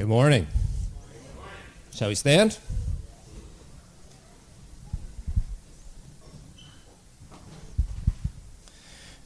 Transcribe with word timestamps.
Good 0.00 0.08
morning. 0.08 0.46
Shall 1.94 2.08
we 2.08 2.14
stand? 2.14 2.56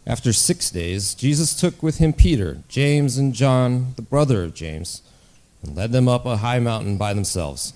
After 0.04 0.32
six 0.32 0.72
days, 0.72 1.14
Jesus 1.14 1.54
took 1.54 1.80
with 1.80 1.98
him 1.98 2.12
Peter, 2.12 2.58
James, 2.66 3.16
and 3.18 3.32
John, 3.32 3.92
the 3.94 4.02
brother 4.02 4.42
of 4.42 4.52
James, 4.52 5.02
and 5.62 5.76
led 5.76 5.92
them 5.92 6.08
up 6.08 6.26
a 6.26 6.38
high 6.38 6.58
mountain 6.58 6.96
by 6.96 7.14
themselves. 7.14 7.72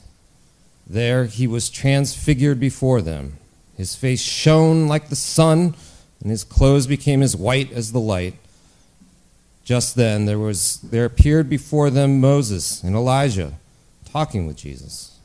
There 0.85 1.27
he 1.27 1.46
was 1.46 1.71
transfigured 1.71 2.59
before 2.59 3.01
them. 3.01 3.35
His 3.77 3.95
face 3.95 4.23
shone 4.23 4.89
like 4.89 5.09
the 5.09 5.15
sun, 5.15 5.77
and 6.21 6.33
his 6.33 6.43
clothes 6.43 6.89
became 6.89 7.23
as 7.23 7.37
white 7.37 7.71
as 7.71 7.93
the 7.93 8.01
light. 8.01 8.35
Just 9.69 9.96
then 9.96 10.25
there, 10.25 10.39
was, 10.39 10.79
there 10.80 11.05
appeared 11.05 11.51
before 11.51 11.91
them 11.91 12.23
Moses 12.23 12.82
and 12.82 12.96
Elijah 12.96 13.53
talking 14.06 14.47
with 14.47 14.56
Jesus. 14.56 15.19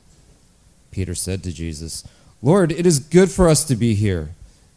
Peter 0.91 1.15
said 1.15 1.41
to 1.43 1.53
Jesus, 1.53 2.03
Lord, 2.41 2.69
it 2.69 2.85
is 2.85 2.99
good 2.99 3.31
for 3.31 3.47
us 3.47 3.63
to 3.63 3.77
be 3.77 3.93
here. 3.93 4.31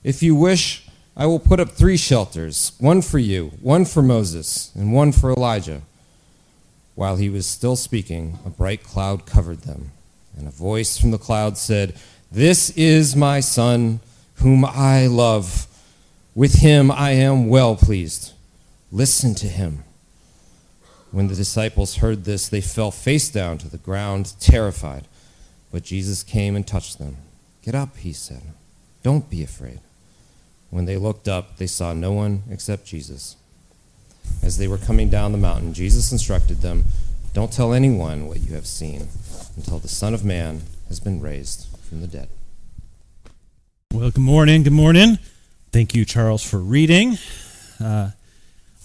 If 0.05 0.23
you 0.23 0.37
wish, 0.37 0.87
I 1.17 1.27
will 1.27 1.41
put 1.41 1.59
up 1.59 1.73
three 1.73 1.97
shelters 1.97 2.75
one 2.79 3.03
for 3.03 3.19
you, 3.19 3.55
one 3.61 3.85
for 3.87 4.03
Moses, 4.03 4.71
and 4.77 4.93
one 4.93 5.11
for 5.11 5.33
Elijah. 5.33 5.83
While 6.95 7.17
he 7.17 7.29
was 7.29 7.45
still 7.45 7.75
speaking, 7.75 8.39
a 8.47 8.51
bright 8.51 8.85
cloud 8.85 9.27
covered 9.27 9.63
them, 9.63 9.91
and 10.39 10.47
a 10.47 10.53
voice 10.53 10.97
from 10.97 11.11
the 11.11 11.19
cloud 11.19 11.59
said, 11.59 11.97
This 12.31 12.71
is 12.77 13.17
my 13.17 13.41
Son, 13.41 13.99
whom 14.37 14.65
I 14.65 15.09
love. 15.09 15.67
With 16.37 16.61
him 16.61 16.93
I 16.93 17.11
am 17.15 17.49
well 17.49 17.75
pleased. 17.75 18.33
Listen 18.93 19.35
to 19.37 19.47
him. 19.47 19.85
When 21.11 21.29
the 21.29 21.35
disciples 21.35 21.97
heard 21.97 22.25
this, 22.25 22.49
they 22.49 22.61
fell 22.61 22.91
face 22.91 23.29
down 23.29 23.59
to 23.59 23.69
the 23.69 23.79
ground, 23.79 24.35
terrified. 24.41 25.09
But 25.73 25.83
Jesus 25.83 26.23
came 26.23 26.55
and 26.57 26.67
touched 26.67 26.99
them. 26.99 27.17
Get 27.63 27.75
up, 27.75 27.97
he 27.97 28.13
said. 28.13 28.43
Don't 29.03 29.29
be 29.31 29.43
afraid. 29.43 29.81
When 30.71 30.85
they 30.85 30.97
looked 30.97 31.29
up, 31.29 31.57
they 31.57 31.67
saw 31.67 31.93
no 31.93 32.13
one 32.13 32.43
except 32.51 32.87
Jesus. 32.87 33.37
As 34.43 34.59
they 34.59 34.69
were 34.69 34.79
coming 34.79 35.09
down 35.09 35.33
the 35.33 35.39
mountain, 35.39 35.73
Jesus 35.73 36.13
instructed 36.13 36.61
them 36.61 36.85
Don't 37.33 37.53
tell 37.53 37.73
anyone 37.73 38.27
what 38.27 38.41
you 38.41 38.55
have 38.55 38.67
seen 38.67 39.09
until 39.57 39.79
the 39.79 39.89
Son 39.89 40.15
of 40.15 40.25
Man 40.25 40.63
has 40.89 41.01
been 41.01 41.21
raised 41.21 41.67
from 41.89 42.01
the 42.01 42.07
dead. 42.07 42.29
Well, 43.93 44.11
good 44.11 44.19
morning. 44.23 44.63
Good 44.63 44.73
morning. 44.73 45.19
Thank 45.73 45.95
you, 45.95 46.05
Charles, 46.05 46.43
for 46.43 46.59
reading. 46.59 47.19
Uh, 47.79 48.11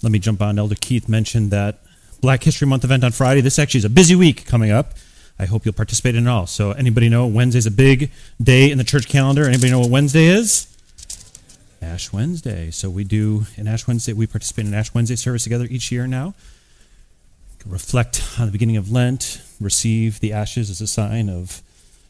let 0.02 0.12
me 0.12 0.18
jump 0.18 0.42
on. 0.42 0.58
Elder 0.58 0.74
Keith 0.74 1.08
mentioned 1.08 1.50
that 1.50 1.80
Black 2.20 2.42
History 2.42 2.66
Month 2.66 2.84
event 2.84 3.04
on 3.04 3.12
Friday. 3.12 3.40
This 3.40 3.58
actually 3.58 3.78
is 3.78 3.84
a 3.84 3.90
busy 3.90 4.14
week 4.14 4.46
coming 4.46 4.70
up. 4.70 4.94
I 5.38 5.46
hope 5.46 5.64
you'll 5.64 5.74
participate 5.74 6.14
in 6.14 6.26
it 6.26 6.30
all. 6.30 6.46
So, 6.46 6.72
anybody 6.72 7.08
know 7.08 7.26
Wednesday's 7.26 7.66
a 7.66 7.70
big 7.70 8.10
day 8.40 8.70
in 8.70 8.78
the 8.78 8.84
church 8.84 9.08
calendar? 9.08 9.46
Anybody 9.46 9.70
know 9.70 9.80
what 9.80 9.90
Wednesday 9.90 10.26
is? 10.26 10.68
Ash 11.82 12.12
Wednesday. 12.12 12.70
So 12.70 12.88
we 12.88 13.04
do 13.04 13.46
an 13.56 13.66
Ash 13.66 13.86
Wednesday. 13.86 14.12
We 14.12 14.26
participate 14.26 14.66
in 14.66 14.74
Ash 14.74 14.94
Wednesday 14.94 15.16
service 15.16 15.44
together 15.44 15.66
each 15.68 15.90
year 15.90 16.06
now. 16.06 16.34
Reflect 17.66 18.22
on 18.38 18.46
the 18.46 18.52
beginning 18.52 18.76
of 18.76 18.90
Lent. 18.90 19.42
Receive 19.60 20.20
the 20.20 20.32
ashes 20.32 20.70
as 20.70 20.80
a 20.80 20.86
sign 20.86 21.28
of 21.28 21.62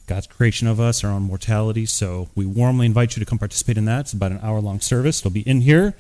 God's 0.07 0.27
creation 0.27 0.67
of 0.67 0.81
us, 0.81 1.05
our 1.05 1.11
own 1.11 1.23
mortality. 1.23 1.87
So 1.87 2.29
we 2.35 2.45
warmly 2.45 2.87
invite 2.87 3.17
you 3.17 3.21
to 3.21 3.27
come 3.27 3.39
participate 3.39 3.79
in 3.79 3.85
that. 3.87 4.01
It's 4.01 4.13
about 4.13 4.33
an 4.33 4.41
hour 4.43 4.61
long 4.61 4.81
service. 4.81 5.21
It'll 5.21 5.31
be 5.31 5.47
in 5.49 5.63
here, 5.63 5.95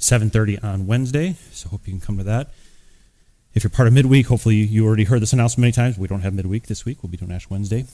7:30 0.00 0.62
on 0.62 0.86
Wednesday. 0.86 1.36
So 1.52 1.68
hope 1.68 1.86
you 1.86 1.92
can 1.92 2.00
come 2.00 2.18
to 2.18 2.24
that. 2.24 2.50
If 3.52 3.64
you're 3.64 3.70
part 3.70 3.88
of 3.88 3.94
midweek, 3.94 4.26
hopefully 4.26 4.56
you 4.56 4.86
already 4.86 5.04
heard 5.04 5.20
this 5.22 5.32
announcement 5.32 5.62
many 5.62 5.72
times. 5.72 5.98
We 5.98 6.06
don't 6.06 6.20
have 6.20 6.34
midweek 6.34 6.66
this 6.66 6.84
week. 6.84 7.02
We'll 7.02 7.10
be 7.10 7.16
doing 7.16 7.32
Ash 7.32 7.50
Wednesday. 7.50 7.84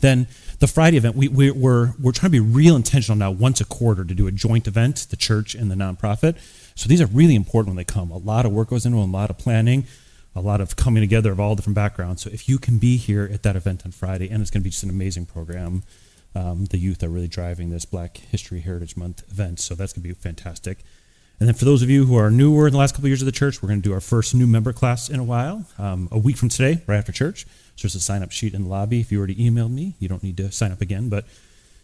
Then 0.00 0.26
the 0.58 0.66
Friday 0.66 0.98
event, 0.98 1.16
we, 1.16 1.28
we, 1.28 1.50
we're, 1.50 1.92
we're 1.98 2.12
trying 2.12 2.32
to 2.32 2.38
be 2.38 2.40
real 2.40 2.76
intentional 2.76 3.16
now 3.16 3.30
once 3.30 3.60
a 3.60 3.64
quarter 3.64 4.04
to 4.04 4.14
do 4.14 4.26
a 4.26 4.32
joint 4.32 4.66
event, 4.66 5.06
the 5.08 5.16
church 5.16 5.54
and 5.54 5.70
the 5.70 5.74
nonprofit. 5.74 6.36
So 6.74 6.88
these 6.88 7.00
are 7.00 7.06
really 7.06 7.34
important 7.34 7.70
when 7.70 7.76
they 7.76 7.84
come. 7.84 8.10
A 8.10 8.18
lot 8.18 8.44
of 8.44 8.52
work 8.52 8.68
goes 8.68 8.84
into 8.84 8.98
them, 8.98 9.14
a 9.14 9.16
lot 9.16 9.30
of 9.30 9.38
planning, 9.38 9.86
a 10.34 10.40
lot 10.40 10.60
of 10.60 10.76
coming 10.76 11.00
together 11.00 11.32
of 11.32 11.40
all 11.40 11.54
different 11.54 11.76
backgrounds. 11.76 12.22
So 12.22 12.30
if 12.30 12.48
you 12.48 12.58
can 12.58 12.78
be 12.78 12.98
here 12.98 13.28
at 13.32 13.42
that 13.44 13.56
event 13.56 13.86
on 13.86 13.92
Friday, 13.92 14.28
and 14.28 14.42
it's 14.42 14.50
going 14.50 14.60
to 14.60 14.64
be 14.64 14.70
just 14.70 14.82
an 14.82 14.90
amazing 14.90 15.26
program. 15.26 15.82
Um, 16.34 16.66
the 16.66 16.76
youth 16.76 17.02
are 17.02 17.08
really 17.08 17.28
driving 17.28 17.70
this 17.70 17.86
Black 17.86 18.18
History 18.18 18.60
Heritage 18.60 18.94
Month 18.94 19.22
event, 19.30 19.58
so 19.58 19.74
that's 19.74 19.94
going 19.94 20.02
to 20.02 20.08
be 20.08 20.14
fantastic. 20.14 20.80
And 21.38 21.48
then 21.48 21.54
for 21.54 21.66
those 21.66 21.82
of 21.82 21.90
you 21.90 22.06
who 22.06 22.16
are 22.16 22.30
newer 22.30 22.66
in 22.66 22.72
the 22.72 22.78
last 22.78 22.92
couple 22.92 23.04
of 23.04 23.10
years 23.10 23.20
of 23.20 23.26
the 23.26 23.32
church, 23.32 23.62
we're 23.62 23.68
going 23.68 23.82
to 23.82 23.88
do 23.88 23.92
our 23.92 24.00
first 24.00 24.34
new 24.34 24.46
member 24.46 24.72
class 24.72 25.10
in 25.10 25.20
a 25.20 25.24
while, 25.24 25.66
um, 25.78 26.08
a 26.10 26.18
week 26.18 26.36
from 26.36 26.48
today, 26.48 26.82
right 26.86 26.96
after 26.96 27.12
church. 27.12 27.44
So 27.76 27.82
there's 27.82 27.94
a 27.94 28.00
sign 28.00 28.22
up 28.22 28.32
sheet 28.32 28.54
in 28.54 28.62
the 28.62 28.68
lobby. 28.68 29.00
If 29.00 29.12
you 29.12 29.18
already 29.18 29.34
emailed 29.34 29.70
me, 29.70 29.96
you 29.98 30.08
don't 30.08 30.22
need 30.22 30.38
to 30.38 30.50
sign 30.50 30.72
up 30.72 30.80
again. 30.80 31.10
But 31.10 31.26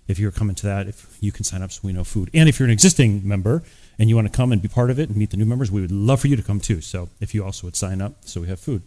if 0.08 0.18
you're 0.18 0.30
coming 0.30 0.54
to 0.56 0.66
that, 0.66 0.88
if 0.88 1.18
you 1.20 1.32
can 1.32 1.44
sign 1.44 1.62
up 1.62 1.70
so 1.70 1.80
we 1.84 1.92
know 1.92 2.02
food. 2.02 2.30
And 2.32 2.48
if 2.48 2.58
you're 2.58 2.66
an 2.66 2.72
existing 2.72 3.28
member 3.28 3.62
and 3.98 4.08
you 4.08 4.16
want 4.16 4.26
to 4.26 4.34
come 4.34 4.52
and 4.52 4.62
be 4.62 4.68
part 4.68 4.90
of 4.90 4.98
it 4.98 5.10
and 5.10 5.18
meet 5.18 5.30
the 5.30 5.36
new 5.36 5.44
members, 5.44 5.70
we 5.70 5.82
would 5.82 5.92
love 5.92 6.20
for 6.20 6.28
you 6.28 6.36
to 6.36 6.42
come 6.42 6.58
too. 6.58 6.80
So 6.80 7.10
if 7.20 7.34
you 7.34 7.44
also 7.44 7.66
would 7.66 7.76
sign 7.76 8.00
up 8.00 8.24
so 8.24 8.40
we 8.40 8.48
have 8.48 8.58
food. 8.58 8.82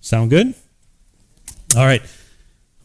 Sound 0.00 0.30
good? 0.30 0.54
All 1.76 1.84
right. 1.84 2.02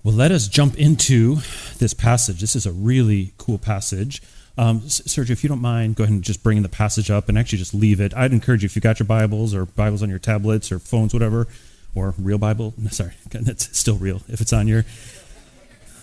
Well, 0.04 0.16
let 0.16 0.32
us 0.32 0.48
jump 0.48 0.80
into 0.80 1.36
this 1.78 1.94
passage. 1.94 2.42
This 2.42 2.56
is 2.56 2.66
a 2.66 2.72
really 2.72 3.34
cool 3.38 3.60
passage. 3.60 4.24
Um, 4.58 4.82
Sergio, 4.82 5.32
if 5.32 5.44
you 5.44 5.50
don't 5.50 5.62
mind, 5.62 5.96
go 5.96 6.04
ahead 6.04 6.14
and 6.14 6.24
just 6.24 6.44
bring 6.44 6.62
the 6.62 6.70
passage 6.70 7.10
up 7.10 7.30
and 7.30 7.38
actually 7.38 7.60
just 7.60 7.74
leave 7.74 8.02
it. 8.02 8.14
I'd 8.16 8.34
encourage 8.34 8.64
you, 8.64 8.68
if 8.68 8.76
you 8.76 8.82
got 8.82 9.00
your 9.00 9.08
Bibles 9.08 9.56
or 9.56 9.66
Bibles 9.66 10.04
on 10.04 10.10
your 10.10 10.20
tablets 10.20 10.72
or 10.72 10.80
phones, 10.80 11.14
whatever, 11.14 11.48
or 11.96 12.14
real 12.18 12.38
Bible. 12.38 12.74
Sorry, 12.92 13.14
that's 13.30 13.78
still 13.78 13.96
real. 13.96 14.22
If 14.28 14.42
it's 14.42 14.54
on 14.54 14.68
your, 14.68 14.86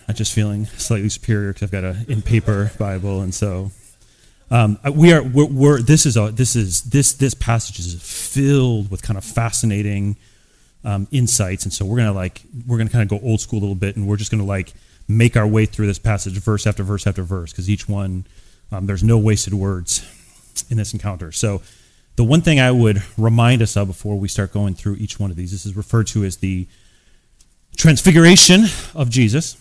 I'm 0.09 0.15
just 0.15 0.33
feeling 0.33 0.67
slightly 0.67 1.09
superior 1.09 1.53
because 1.53 1.65
I've 1.65 1.71
got 1.71 1.85
a 1.85 2.05
in 2.09 2.23
paper 2.23 2.73
Bible, 2.79 3.21
and 3.21 3.35
so 3.35 3.71
um, 4.51 4.79
we 4.95 5.13
are. 5.13 5.23
We're, 5.23 5.47
we're, 5.47 5.83
this 5.83 6.07
is 6.07 6.17
a 6.17 6.31
this 6.31 6.57
is 6.57 6.83
this 6.85 7.13
this 7.13 7.35
passage 7.35 7.79
is 7.79 7.95
filled 8.01 8.91
with 8.91 9.03
kind 9.03 9.19
of 9.19 9.25
fascinating 9.25 10.17
um, 10.85 11.07
insights, 11.11 11.65
and 11.65 11.73
so 11.73 11.85
we're 11.85 11.99
gonna 11.99 12.13
like 12.13 12.43
we're 12.67 12.79
gonna 12.79 12.89
kind 12.89 13.03
of 13.03 13.09
go 13.09 13.25
old 13.27 13.41
school 13.41 13.59
a 13.59 13.61
little 13.61 13.75
bit, 13.75 13.97
and 13.97 14.09
we're 14.09 14.17
just 14.17 14.31
gonna 14.31 14.45
like 14.45 14.73
make 15.09 15.37
our 15.37 15.47
way 15.47 15.65
through 15.65 15.87
this 15.87 15.99
passage 15.99 16.35
verse 16.35 16.67
after 16.67 16.83
verse 16.83 17.07
after 17.07 17.23
verse 17.23 17.51
because 17.51 17.69
each 17.71 17.89
one 17.89 18.27
um, 18.71 18.87
there's 18.87 19.03
no 19.03 19.19
wasted 19.19 19.55
words 19.55 20.07
in 20.71 20.77
this 20.77 20.93
encounter. 20.93 21.33
So 21.33 21.63
the 22.17 22.25
one 22.25 22.43
thing 22.43 22.61
I 22.61 22.71
would 22.71 23.03
remind 23.17 23.63
us 23.63 23.77
of 23.77 23.89
before 23.89 24.19
we 24.19 24.29
start 24.29 24.53
going 24.53 24.75
through 24.75 24.97
each 24.97 25.19
one 25.19 25.31
of 25.31 25.37
these, 25.37 25.53
this 25.53 25.65
is 25.65 25.77
referred 25.77 26.09
to 26.09 26.25
as 26.25 26.39
the 26.39 26.67
transfiguration 27.77 28.65
of 28.95 29.09
Jesus. 29.09 29.57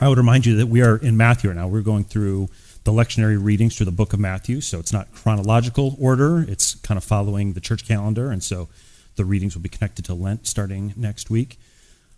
I 0.00 0.08
would 0.08 0.18
remind 0.18 0.46
you 0.46 0.56
that 0.56 0.66
we 0.66 0.82
are 0.82 0.96
in 0.96 1.16
Matthew 1.16 1.50
right 1.50 1.56
now. 1.56 1.66
We're 1.66 1.80
going 1.80 2.04
through 2.04 2.50
the 2.84 2.92
lectionary 2.92 3.42
readings 3.42 3.76
through 3.76 3.86
the 3.86 3.92
book 3.92 4.12
of 4.12 4.20
Matthew. 4.20 4.60
So 4.60 4.78
it's 4.78 4.92
not 4.92 5.12
chronological 5.12 5.96
order, 5.98 6.44
it's 6.46 6.74
kind 6.76 6.96
of 6.96 7.04
following 7.04 7.54
the 7.54 7.60
church 7.60 7.86
calendar. 7.86 8.30
And 8.30 8.42
so 8.42 8.68
the 9.16 9.24
readings 9.24 9.54
will 9.54 9.62
be 9.62 9.68
connected 9.68 10.04
to 10.04 10.14
Lent 10.14 10.46
starting 10.46 10.94
next 10.96 11.30
week. 11.30 11.58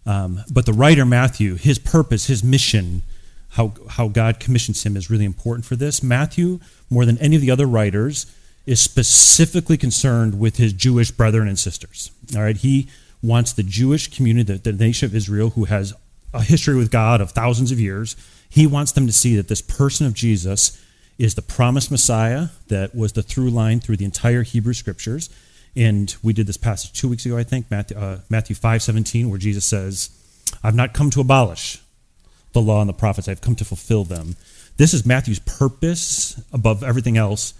Um, 0.06 0.42
but 0.50 0.66
the 0.66 0.72
writer 0.72 1.04
Matthew, 1.04 1.56
his 1.56 1.78
purpose, 1.78 2.26
his 2.26 2.42
mission, 2.42 3.02
how, 3.50 3.74
how 3.88 4.08
God 4.08 4.40
commissions 4.40 4.84
him 4.84 4.96
is 4.96 5.10
really 5.10 5.24
important 5.24 5.64
for 5.64 5.76
this. 5.76 6.02
Matthew, 6.02 6.60
more 6.88 7.04
than 7.04 7.18
any 7.18 7.36
of 7.36 7.42
the 7.42 7.50
other 7.50 7.66
writers, 7.66 8.26
is 8.66 8.80
specifically 8.80 9.76
concerned 9.76 10.38
with 10.38 10.56
his 10.56 10.72
Jewish 10.72 11.10
brethren 11.10 11.48
and 11.48 11.58
sisters. 11.58 12.10
All 12.34 12.42
right, 12.42 12.56
he 12.56 12.88
wants 13.22 13.52
the 13.52 13.62
Jewish 13.62 14.08
community, 14.14 14.54
the, 14.54 14.72
the 14.72 14.72
nation 14.72 15.06
of 15.06 15.14
Israel, 15.14 15.50
who 15.50 15.64
has 15.64 15.94
a 16.32 16.42
history 16.42 16.76
with 16.76 16.90
God 16.90 17.20
of 17.20 17.32
thousands 17.32 17.72
of 17.72 17.80
years, 17.80 18.16
he 18.48 18.66
wants 18.66 18.92
them 18.92 19.06
to 19.06 19.12
see 19.12 19.36
that 19.36 19.48
this 19.48 19.62
person 19.62 20.06
of 20.06 20.14
Jesus 20.14 20.80
is 21.18 21.34
the 21.34 21.42
promised 21.42 21.90
Messiah 21.90 22.48
that 22.68 22.94
was 22.94 23.12
the 23.12 23.22
through 23.22 23.50
line 23.50 23.80
through 23.80 23.96
the 23.96 24.04
entire 24.04 24.42
Hebrew 24.42 24.72
Scriptures. 24.72 25.28
And 25.76 26.14
we 26.22 26.32
did 26.32 26.46
this 26.46 26.56
passage 26.56 26.92
two 26.92 27.08
weeks 27.08 27.24
ago, 27.26 27.38
I 27.38 27.44
think, 27.44 27.70
Matthew, 27.70 27.96
uh, 27.96 28.18
Matthew 28.28 28.56
5 28.56 28.82
17, 28.82 29.30
where 29.30 29.38
Jesus 29.38 29.64
says, 29.64 30.10
I've 30.62 30.74
not 30.74 30.92
come 30.92 31.10
to 31.10 31.20
abolish 31.20 31.80
the 32.52 32.60
law 32.60 32.80
and 32.80 32.88
the 32.88 32.94
prophets, 32.94 33.28
I've 33.28 33.40
come 33.40 33.54
to 33.56 33.64
fulfill 33.64 34.04
them. 34.04 34.36
This 34.76 34.94
is 34.94 35.06
Matthew's 35.06 35.38
purpose 35.38 36.42
above 36.52 36.82
everything 36.82 37.16
else 37.16 37.54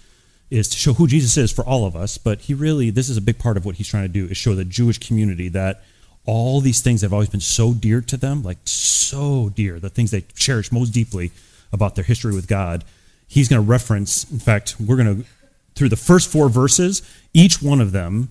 is 0.51 0.69
to 0.69 0.77
show 0.77 0.95
who 0.95 1.07
Jesus 1.07 1.37
is 1.37 1.53
for 1.53 1.65
all 1.65 1.87
of 1.87 1.95
us, 1.95 2.19
but 2.19 2.41
he 2.41 2.55
really, 2.55 2.91
this 2.91 3.09
is 3.09 3.17
a 3.17 3.21
big 3.21 3.39
part 3.39 3.57
of 3.57 3.65
what 3.65 3.77
he's 3.77 3.89
trying 3.89 4.03
to 4.03 4.09
do, 4.09 4.27
is 4.27 4.37
show 4.37 4.55
the 4.55 4.65
Jewish 4.65 4.99
community 4.99 5.49
that 5.49 5.83
all 6.27 6.61
these 6.61 6.81
things 6.81 7.03
have 7.03 7.13
always 7.13 7.29
been 7.29 7.41
so 7.41 7.73
dear 7.73 8.01
to 8.01 8.17
them, 8.17 8.43
like 8.43 8.59
so 8.65 9.51
dear, 9.55 9.79
the 9.79 9.89
things 9.89 10.11
they 10.11 10.23
cherish 10.35 10.73
most 10.73 10.91
deeply 10.91 11.31
about 11.73 11.95
their 11.95 12.05
history 12.05 12.35
with 12.35 12.49
God. 12.49 12.85
He's 13.29 13.49
going 13.49 13.63
to 13.63 13.69
reference, 13.69 14.29
in 14.31 14.41
fact, 14.41 14.77
we're 14.81 14.97
going 14.97 15.23
to, 15.23 15.29
through 15.81 15.89
the 15.89 15.97
first 15.97 16.31
four 16.31 16.51
verses, 16.51 17.01
each 17.33 17.63
one 17.63 17.81
of 17.81 17.93
them 17.93 18.29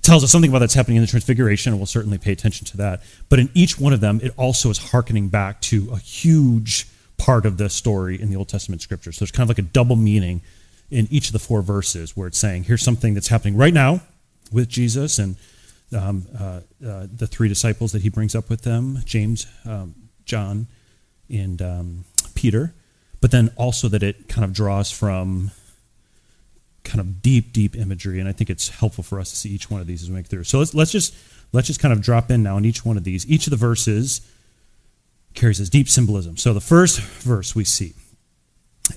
tells 0.00 0.24
us 0.24 0.32
something 0.32 0.50
about 0.50 0.60
that's 0.60 0.72
happening 0.72 0.96
in 0.96 1.02
the 1.02 1.06
Transfiguration, 1.06 1.70
and 1.70 1.78
we'll 1.78 1.84
certainly 1.84 2.16
pay 2.16 2.32
attention 2.32 2.64
to 2.64 2.78
that. 2.78 3.02
But 3.28 3.38
in 3.38 3.50
each 3.52 3.78
one 3.78 3.92
of 3.92 4.00
them, 4.00 4.20
it 4.22 4.32
also 4.38 4.70
is 4.70 4.78
hearkening 4.78 5.28
back 5.28 5.60
to 5.62 5.90
a 5.92 5.98
huge 5.98 6.88
part 7.18 7.44
of 7.44 7.58
the 7.58 7.68
story 7.68 8.18
in 8.18 8.30
the 8.30 8.36
Old 8.36 8.48
Testament 8.48 8.80
scripture. 8.80 9.12
So 9.12 9.18
there's 9.18 9.30
kind 9.30 9.42
of 9.42 9.50
like 9.50 9.58
a 9.58 9.68
double 9.68 9.96
meaning 9.96 10.40
in 10.90 11.08
each 11.10 11.26
of 11.26 11.34
the 11.34 11.38
four 11.38 11.60
verses 11.60 12.16
where 12.16 12.26
it's 12.26 12.38
saying, 12.38 12.64
here's 12.64 12.82
something 12.82 13.12
that's 13.12 13.28
happening 13.28 13.54
right 13.54 13.74
now 13.74 14.00
with 14.50 14.70
Jesus, 14.70 15.18
and 15.18 15.36
um, 15.94 16.24
uh, 16.40 16.60
uh, 16.88 17.06
the 17.14 17.26
three 17.26 17.48
disciples 17.48 17.92
that 17.92 18.00
he 18.00 18.08
brings 18.08 18.34
up 18.34 18.48
with 18.48 18.62
them 18.62 19.02
James, 19.04 19.46
um, 19.66 19.94
John, 20.24 20.68
and 21.28 21.60
um, 21.60 22.04
Peter, 22.34 22.72
but 23.20 23.30
then 23.30 23.50
also 23.56 23.88
that 23.88 24.02
it 24.02 24.26
kind 24.26 24.46
of 24.46 24.54
draws 24.54 24.90
from 24.90 25.50
kind 26.88 27.00
of 27.00 27.22
deep, 27.22 27.52
deep 27.52 27.76
imagery, 27.76 28.18
and 28.18 28.28
I 28.28 28.32
think 28.32 28.50
it's 28.50 28.68
helpful 28.68 29.04
for 29.04 29.20
us 29.20 29.30
to 29.30 29.36
see 29.36 29.50
each 29.50 29.70
one 29.70 29.80
of 29.80 29.86
these 29.86 30.02
as 30.02 30.10
we 30.10 30.16
make 30.16 30.26
through. 30.26 30.44
So 30.44 30.58
let's 30.58 30.74
let's 30.74 30.90
just 30.90 31.14
let's 31.52 31.66
just 31.66 31.80
kind 31.80 31.92
of 31.92 32.00
drop 32.00 32.30
in 32.30 32.42
now 32.42 32.56
in 32.56 32.64
each 32.64 32.84
one 32.84 32.96
of 32.96 33.04
these. 33.04 33.28
Each 33.30 33.46
of 33.46 33.50
the 33.50 33.56
verses 33.56 34.20
carries 35.34 35.58
this 35.58 35.68
deep 35.68 35.88
symbolism. 35.88 36.36
So 36.36 36.52
the 36.52 36.60
first 36.60 37.00
verse 37.00 37.54
we 37.54 37.64
see 37.64 37.94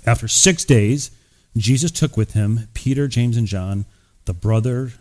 after 0.05 0.27
six 0.27 0.63
days, 0.63 1.11
Jesus 1.57 1.91
took 1.91 2.15
with 2.17 2.33
him 2.33 2.67
Peter, 2.73 3.07
James, 3.07 3.37
and 3.37 3.47
John, 3.47 3.85
the 4.25 4.33
brother 4.33 4.93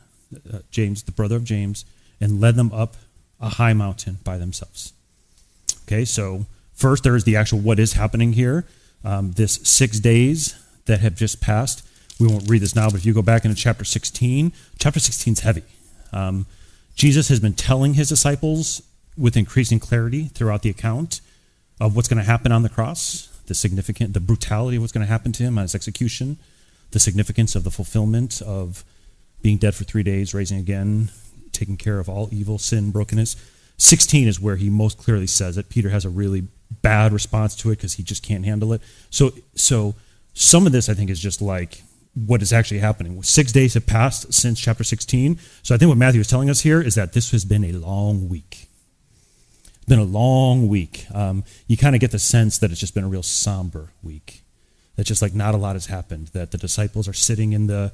uh, 0.52 0.58
James, 0.70 1.02
the 1.02 1.12
brother 1.12 1.37
of 1.37 1.44
James, 1.44 1.84
and 2.20 2.40
led 2.40 2.54
them 2.56 2.72
up 2.72 2.96
a 3.40 3.48
high 3.48 3.72
mountain 3.72 4.19
by 4.22 4.38
themselves. 4.38 4.92
Okay, 5.84 6.04
so 6.04 6.46
first 6.72 7.02
there 7.02 7.16
is 7.16 7.25
the 7.25 7.37
actual 7.37 7.58
what 7.58 7.78
is 7.78 7.94
happening 7.94 8.32
here. 8.32 8.66
Um, 9.04 9.32
this 9.32 9.54
six 9.62 9.98
days 9.98 10.54
that 10.84 11.00
have 11.00 11.14
just 11.14 11.40
passed 11.40 11.87
we 12.20 12.28
won't 12.28 12.49
read 12.49 12.61
this 12.61 12.76
now, 12.76 12.88
but 12.90 12.96
if 12.96 13.06
you 13.06 13.14
go 13.14 13.22
back 13.22 13.44
into 13.44 13.56
chapter 13.56 13.84
16, 13.84 14.52
chapter 14.78 15.00
16 15.00 15.32
is 15.32 15.40
heavy. 15.40 15.62
Um, 16.12 16.46
Jesus 16.94 17.28
has 17.28 17.40
been 17.40 17.55
telling 17.55 17.94
his 17.94 18.08
disciples 18.08 18.82
with 19.17 19.37
increasing 19.37 19.81
clarity 19.81 20.25
throughout 20.25 20.62
the 20.62 20.70
account 20.70 21.20
of 21.81 21.96
what's 21.96 22.08
going 22.08 22.19
to 22.19 22.25
happen 22.25 22.52
on 22.52 22.62
the 22.62 22.69
cross, 22.69 23.28
the 23.46 23.55
significant, 23.55 24.12
the 24.12 24.20
brutality 24.20 24.76
of 24.76 24.82
what's 24.82 24.93
going 24.93 25.06
to 25.06 25.11
happen 25.11 25.32
to 25.32 25.43
him 25.43 25.56
on 25.56 25.62
his 25.62 25.75
execution, 25.75 26.38
the 26.90 27.00
significance 27.00 27.55
of 27.55 27.64
the 27.64 27.70
fulfillment 27.70 28.43
of 28.43 28.84
being 29.40 29.56
dead 29.56 29.75
for 29.75 29.84
three 29.84 30.02
days, 30.02 30.34
raising 30.34 30.58
again, 30.58 31.11
taking 31.52 31.76
care 31.76 31.99
of 31.99 32.08
all 32.08 32.28
evil, 32.31 32.58
sin, 32.58 32.90
brokenness. 32.90 33.37
16 33.78 34.28
is 34.28 34.38
where 34.38 34.56
he 34.56 34.69
most 34.69 34.99
clearly 34.99 35.26
says 35.26 35.56
it. 35.56 35.70
Peter 35.70 35.88
has 35.88 36.05
a 36.05 36.11
really 36.11 36.49
bad 36.82 37.12
response 37.12 37.56
to 37.56 37.70
it 37.70 37.76
because 37.76 37.94
he 37.94 38.02
just 38.02 38.23
can't 38.23 38.44
handle 38.44 38.75
it. 38.75 38.82
So, 39.08 39.32
so 39.55 39.94
some 40.34 40.66
of 40.66 40.73
this 40.73 40.90
I 40.90 40.94
think 40.94 41.08
is 41.08 41.19
just 41.19 41.40
like 41.40 41.82
what 42.14 42.42
is 42.42 42.52
actually 42.52 42.80
happening. 42.80 43.22
Six 43.22 43.52
days 43.52 43.74
have 43.74 43.86
passed 43.86 44.32
since 44.32 44.60
chapter 44.60 44.84
16. 44.84 45.38
So 45.62 45.74
I 45.74 45.78
think 45.78 45.88
what 45.88 45.98
Matthew 45.98 46.20
is 46.20 46.28
telling 46.28 46.50
us 46.50 46.60
here 46.60 46.80
is 46.80 46.94
that 46.96 47.12
this 47.12 47.30
has 47.30 47.44
been 47.44 47.64
a 47.64 47.72
long 47.72 48.28
week. 48.28 48.68
It's 49.76 49.86
been 49.86 49.98
a 49.98 50.04
long 50.04 50.68
week. 50.68 51.06
Um, 51.14 51.44
you 51.66 51.76
kind 51.76 51.94
of 51.94 52.00
get 52.00 52.10
the 52.10 52.18
sense 52.18 52.58
that 52.58 52.70
it's 52.70 52.80
just 52.80 52.94
been 52.94 53.04
a 53.04 53.08
real 53.08 53.22
somber 53.22 53.90
week. 54.02 54.42
That 54.96 55.04
just 55.04 55.22
like 55.22 55.34
not 55.34 55.54
a 55.54 55.58
lot 55.58 55.76
has 55.76 55.86
happened. 55.86 56.28
That 56.28 56.50
the 56.50 56.58
disciples 56.58 57.06
are 57.08 57.12
sitting 57.12 57.52
in 57.52 57.68
the 57.68 57.92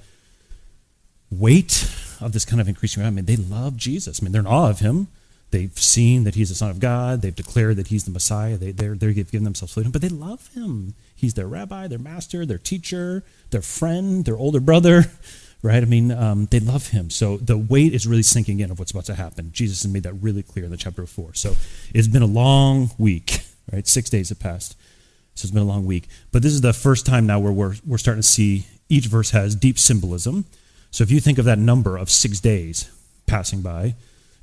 weight 1.30 1.90
of 2.20 2.32
this 2.32 2.44
kind 2.44 2.60
of 2.60 2.68
increasing. 2.68 3.04
I 3.04 3.10
mean, 3.10 3.26
they 3.26 3.36
love 3.36 3.76
Jesus. 3.76 4.20
I 4.20 4.24
mean, 4.24 4.32
they're 4.32 4.40
in 4.40 4.46
awe 4.46 4.70
of 4.70 4.80
him. 4.80 5.08
They've 5.50 5.78
seen 5.78 6.24
that 6.24 6.34
he's 6.34 6.48
the 6.48 6.54
Son 6.54 6.70
of 6.70 6.80
God. 6.80 7.22
They've 7.22 7.34
declared 7.34 7.76
that 7.76 7.88
he's 7.88 8.04
the 8.04 8.10
Messiah. 8.10 8.56
They, 8.56 8.72
they're, 8.72 8.96
they're 8.96 9.12
giving 9.12 9.44
themselves 9.44 9.74
to 9.74 9.82
him, 9.82 9.92
but 9.92 10.02
they 10.02 10.08
love 10.08 10.48
him. 10.54 10.94
He's 11.14 11.34
their 11.34 11.46
rabbi, 11.46 11.86
their 11.86 11.98
master, 11.98 12.44
their 12.44 12.58
teacher, 12.58 13.24
their 13.50 13.62
friend, 13.62 14.24
their 14.24 14.36
older 14.36 14.60
brother, 14.60 15.04
right? 15.62 15.82
I 15.82 15.86
mean, 15.86 16.10
um, 16.10 16.46
they 16.46 16.58
love 16.60 16.88
him. 16.88 17.10
So 17.10 17.36
the 17.36 17.56
weight 17.56 17.94
is 17.94 18.06
really 18.06 18.24
sinking 18.24 18.60
in 18.60 18.70
of 18.70 18.78
what's 18.78 18.90
about 18.90 19.04
to 19.06 19.14
happen. 19.14 19.50
Jesus 19.52 19.82
has 19.84 19.92
made 19.92 20.02
that 20.02 20.14
really 20.14 20.42
clear 20.42 20.64
in 20.64 20.70
the 20.70 20.76
chapter 20.76 21.02
before. 21.02 21.32
So 21.34 21.54
it's 21.94 22.08
been 22.08 22.22
a 22.22 22.26
long 22.26 22.90
week, 22.98 23.40
right? 23.72 23.86
Six 23.86 24.10
days 24.10 24.30
have 24.30 24.40
passed. 24.40 24.76
So 25.34 25.44
it's 25.44 25.52
been 25.52 25.62
a 25.62 25.66
long 25.66 25.86
week. 25.86 26.08
But 26.32 26.42
this 26.42 26.52
is 26.52 26.62
the 26.62 26.72
first 26.72 27.06
time 27.06 27.26
now 27.26 27.38
where 27.38 27.52
we're, 27.52 27.74
we're 27.86 27.98
starting 27.98 28.22
to 28.22 28.28
see 28.28 28.66
each 28.88 29.06
verse 29.06 29.30
has 29.30 29.54
deep 29.54 29.78
symbolism. 29.78 30.46
So 30.90 31.02
if 31.02 31.10
you 31.10 31.20
think 31.20 31.38
of 31.38 31.44
that 31.44 31.58
number 31.58 31.96
of 31.96 32.10
six 32.10 32.40
days 32.40 32.90
passing 33.26 33.60
by, 33.60 33.94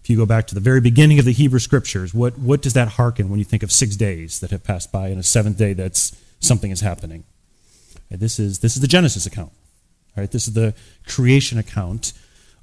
if 0.03 0.09
you 0.09 0.17
go 0.17 0.25
back 0.25 0.47
to 0.47 0.55
the 0.55 0.59
very 0.59 0.81
beginning 0.81 1.17
of 1.17 1.23
the 1.23 1.31
Hebrew 1.31 1.59
scriptures, 1.59 2.13
what, 2.13 2.37
what 2.37 2.61
does 2.61 2.73
that 2.73 2.89
hearken 2.89 3.29
when 3.29 3.39
you 3.39 3.45
think 3.45 3.63
of 3.63 3.71
six 3.71 3.95
days 3.95 4.41
that 4.41 4.51
have 4.51 4.61
passed 4.61 4.91
by 4.91 5.07
and 5.07 5.17
a 5.17 5.23
seventh 5.23 5.57
day 5.57 5.71
that's 5.71 6.13
something 6.41 6.71
is 6.71 6.81
happening? 6.81 7.23
Right, 8.11 8.19
this, 8.19 8.37
is, 8.37 8.59
this 8.59 8.75
is 8.75 8.81
the 8.81 8.87
Genesis 8.87 9.25
account. 9.25 9.53
Right? 10.17 10.29
This 10.29 10.45
is 10.45 10.55
the 10.55 10.73
creation 11.07 11.57
account 11.57 12.11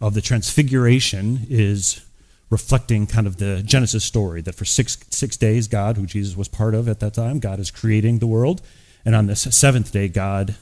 of 0.02 0.12
the 0.12 0.20
transfiguration 0.20 1.46
is 1.48 2.04
reflecting 2.50 3.06
kind 3.06 3.26
of 3.26 3.38
the 3.38 3.62
Genesis 3.64 4.04
story 4.04 4.42
that 4.42 4.54
for 4.54 4.66
six, 4.66 4.98
six 5.08 5.38
days, 5.38 5.66
God, 5.66 5.96
who 5.96 6.04
Jesus 6.04 6.36
was 6.36 6.46
part 6.46 6.74
of 6.74 6.88
at 6.88 7.00
that 7.00 7.14
time, 7.14 7.38
God 7.38 7.58
is 7.58 7.70
creating 7.70 8.18
the 8.18 8.26
world. 8.26 8.60
And 9.02 9.16
on 9.16 9.28
this 9.28 9.42
seventh 9.42 9.92
day, 9.92 10.08
God 10.08 10.56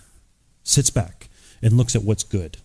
sits 0.62 0.90
back 0.90 1.28
and 1.60 1.72
looks 1.72 1.96
at 1.96 2.04
what's 2.04 2.22
good. 2.22 2.58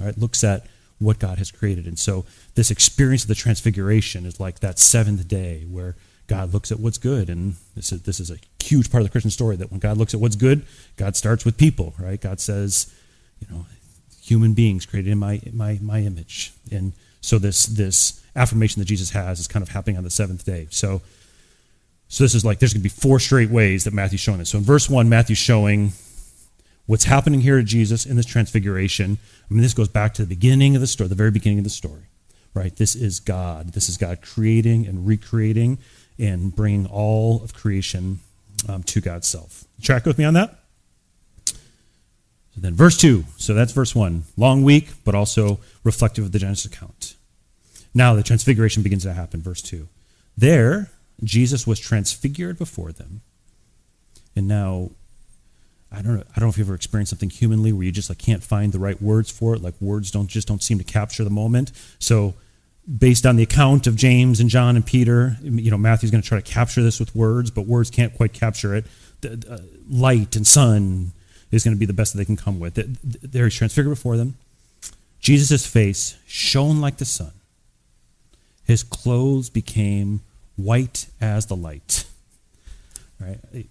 Right? 0.00 0.18
Looks 0.18 0.42
at 0.42 0.66
what 1.00 1.18
God 1.18 1.38
has 1.38 1.50
created. 1.50 1.86
And 1.86 1.98
so 1.98 2.24
this 2.54 2.70
experience 2.70 3.22
of 3.22 3.28
the 3.28 3.34
transfiguration 3.34 4.26
is 4.26 4.38
like 4.38 4.60
that 4.60 4.78
seventh 4.78 5.26
day 5.26 5.64
where 5.68 5.96
God 6.26 6.52
looks 6.54 6.70
at 6.70 6.78
what's 6.78 6.98
good. 6.98 7.28
And 7.28 7.54
this 7.74 7.90
is, 7.90 8.02
this 8.02 8.20
is 8.20 8.30
a 8.30 8.36
huge 8.62 8.90
part 8.90 9.00
of 9.00 9.08
the 9.08 9.10
Christian 9.10 9.30
story 9.30 9.56
that 9.56 9.70
when 9.70 9.80
God 9.80 9.96
looks 9.96 10.14
at 10.14 10.20
what's 10.20 10.36
good, 10.36 10.62
God 10.96 11.16
starts 11.16 11.44
with 11.44 11.56
people, 11.56 11.94
right? 11.98 12.20
God 12.20 12.38
says, 12.38 12.94
you 13.40 13.48
know, 13.50 13.66
human 14.22 14.52
beings 14.52 14.86
created 14.86 15.10
in 15.10 15.18
my, 15.18 15.40
my, 15.52 15.78
my 15.82 16.00
image. 16.00 16.52
And 16.70 16.92
so 17.20 17.38
this, 17.38 17.66
this 17.66 18.22
affirmation 18.36 18.80
that 18.80 18.86
Jesus 18.86 19.10
has 19.10 19.40
is 19.40 19.48
kind 19.48 19.62
of 19.62 19.70
happening 19.70 19.96
on 19.96 20.04
the 20.04 20.10
seventh 20.10 20.44
day. 20.44 20.68
So, 20.70 21.00
so 22.08 22.24
this 22.24 22.34
is 22.34 22.44
like, 22.44 22.58
there's 22.58 22.74
going 22.74 22.82
to 22.82 22.88
be 22.88 22.90
four 22.90 23.18
straight 23.18 23.50
ways 23.50 23.84
that 23.84 23.94
Matthew's 23.94 24.20
showing 24.20 24.38
this. 24.38 24.50
So 24.50 24.58
in 24.58 24.64
verse 24.64 24.88
one, 24.90 25.08
Matthew's 25.08 25.38
showing 25.38 25.92
what's 26.90 27.04
happening 27.04 27.40
here 27.40 27.56
to 27.56 27.62
Jesus 27.62 28.04
in 28.04 28.16
this 28.16 28.26
transfiguration. 28.26 29.16
I 29.48 29.54
mean, 29.54 29.62
this 29.62 29.74
goes 29.74 29.86
back 29.86 30.12
to 30.14 30.22
the 30.22 30.28
beginning 30.28 30.74
of 30.74 30.80
the 30.80 30.88
story, 30.88 31.06
the 31.06 31.14
very 31.14 31.30
beginning 31.30 31.58
of 31.58 31.64
the 31.64 31.70
story, 31.70 32.08
right? 32.52 32.74
This 32.74 32.96
is 32.96 33.20
God. 33.20 33.74
This 33.74 33.88
is 33.88 33.96
God 33.96 34.20
creating 34.22 34.88
and 34.88 35.06
recreating 35.06 35.78
and 36.18 36.52
bringing 36.52 36.86
all 36.86 37.44
of 37.44 37.54
creation 37.54 38.18
um, 38.68 38.82
to 38.82 39.00
God's 39.00 39.28
self. 39.28 39.62
Track 39.80 40.04
with 40.04 40.18
me 40.18 40.24
on 40.24 40.34
that? 40.34 40.58
So 41.46 41.54
then, 42.56 42.74
verse 42.74 42.96
2. 42.96 43.24
So 43.36 43.54
that's 43.54 43.70
verse 43.70 43.94
1. 43.94 44.24
Long 44.36 44.64
week, 44.64 44.88
but 45.04 45.14
also 45.14 45.60
reflective 45.84 46.24
of 46.24 46.32
the 46.32 46.40
Genesis 46.40 46.64
account. 46.64 47.14
Now 47.94 48.14
the 48.14 48.24
transfiguration 48.24 48.82
begins 48.82 49.04
to 49.04 49.12
happen. 49.12 49.42
Verse 49.42 49.62
2. 49.62 49.86
There, 50.36 50.90
Jesus 51.22 51.68
was 51.68 51.78
transfigured 51.78 52.58
before 52.58 52.90
them. 52.90 53.20
And 54.34 54.48
now 54.48 54.90
I 55.92 56.02
don't 56.02 56.16
know. 56.16 56.22
I 56.22 56.38
don't 56.38 56.46
know 56.46 56.50
if 56.50 56.58
you've 56.58 56.68
ever 56.68 56.74
experienced 56.74 57.10
something 57.10 57.30
humanly 57.30 57.72
where 57.72 57.82
you 57.82 57.92
just 57.92 58.08
like 58.08 58.18
can't 58.18 58.42
find 58.42 58.72
the 58.72 58.78
right 58.78 59.00
words 59.02 59.30
for 59.30 59.54
it. 59.54 59.62
Like 59.62 59.74
words 59.80 60.10
don't 60.10 60.28
just 60.28 60.46
don't 60.46 60.62
seem 60.62 60.78
to 60.78 60.84
capture 60.84 61.24
the 61.24 61.30
moment. 61.30 61.72
So, 61.98 62.34
based 62.98 63.26
on 63.26 63.36
the 63.36 63.42
account 63.42 63.86
of 63.86 63.96
James 63.96 64.40
and 64.40 64.48
John 64.48 64.76
and 64.76 64.86
Peter, 64.86 65.36
you 65.42 65.70
know 65.70 65.78
Matthew's 65.78 66.10
going 66.10 66.22
to 66.22 66.28
try 66.28 66.40
to 66.40 66.48
capture 66.48 66.82
this 66.82 67.00
with 67.00 67.14
words, 67.14 67.50
but 67.50 67.66
words 67.66 67.90
can't 67.90 68.14
quite 68.14 68.32
capture 68.32 68.74
it. 68.74 68.86
The, 69.20 69.44
uh, 69.50 69.58
light 69.88 70.36
and 70.36 70.46
sun 70.46 71.12
is 71.50 71.64
going 71.64 71.74
to 71.74 71.78
be 71.78 71.86
the 71.86 71.92
best 71.92 72.12
that 72.12 72.18
they 72.18 72.24
can 72.24 72.36
come 72.36 72.60
with. 72.60 72.74
There 73.32 73.44
he's 73.44 73.54
transfigured 73.56 73.92
before 73.92 74.16
them. 74.16 74.36
Jesus' 75.18 75.66
face 75.66 76.16
shone 76.26 76.80
like 76.80 76.98
the 76.98 77.04
sun. 77.04 77.32
His 78.64 78.84
clothes 78.84 79.50
became 79.50 80.20
white 80.56 81.06
as 81.20 81.46
the 81.46 81.56
light. 81.56 82.04
Right 83.18 83.66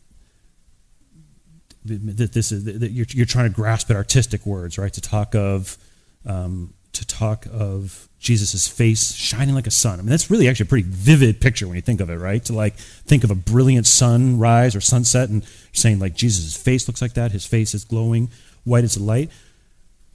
that 1.89 2.33
this 2.33 2.51
is 2.51 2.63
that 2.65 2.91
you're, 2.91 3.05
you're 3.09 3.25
trying 3.25 3.49
to 3.49 3.55
grasp 3.55 3.89
at 3.89 3.95
artistic 3.95 4.45
words, 4.45 4.77
right? 4.77 4.93
To 4.93 5.01
talk 5.01 5.35
of 5.35 5.77
um, 6.25 6.73
to 6.93 7.05
talk 7.05 7.45
of 7.51 8.07
Jesus's 8.19 8.67
face 8.67 9.13
shining 9.13 9.55
like 9.55 9.67
a 9.67 9.71
sun. 9.71 9.99
I 9.99 10.01
mean, 10.01 10.09
that's 10.09 10.29
really 10.29 10.49
actually 10.49 10.65
a 10.65 10.69
pretty 10.69 10.87
vivid 10.89 11.39
picture 11.39 11.67
when 11.67 11.75
you 11.75 11.81
think 11.81 12.01
of 12.01 12.09
it, 12.09 12.17
right? 12.17 12.43
To 12.45 12.53
like 12.53 12.75
think 12.75 13.23
of 13.23 13.31
a 13.31 13.35
brilliant 13.35 13.87
sunrise 13.87 14.75
or 14.75 14.81
sunset 14.81 15.29
and 15.29 15.45
saying 15.73 15.99
like 15.99 16.15
Jesus's 16.15 16.57
face 16.57 16.87
looks 16.87 17.01
like 17.01 17.13
that. 17.13 17.31
His 17.31 17.45
face 17.45 17.73
is 17.73 17.85
glowing 17.85 18.29
white 18.63 18.83
as 18.83 18.99
light. 18.99 19.29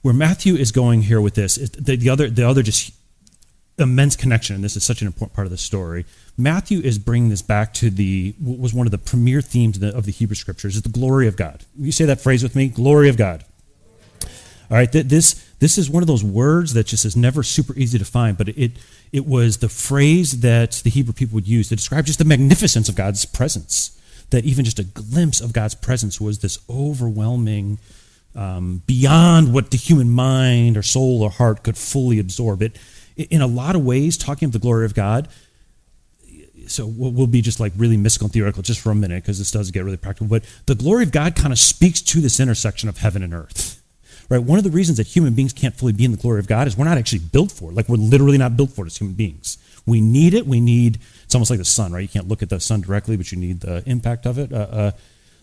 Where 0.01 0.13
Matthew 0.13 0.55
is 0.55 0.71
going 0.71 1.03
here 1.03 1.19
with 1.19 1.33
this 1.33 1.57
is 1.57 1.71
the, 1.71 1.95
the 1.95 2.09
other 2.09 2.29
the 2.29 2.47
other 2.47 2.61
just 2.61 2.93
immense 3.77 4.15
connection, 4.15 4.55
and 4.55 4.63
this 4.63 4.75
is 4.75 4.83
such 4.83 5.01
an 5.01 5.07
important 5.07 5.33
part 5.33 5.45
of 5.45 5.51
the 5.51 5.57
story. 5.57 6.05
Matthew 6.37 6.79
is 6.79 6.97
bringing 6.97 7.29
this 7.29 7.41
back 7.41 7.73
to 7.75 7.89
the 7.89 8.33
what 8.39 8.59
was 8.59 8.73
one 8.73 8.87
of 8.87 8.91
the 8.91 8.97
premier 8.97 9.41
themes 9.41 9.77
of 9.77 9.81
the, 9.81 9.95
of 9.95 10.05
the 10.05 10.11
Hebrew 10.11 10.35
Scriptures 10.35 10.75
is 10.75 10.81
the 10.81 10.89
glory 10.89 11.27
of 11.27 11.35
God. 11.35 11.65
Will 11.77 11.87
you 11.87 11.91
say 11.91 12.05
that 12.05 12.21
phrase 12.21 12.43
with 12.43 12.55
me? 12.55 12.67
Glory 12.67 13.09
of 13.09 13.17
God. 13.17 13.43
All 14.71 14.77
right, 14.77 14.91
this 14.91 15.33
this 15.59 15.77
is 15.77 15.89
one 15.89 16.03
of 16.03 16.07
those 16.07 16.23
words 16.23 16.73
that 16.73 16.87
just 16.87 17.05
is 17.05 17.15
never 17.15 17.43
super 17.43 17.73
easy 17.75 17.99
to 17.99 18.05
find, 18.05 18.37
but 18.37 18.49
it 18.49 18.71
it 19.11 19.25
was 19.25 19.57
the 19.57 19.69
phrase 19.69 20.41
that 20.41 20.71
the 20.83 20.89
Hebrew 20.89 21.13
people 21.13 21.35
would 21.35 21.47
use 21.47 21.69
to 21.69 21.75
describe 21.75 22.05
just 22.05 22.19
the 22.19 22.25
magnificence 22.25 22.89
of 22.89 22.95
God's 22.95 23.25
presence. 23.25 23.91
That 24.31 24.43
even 24.43 24.65
just 24.65 24.79
a 24.79 24.83
glimpse 24.83 25.39
of 25.39 25.53
God's 25.53 25.75
presence 25.75 26.19
was 26.19 26.39
this 26.39 26.57
overwhelming, 26.67 27.77
um, 28.35 28.81
beyond 28.87 29.53
what 29.53 29.69
the 29.69 29.77
human 29.77 30.09
mind 30.09 30.77
or 30.77 30.81
soul 30.81 31.21
or 31.21 31.29
heart 31.29 31.61
could 31.61 31.77
fully 31.77 32.17
absorb. 32.17 32.63
It 32.63 32.77
in 33.17 33.41
a 33.41 33.47
lot 33.47 33.75
of 33.75 33.83
ways, 33.83 34.17
talking 34.17 34.47
of 34.47 34.51
the 34.51 34.59
glory 34.59 34.85
of 34.85 34.93
God, 34.93 35.27
so 36.67 36.85
we'll 36.87 37.27
be 37.27 37.41
just 37.41 37.59
like 37.59 37.73
really 37.77 37.97
mystical 37.97 38.25
and 38.25 38.33
theoretical 38.33 38.63
just 38.63 38.79
for 38.79 38.91
a 38.91 38.95
minute 38.95 39.23
because 39.23 39.37
this 39.37 39.51
does 39.51 39.71
get 39.71 39.83
really 39.83 39.97
practical. 39.97 40.27
But 40.27 40.43
the 40.65 40.75
glory 40.75 41.03
of 41.03 41.11
God 41.11 41.35
kind 41.35 41.51
of 41.51 41.59
speaks 41.59 42.01
to 42.01 42.21
this 42.21 42.39
intersection 42.39 42.89
of 42.89 42.97
heaven 42.97 43.23
and 43.23 43.33
earth, 43.33 43.81
right? 44.29 44.41
One 44.41 44.57
of 44.57 44.63
the 44.63 44.71
reasons 44.71 44.97
that 44.97 45.07
human 45.07 45.33
beings 45.33 45.53
can't 45.53 45.75
fully 45.75 45.93
be 45.93 46.05
in 46.05 46.11
the 46.11 46.17
glory 46.17 46.39
of 46.39 46.47
God 46.47 46.67
is 46.67 46.77
we're 46.77 46.85
not 46.85 46.97
actually 46.97 47.19
built 47.19 47.51
for 47.51 47.71
it. 47.71 47.75
Like 47.75 47.89
we're 47.89 47.97
literally 47.97 48.37
not 48.37 48.57
built 48.57 48.71
for 48.71 48.85
it 48.85 48.87
as 48.87 48.97
human 48.97 49.15
beings. 49.15 49.57
We 49.85 50.01
need 50.01 50.33
it. 50.33 50.47
We 50.47 50.59
need, 50.59 50.99
it's 51.23 51.35
almost 51.35 51.51
like 51.51 51.59
the 51.59 51.65
sun, 51.65 51.93
right? 51.93 52.01
You 52.01 52.07
can't 52.07 52.27
look 52.27 52.41
at 52.41 52.49
the 52.49 52.59
sun 52.59 52.81
directly, 52.81 53.17
but 53.17 53.31
you 53.31 53.37
need 53.37 53.61
the 53.61 53.83
impact 53.85 54.25
of 54.25 54.39
it. 54.39 54.51
Uh, 54.51 54.55
uh, 54.55 54.91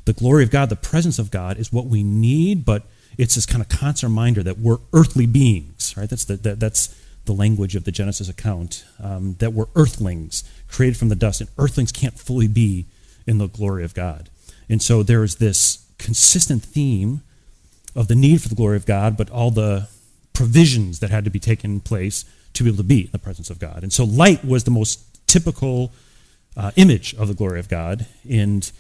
the 0.05 0.13
glory 0.13 0.43
of 0.43 0.51
God, 0.51 0.69
the 0.69 0.77
presence 0.77 1.21
of 1.21 1.31
God 1.31 1.59
is 1.59 1.73
what 1.73 1.87
we 1.87 2.03
need, 2.03 2.65
but 2.65 2.83
it's 3.17 3.37
this 3.37 3.47
kind 3.47 3.63
of 3.63 3.69
constant 3.69 4.11
reminder 4.11 4.43
that 4.43 4.59
we're 4.59 4.79
earthly 4.93 5.27
beings, 5.27 5.95
right? 5.97 6.11
That's 6.11 6.25
the, 6.25 6.37
that, 6.39 6.59
that's 6.59 6.97
the 7.25 7.33
language 7.33 7.77
of 7.77 7.85
the 7.85 7.93
Genesis 7.93 8.29
account, 8.29 8.85
um, 9.01 9.37
that 9.39 9.53
we're 9.53 9.67
earthlings, 9.77 10.45
created 10.69 10.97
from 10.97 11.09
the 11.09 11.15
dust, 11.15 11.41
and 11.41 11.51
earthlings 11.59 11.93
can't 11.93 12.19
fully 12.19 12.49
be 12.49 12.87
in 13.27 13.39
the 13.39 13.49
glory 13.49 13.85
of 13.85 13.95
God. 13.95 14.29
And 14.69 14.83
so 14.83 15.03
there 15.03 15.23
is 15.23 15.37
this 15.37 15.87
consistent 15.99 16.63
theme 16.63 17.23
of 17.95 18.09
the 18.09 18.15
need 18.15 18.43
for 18.43 18.49
the 18.49 18.55
glory 18.55 18.77
of 18.77 18.87
God, 18.87 19.17
but 19.17 19.31
all 19.31 19.51
the 19.51 19.89
provisions 20.33 20.99
that 21.01 21.11
had 21.11 21.25
to 21.25 21.31
be 21.31 21.39
taken 21.39 21.81
place 21.81 22.25
to 22.55 22.65
be 22.65 22.71
able 22.71 22.79
to 22.79 22.83
be 22.83 23.03
in 23.03 23.11
the 23.13 23.19
presence 23.19 23.51
of 23.51 23.59
God. 23.59 23.83
And 23.83 23.93
so 23.93 24.05
light 24.05 24.45
was 24.45 24.65
the 24.65 24.71
most 24.71 25.01
typical 25.27 25.93
uh, 26.57 26.71
image 26.77 27.15
of 27.15 27.29
the 27.29 27.35
glory 27.35 27.61
of 27.61 27.69
God. 27.69 28.07
And 28.29 28.71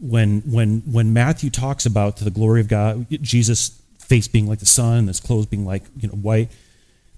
when 0.00 0.40
when 0.40 0.80
when 0.80 1.12
Matthew 1.12 1.50
talks 1.50 1.86
about 1.86 2.16
the 2.16 2.30
glory 2.30 2.60
of 2.60 2.68
God, 2.68 3.06
Jesus' 3.22 3.80
face 3.98 4.28
being 4.28 4.46
like 4.46 4.58
the 4.58 4.66
sun, 4.66 5.06
his 5.08 5.20
clothes 5.20 5.46
being 5.46 5.64
like 5.64 5.82
you 5.98 6.08
know 6.08 6.14
white, 6.14 6.50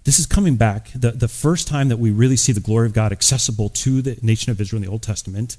this 0.04 0.18
is 0.18 0.26
coming 0.26 0.56
back. 0.56 0.90
The 0.94 1.12
the 1.12 1.28
first 1.28 1.66
time 1.66 1.88
that 1.88 1.98
we 1.98 2.10
really 2.10 2.36
see 2.36 2.52
the 2.52 2.60
glory 2.60 2.86
of 2.86 2.92
God 2.92 3.12
accessible 3.12 3.68
to 3.70 4.02
the 4.02 4.18
nation 4.22 4.52
of 4.52 4.60
Israel 4.60 4.82
in 4.82 4.86
the 4.86 4.92
Old 4.92 5.02
Testament 5.02 5.56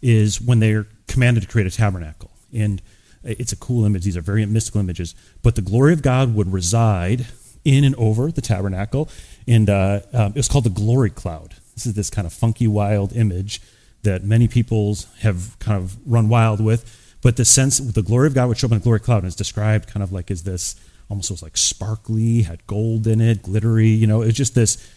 is 0.00 0.40
when 0.40 0.60
they're 0.60 0.86
commanded 1.06 1.42
to 1.42 1.48
create 1.48 1.66
a 1.66 1.70
tabernacle. 1.70 2.30
And 2.52 2.80
it's 3.22 3.52
a 3.52 3.56
cool 3.56 3.84
image. 3.84 4.04
These 4.04 4.16
are 4.16 4.22
very 4.22 4.44
mystical 4.46 4.80
images. 4.80 5.14
But 5.42 5.54
the 5.54 5.62
glory 5.62 5.92
of 5.92 6.02
God 6.02 6.34
would 6.34 6.52
reside 6.52 7.26
in 7.64 7.84
and 7.84 7.94
over 7.96 8.30
the 8.30 8.40
tabernacle. 8.40 9.08
And 9.46 9.68
uh, 9.68 10.00
um, 10.12 10.32
it 10.32 10.36
was 10.36 10.48
called 10.48 10.64
the 10.64 10.70
glory 10.70 11.10
cloud. 11.10 11.56
This 11.74 11.86
is 11.86 11.94
this 11.94 12.10
kind 12.10 12.26
of 12.26 12.32
funky, 12.32 12.66
wild 12.66 13.14
image 13.14 13.60
that 14.02 14.24
many 14.24 14.48
peoples 14.48 15.06
have 15.20 15.58
kind 15.58 15.76
of 15.76 15.96
run 16.06 16.28
wild 16.28 16.60
with. 16.60 17.16
But 17.22 17.36
the 17.36 17.44
sense, 17.44 17.78
the 17.78 18.02
glory 18.02 18.26
of 18.26 18.34
God 18.34 18.48
would 18.48 18.56
show 18.56 18.66
up 18.66 18.72
in 18.72 18.78
a 18.78 18.80
glory 18.80 19.00
cloud, 19.00 19.18
and 19.18 19.26
is 19.26 19.36
described 19.36 19.88
kind 19.88 20.02
of 20.02 20.10
like 20.10 20.30
as 20.30 20.44
this, 20.44 20.74
almost 21.10 21.30
was 21.30 21.42
like 21.42 21.56
sparkly, 21.56 22.42
had 22.42 22.66
gold 22.66 23.06
in 23.06 23.20
it, 23.20 23.42
glittery. 23.42 23.88
You 23.88 24.06
know, 24.06 24.22
it's 24.22 24.36
just 24.36 24.54
this. 24.54 24.88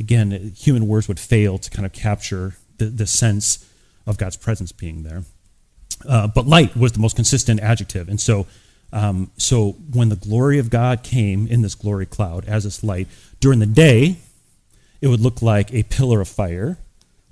Again, 0.00 0.52
human 0.56 0.86
words 0.86 1.08
would 1.08 1.18
fail 1.18 1.58
to 1.58 1.70
kind 1.70 1.84
of 1.84 1.92
capture 1.92 2.54
the, 2.78 2.86
the 2.86 3.06
sense 3.06 3.68
of 4.06 4.16
God's 4.16 4.36
presence 4.36 4.70
being 4.70 5.02
there. 5.02 5.24
Uh, 6.08 6.28
but 6.28 6.46
light 6.46 6.76
was 6.76 6.92
the 6.92 7.00
most 7.00 7.16
consistent 7.16 7.58
adjective, 7.60 8.08
and 8.08 8.20
so 8.20 8.46
um, 8.92 9.30
so 9.36 9.72
when 9.92 10.08
the 10.08 10.16
glory 10.16 10.58
of 10.58 10.70
God 10.70 11.02
came 11.02 11.46
in 11.46 11.62
this 11.62 11.74
glory 11.74 12.06
cloud 12.06 12.44
as 12.46 12.64
this 12.64 12.82
light 12.82 13.08
during 13.40 13.58
the 13.58 13.66
day, 13.66 14.16
it 15.00 15.08
would 15.08 15.20
look 15.20 15.42
like 15.42 15.72
a 15.72 15.82
pillar 15.84 16.20
of 16.20 16.28
fire. 16.28 16.78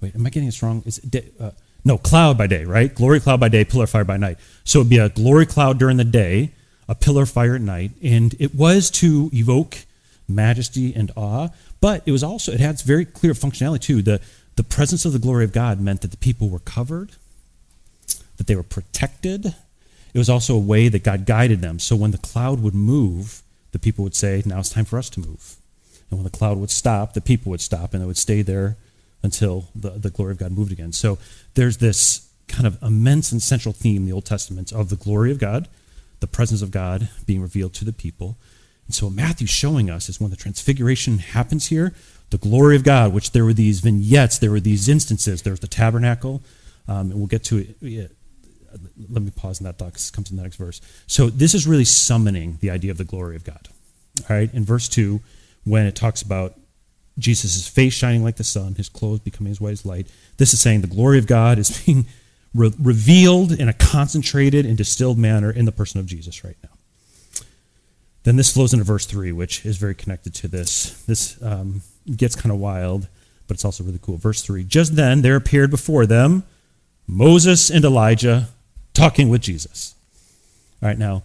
Wait, 0.01 0.15
am 0.15 0.27
I 0.27 0.31
getting 0.31 0.49
this 0.49 0.63
wrong? 0.63 0.83
Is 0.85 0.99
day, 0.99 1.31
uh, 1.41 1.53
no 1.85 1.97
cloud 1.97 2.37
by 2.37 2.47
day, 2.47 2.65
right? 2.65 2.95
Glory 2.95 3.21
cloud 3.21 3.41
by 3.41 3.49
day, 3.49 3.65
pillar 3.65 3.85
of 3.85 3.91
fire 3.91 4.05
by 4.05 4.17
night. 4.17 4.39
So 4.65 4.81
it'd 4.81 4.91
be 4.91 4.99
a 4.99 5.09
glory 5.09 5.47
cloud 5.47 5.79
during 5.79 5.97
the 5.97 6.05
day, 6.05 6.53
a 6.89 6.95
pillar 6.95 7.23
of 7.23 7.31
fire 7.31 7.55
at 7.55 7.61
night, 7.61 7.93
and 8.03 8.35
it 8.39 8.55
was 8.55 8.91
to 8.91 9.31
evoke 9.33 9.79
majesty 10.29 10.95
and 10.95 11.11
awe. 11.17 11.49
But 11.81 12.03
it 12.07 12.13
was 12.13 12.23
also 12.23 12.53
it 12.53 12.61
had 12.61 12.81
very 12.81 13.05
clear 13.05 13.33
functionality 13.33 13.81
too. 13.81 14.03
The 14.03 14.21
the 14.57 14.65
presence 14.65 15.05
of 15.05 15.13
the 15.13 15.19
glory 15.19 15.45
of 15.45 15.53
God 15.53 15.81
meant 15.81 16.01
that 16.01 16.11
the 16.11 16.17
people 16.17 16.49
were 16.49 16.61
covered, 16.61 17.13
that 18.39 18.47
they 18.47 18.57
were 18.57 18.63
protected, 18.63 19.55
it 20.17 20.19
was 20.19 20.31
also 20.31 20.57
a 20.57 20.59
way 20.59 20.89
that 20.89 21.05
God 21.05 21.27
guided 21.27 21.61
them. 21.61 21.79
So 21.79 21.95
when 21.95 22.11
the 22.11 22.17
cloud 22.17 22.63
would 22.63 22.75
move, 22.75 23.43
the 23.73 23.79
people 23.79 24.03
would 24.03 24.15
say, 24.15 24.43
Now 24.47 24.61
it's 24.61 24.71
time 24.71 24.87
for 24.87 24.99
us 24.99 25.11
to 25.11 25.21
move. 25.21 25.57
And 26.09 26.19
when 26.19 26.25
the 26.25 26.31
cloud 26.31 26.57
would 26.57 26.71
stop, 26.71 27.13
the 27.13 27.21
people 27.21 27.51
would 27.51 27.61
stop 27.61 27.93
and 27.93 28.03
they 28.03 28.07
would 28.07 28.17
stay 28.17 28.41
there 28.41 28.79
until 29.23 29.67
the, 29.75 29.91
the 29.91 30.09
glory 30.09 30.33
of 30.33 30.39
God 30.39 30.53
moved 30.53 30.73
again. 30.73 30.93
So 30.93 31.19
there's 31.53 31.77
this 31.77 32.31
kind 32.49 32.67
of 32.67 32.83
immense 32.83 33.31
and 33.31 33.43
central 33.43 33.75
theme 33.75 34.03
in 34.03 34.07
the 34.07 34.13
Old 34.13 34.25
Testament 34.25 34.73
of 34.73 34.89
the 34.89 34.97
glory 34.97 35.31
of 35.31 35.39
God, 35.39 35.69
the 36.27 36.37
presence 36.37 36.63
of 36.63 36.71
God 36.71 37.09
being 37.27 37.41
revealed 37.41 37.75
to 37.75 37.85
the 37.85 37.93
people. 37.93 38.37
And 38.87 38.95
so 38.95 39.11
Matthew's 39.11 39.51
showing 39.51 39.91
us 39.91 40.09
is 40.09 40.21
when 40.21 40.31
the 40.31 40.37
transfiguration 40.37 41.19
happens 41.19 41.67
here, 41.67 41.95
the 42.31 42.39
glory 42.39 42.77
of 42.77 42.85
God, 42.85 43.13
which 43.13 43.33
there 43.33 43.45
were 43.45 43.53
these 43.53 43.81
vignettes, 43.81 44.39
there 44.39 44.51
were 44.51 44.61
these 44.61 44.89
instances. 44.89 45.43
There's 45.43 45.61
the 45.61 45.69
tabernacle, 45.69 46.43
um, 46.89 47.11
and 47.11 47.15
we'll 47.15 47.27
get 47.27 47.45
to 47.45 47.67
it 47.81 48.17
let 49.09 49.23
me 49.23 49.31
pause 49.31 49.61
in 49.61 49.65
that 49.65 49.79
thought 49.79 49.87
because 49.87 50.09
it 50.09 50.13
comes 50.13 50.31
in 50.31 50.37
the 50.37 50.43
next 50.43 50.57
verse. 50.57 50.81
So 51.07 51.31
this 51.31 51.55
is 51.55 51.67
really 51.67 51.85
summoning 51.85 52.59
the 52.61 52.71
idea 52.71 52.91
of 52.91 52.99
the 52.99 53.05
glory 53.05 53.37
of 53.37 53.45
God. 53.45 53.69
All 54.29 54.37
right, 54.37 54.53
in 54.53 54.65
verse 54.65 54.89
2, 54.89 55.21
when 55.65 55.87
it 55.87 55.95
talks 55.95 56.23
about 56.23 56.59
Jesus' 57.19 57.67
face 57.67 57.95
shining 57.95 58.23
like 58.23 58.37
the 58.37 58.45
sun, 58.45 58.75
his 58.75 58.89
clothes 58.89 59.21
becoming 59.21 59.51
as 59.51 59.61
white 59.61 59.73
as 59.73 59.87
light, 59.87 60.09
this 60.37 60.53
is 60.53 60.61
saying 60.61 60.81
the 60.81 60.87
glory 60.87 61.19
of 61.19 61.27
God 61.27 61.59
is 61.59 61.83
being 61.87 62.07
re- 62.57 62.75
revealed 62.81 63.53
in 63.53 63.69
a 63.69 63.73
concentrated 63.73 64.67
and 64.67 64.77
distilled 64.77 65.19
manner 65.19 65.51
in 65.51 65.65
the 65.65 65.73
person 65.73 66.01
of 66.01 66.07
Jesus 66.07 66.45
right 66.45 66.57
now. 66.63 66.71
Then 68.25 68.37
this 68.37 68.53
flows 68.53 68.73
into 68.73 68.85
verse 68.85 69.07
3, 69.07 69.31
which 69.33 69.65
is 69.65 69.77
very 69.77 69.95
connected 69.95 70.35
to 70.35 70.49
this. 70.49 71.03
This 71.05 71.41
um, 71.43 71.83
gets 72.17 72.35
kind 72.35 72.53
of 72.53 72.59
wild, 72.59 73.07
but 73.47 73.55
it's 73.55 73.65
also 73.65 73.85
really 73.85 74.01
cool. 74.03 74.17
Verse 74.17 74.43
3 74.43 74.65
Just 74.65 74.97
then 74.97 75.23
there 75.23 75.37
appeared 75.37 75.71
before 75.71 76.07
them 76.07 76.43
Moses 77.07 77.71
and 77.71 77.85
Elijah 77.85 78.49
talking 78.95 79.29
with 79.29 79.43
Jesus. 79.43 79.95
All 80.83 80.89
right, 80.89 80.99
now, 80.99 81.23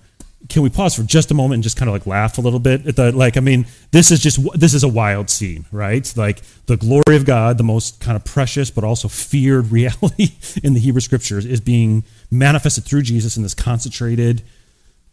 can 0.51 0.62
we 0.62 0.70
pause 0.70 0.93
for 0.93 1.03
just 1.03 1.31
a 1.31 1.34
moment 1.34 1.55
and 1.55 1.63
just 1.63 1.77
kind 1.77 1.88
of 1.88 1.93
like 1.93 2.05
laugh 2.05 2.38
a 2.38 2.41
little 2.41 2.60
bit 2.60 2.86
at 2.86 2.98
the 2.98 3.12
like? 3.13 3.38
I 3.38 3.39
mean, 3.39 3.65
this 3.91 4.12
is 4.12 4.20
just 4.20 4.39
this 4.53 4.74
is 4.74 4.84
a 4.84 4.88
wild 4.88 5.29
scene, 5.29 5.65
right? 5.72 6.12
Like 6.17 6.41
the 6.65 6.75
glory 6.75 7.15
of 7.15 7.25
God, 7.25 7.58
the 7.58 7.63
most 7.63 8.01
kind 8.01 8.17
of 8.17 8.25
precious 8.25 8.70
but 8.70 8.84
also 8.84 9.08
feared 9.08 9.72
reality 9.72 10.29
in 10.62 10.74
the 10.74 10.79
Hebrew 10.79 11.00
Scriptures, 11.00 11.46
is 11.46 11.62
being 11.62 12.03
manifested 12.29 12.84
through 12.84 13.03
Jesus 13.03 13.38
in 13.38 13.43
this 13.43 13.53
concentrated, 13.53 14.41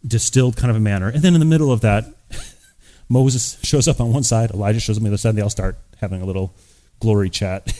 distilled 0.05 0.57
kind 0.57 0.69
of 0.69 0.75
a 0.75 0.81
manner. 0.81 1.07
And 1.07 1.23
then 1.23 1.33
in 1.33 1.39
the 1.39 1.45
middle 1.45 1.71
of 1.71 1.81
that, 1.81 2.05
Moses 3.09 3.57
shows 3.63 3.87
up 3.87 4.01
on 4.01 4.11
one 4.11 4.23
side, 4.23 4.51
Elijah 4.51 4.81
shows 4.81 4.97
up 4.97 5.01
on 5.01 5.05
the 5.05 5.11
other 5.11 5.17
side, 5.17 5.29
and 5.29 5.37
they 5.37 5.41
all 5.41 5.49
start 5.49 5.77
having 6.01 6.21
a 6.21 6.25
little 6.25 6.53
glory 6.99 7.29
chat 7.29 7.73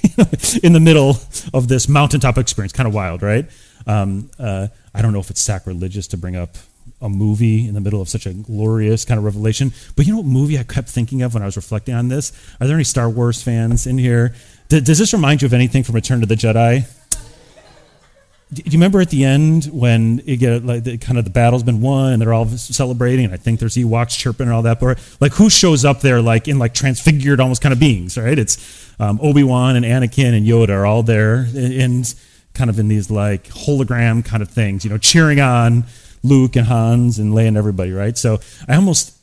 in 0.64 0.72
the 0.72 0.80
middle 0.80 1.18
of 1.54 1.68
this 1.68 1.90
mountaintop 1.90 2.38
experience. 2.38 2.72
Kind 2.72 2.88
of 2.88 2.94
wild, 2.94 3.22
right? 3.22 3.50
Um, 3.86 4.32
uh, 4.40 4.68
I 4.94 5.02
don't 5.02 5.12
know 5.12 5.20
if 5.20 5.30
it's 5.30 5.42
sacrilegious 5.42 6.08
to 6.08 6.18
bring 6.18 6.38
up 6.38 6.56
a 7.02 7.10
movie 7.10 7.68
in 7.68 7.74
the 7.74 7.82
middle 7.82 8.02
of 8.02 8.10
such 8.10 8.26
a 8.26 8.34
glorious 8.34 9.06
kind 9.06 9.18
of 9.18 9.24
revelation. 9.24 9.72
But 9.96 10.06
you 10.06 10.14
know 10.14 10.20
what 10.20 10.28
movie 10.28 10.60
I 10.60 10.64
kept 10.64 10.90
thinking 10.90 11.22
of 11.22 11.34
when 11.34 11.44
I 11.44 11.46
was 11.46 11.56
reflecting 11.56 11.96
on 11.96 12.10
this? 12.10 12.32
Are 12.60 12.68
there 12.68 12.76
any 12.76 12.84
Star 12.84 13.10
Wars 13.10 13.42
fans 13.42 13.88
in 13.88 13.98
here? 13.98 14.34
D- 14.68 14.82
does 14.82 15.00
this 15.00 15.14
remind 15.14 15.42
you 15.42 15.46
of 15.46 15.54
anything 15.54 15.84
from 15.84 15.96
Return 15.96 16.20
to 16.20 16.26
the 16.26 16.36
Jedi? 16.36 16.88
Do 18.52 18.64
you 18.66 18.72
remember 18.80 19.00
at 19.00 19.12
the 19.12 19.26
end 19.26 19.66
when 19.66 20.24
you 20.26 20.36
get 20.36 20.66
like 20.66 20.84
the, 20.84 20.98
kind 20.98 21.20
of 21.20 21.24
the 21.24 21.30
battle's 21.30 21.62
been 21.62 21.82
won 21.82 22.14
and 22.14 22.22
they're 22.22 22.34
all 22.34 22.48
celebrating 22.48 23.26
and 23.26 23.34
I 23.34 23.38
think 23.38 23.60
there's 23.60 23.76
Ewoks 23.76 24.18
chirping 24.18 24.48
and 24.48 24.56
all 24.56 24.64
that, 24.64 24.80
but 24.80 25.00
like 25.22 25.34
who 25.34 25.52
shows 25.52 25.86
up 25.86 26.02
there 26.02 26.20
like 26.20 26.48
in 26.48 26.58
like 26.58 26.74
transfigured 26.74 27.40
almost 27.40 27.62
kind 27.62 27.74
of 27.74 27.80
beings, 27.80 28.18
right? 28.18 28.38
It's 28.38 28.92
um, 29.00 29.20
Obi 29.22 29.44
Wan 29.44 29.76
and 29.76 29.86
Anakin 29.86 30.36
and 30.36 30.48
Yoda 30.48 30.70
are 30.70 30.86
all 30.88 31.04
there 31.04 31.48
and 31.56 32.12
kind 32.56 32.72
of 32.72 32.80
in 32.80 32.88
these 32.88 33.12
like 33.12 33.44
hologram 33.50 34.26
kind 34.26 34.42
of 34.42 34.50
things, 34.50 34.84
you 34.84 34.90
know, 34.90 34.98
cheering 34.98 35.40
on 35.40 35.86
Luke 36.24 36.56
and 36.56 36.68
Hans 36.68 37.20
and 37.20 37.34
Leia 37.34 37.48
and 37.48 37.58
everybody, 37.58 37.92
right? 37.92 38.18
So 38.18 38.40
I 38.68 38.76
almost, 38.76 39.18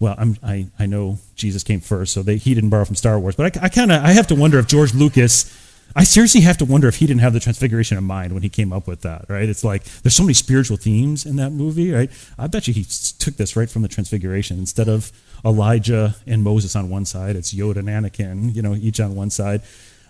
well, 0.00 0.14
I'm, 0.16 0.36
I, 0.42 0.66
I 0.78 0.86
know 0.86 1.18
Jesus 1.34 1.62
came 1.62 1.80
first, 1.80 2.12
so 2.12 2.22
they, 2.22 2.36
he 2.36 2.54
didn't 2.54 2.70
borrow 2.70 2.84
from 2.84 2.96
Star 2.96 3.18
Wars, 3.18 3.36
but 3.36 3.56
I, 3.56 3.66
I 3.66 3.68
kind 3.68 3.92
of, 3.92 4.02
I 4.02 4.12
have 4.12 4.26
to 4.28 4.34
wonder 4.34 4.58
if 4.58 4.66
George 4.66 4.94
Lucas, 4.94 5.54
I 5.96 6.04
seriously 6.04 6.42
have 6.42 6.58
to 6.58 6.64
wonder 6.64 6.86
if 6.88 6.96
he 6.96 7.06
didn't 7.06 7.20
have 7.20 7.32
the 7.32 7.40
Transfiguration 7.40 7.98
in 7.98 8.04
mind 8.04 8.32
when 8.32 8.42
he 8.42 8.48
came 8.48 8.72
up 8.72 8.86
with 8.86 9.02
that, 9.02 9.24
right? 9.28 9.48
It's 9.48 9.64
like 9.64 9.84
there's 9.84 10.14
so 10.14 10.22
many 10.22 10.34
spiritual 10.34 10.76
themes 10.76 11.26
in 11.26 11.36
that 11.36 11.50
movie, 11.50 11.92
right? 11.92 12.10
I 12.38 12.46
bet 12.46 12.68
you 12.68 12.74
he 12.74 12.84
took 12.84 13.36
this 13.36 13.56
right 13.56 13.68
from 13.68 13.82
the 13.82 13.88
Transfiguration. 13.88 14.58
Instead 14.58 14.88
of 14.88 15.10
Elijah 15.44 16.14
and 16.26 16.42
Moses 16.42 16.76
on 16.76 16.90
one 16.90 17.04
side, 17.04 17.36
it's 17.36 17.54
Yoda 17.54 17.76
and 17.78 17.88
Anakin, 17.88 18.54
you 18.54 18.62
know, 18.62 18.74
each 18.74 19.00
on 19.00 19.14
one 19.14 19.30
side. 19.30 19.62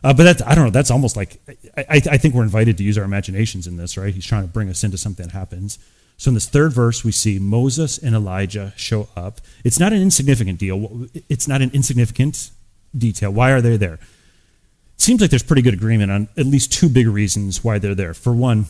Uh, 0.03 0.13
but 0.15 0.25
that's, 0.25 0.43
I 0.43 0.55
don't 0.55 0.65
know, 0.65 0.71
that's 0.71 0.91
almost 0.91 1.17
like, 1.17 1.41
I, 1.77 2.03
I 2.11 2.19
think 2.19 2.35
we're 2.35 2.45
invited 2.45 2.79
to 2.79 2.85
use 2.85 2.99
our 2.99 3.05
imaginations 3.05 3.67
in 3.67 3.77
this, 3.77 3.97
right? 3.97 4.15
He's 4.15 4.27
trying 4.27 4.43
to 4.43 4.49
bring 4.49 4.69
us 4.69 4.85
into 4.85 4.99
something 4.99 5.27
that 5.27 5.33
happens. 5.33 5.79
So 6.19 6.31
in 6.31 6.35
this 6.35 6.49
third 6.49 6.73
verse, 6.73 7.05
we 7.05 7.13
see 7.13 7.39
Moses 7.39 7.97
and 7.97 8.15
Elijah 8.15 8.73
show 8.77 9.09
up. 9.17 9.41
It's 9.65 9.79
not 9.79 9.93
an 9.93 10.03
insignificant 10.03 10.59
deal. 10.59 11.07
It's 11.29 11.47
not 11.47 11.63
an 11.63 11.71
insignificant 11.73 12.51
detail. 12.97 13.31
Why 13.31 13.53
are 13.53 13.61
they 13.61 13.77
there? 13.77 13.95
It 13.95 15.01
seems 15.01 15.21
like 15.21 15.31
there's 15.31 15.45
pretty 15.45 15.63
good 15.63 15.75
agreement 15.75 16.11
on 16.11 16.29
at 16.37 16.45
least 16.45 16.73
two 16.73 16.89
big 16.89 17.07
reasons 17.07 17.63
why 17.63 17.79
they're 17.79 17.95
there. 17.95 18.15
For 18.15 18.33
one, 18.33 18.67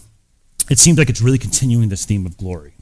it 0.68 0.78
seems 0.78 0.98
like 0.98 1.08
it's 1.08 1.22
really 1.22 1.38
continuing 1.38 1.88
this 1.88 2.04
theme 2.04 2.26
of 2.26 2.36
glory. 2.36 2.74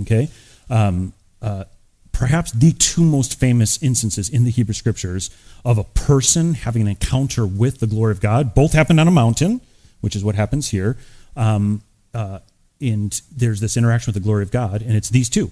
Okay? 0.00 0.28
Um, 0.68 1.12
uh, 1.40 1.64
perhaps 2.10 2.50
the 2.50 2.72
two 2.72 3.04
most 3.04 3.38
famous 3.38 3.80
instances 3.80 4.28
in 4.28 4.42
the 4.42 4.50
Hebrew 4.50 4.74
Scriptures 4.74 5.30
of 5.64 5.78
a 5.78 5.84
person 5.84 6.54
having 6.54 6.82
an 6.82 6.88
encounter 6.88 7.46
with 7.46 7.78
the 7.78 7.86
glory 7.86 8.10
of 8.10 8.20
God. 8.20 8.52
Both 8.52 8.72
happened 8.72 8.98
on 8.98 9.06
a 9.06 9.12
mountain, 9.12 9.60
which 10.00 10.16
is 10.16 10.24
what 10.24 10.34
happens 10.34 10.70
here. 10.70 10.96
Um, 11.36 11.82
uh, 12.12 12.40
and 12.80 13.20
there's 13.34 13.60
this 13.60 13.76
interaction 13.76 14.12
with 14.12 14.22
the 14.22 14.26
glory 14.26 14.42
of 14.42 14.50
God, 14.50 14.82
and 14.82 14.92
it's 14.92 15.10
these 15.10 15.28
two 15.28 15.50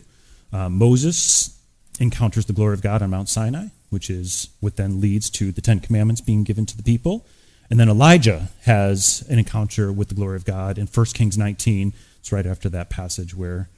uh, 0.52 0.68
Moses 0.68 1.58
encounters 1.98 2.46
the 2.46 2.52
glory 2.52 2.74
of 2.74 2.82
God 2.82 3.02
on 3.02 3.10
Mount 3.10 3.28
Sinai, 3.28 3.66
which 3.90 4.10
is 4.10 4.48
what 4.60 4.76
then 4.76 5.00
leads 5.00 5.30
to 5.30 5.52
the 5.52 5.60
Ten 5.60 5.80
Commandments 5.80 6.20
being 6.20 6.44
given 6.44 6.66
to 6.66 6.76
the 6.76 6.82
people. 6.82 7.26
And 7.70 7.80
then 7.80 7.88
Elijah 7.88 8.48
has 8.62 9.26
an 9.28 9.38
encounter 9.38 9.92
with 9.92 10.08
the 10.08 10.14
glory 10.14 10.36
of 10.36 10.44
God 10.44 10.78
in 10.78 10.86
1 10.86 11.06
Kings 11.14 11.36
19. 11.36 11.92
It's 12.20 12.32
right 12.32 12.46
after 12.46 12.68
that 12.68 12.90
passage 12.90 13.34
where, 13.34 13.68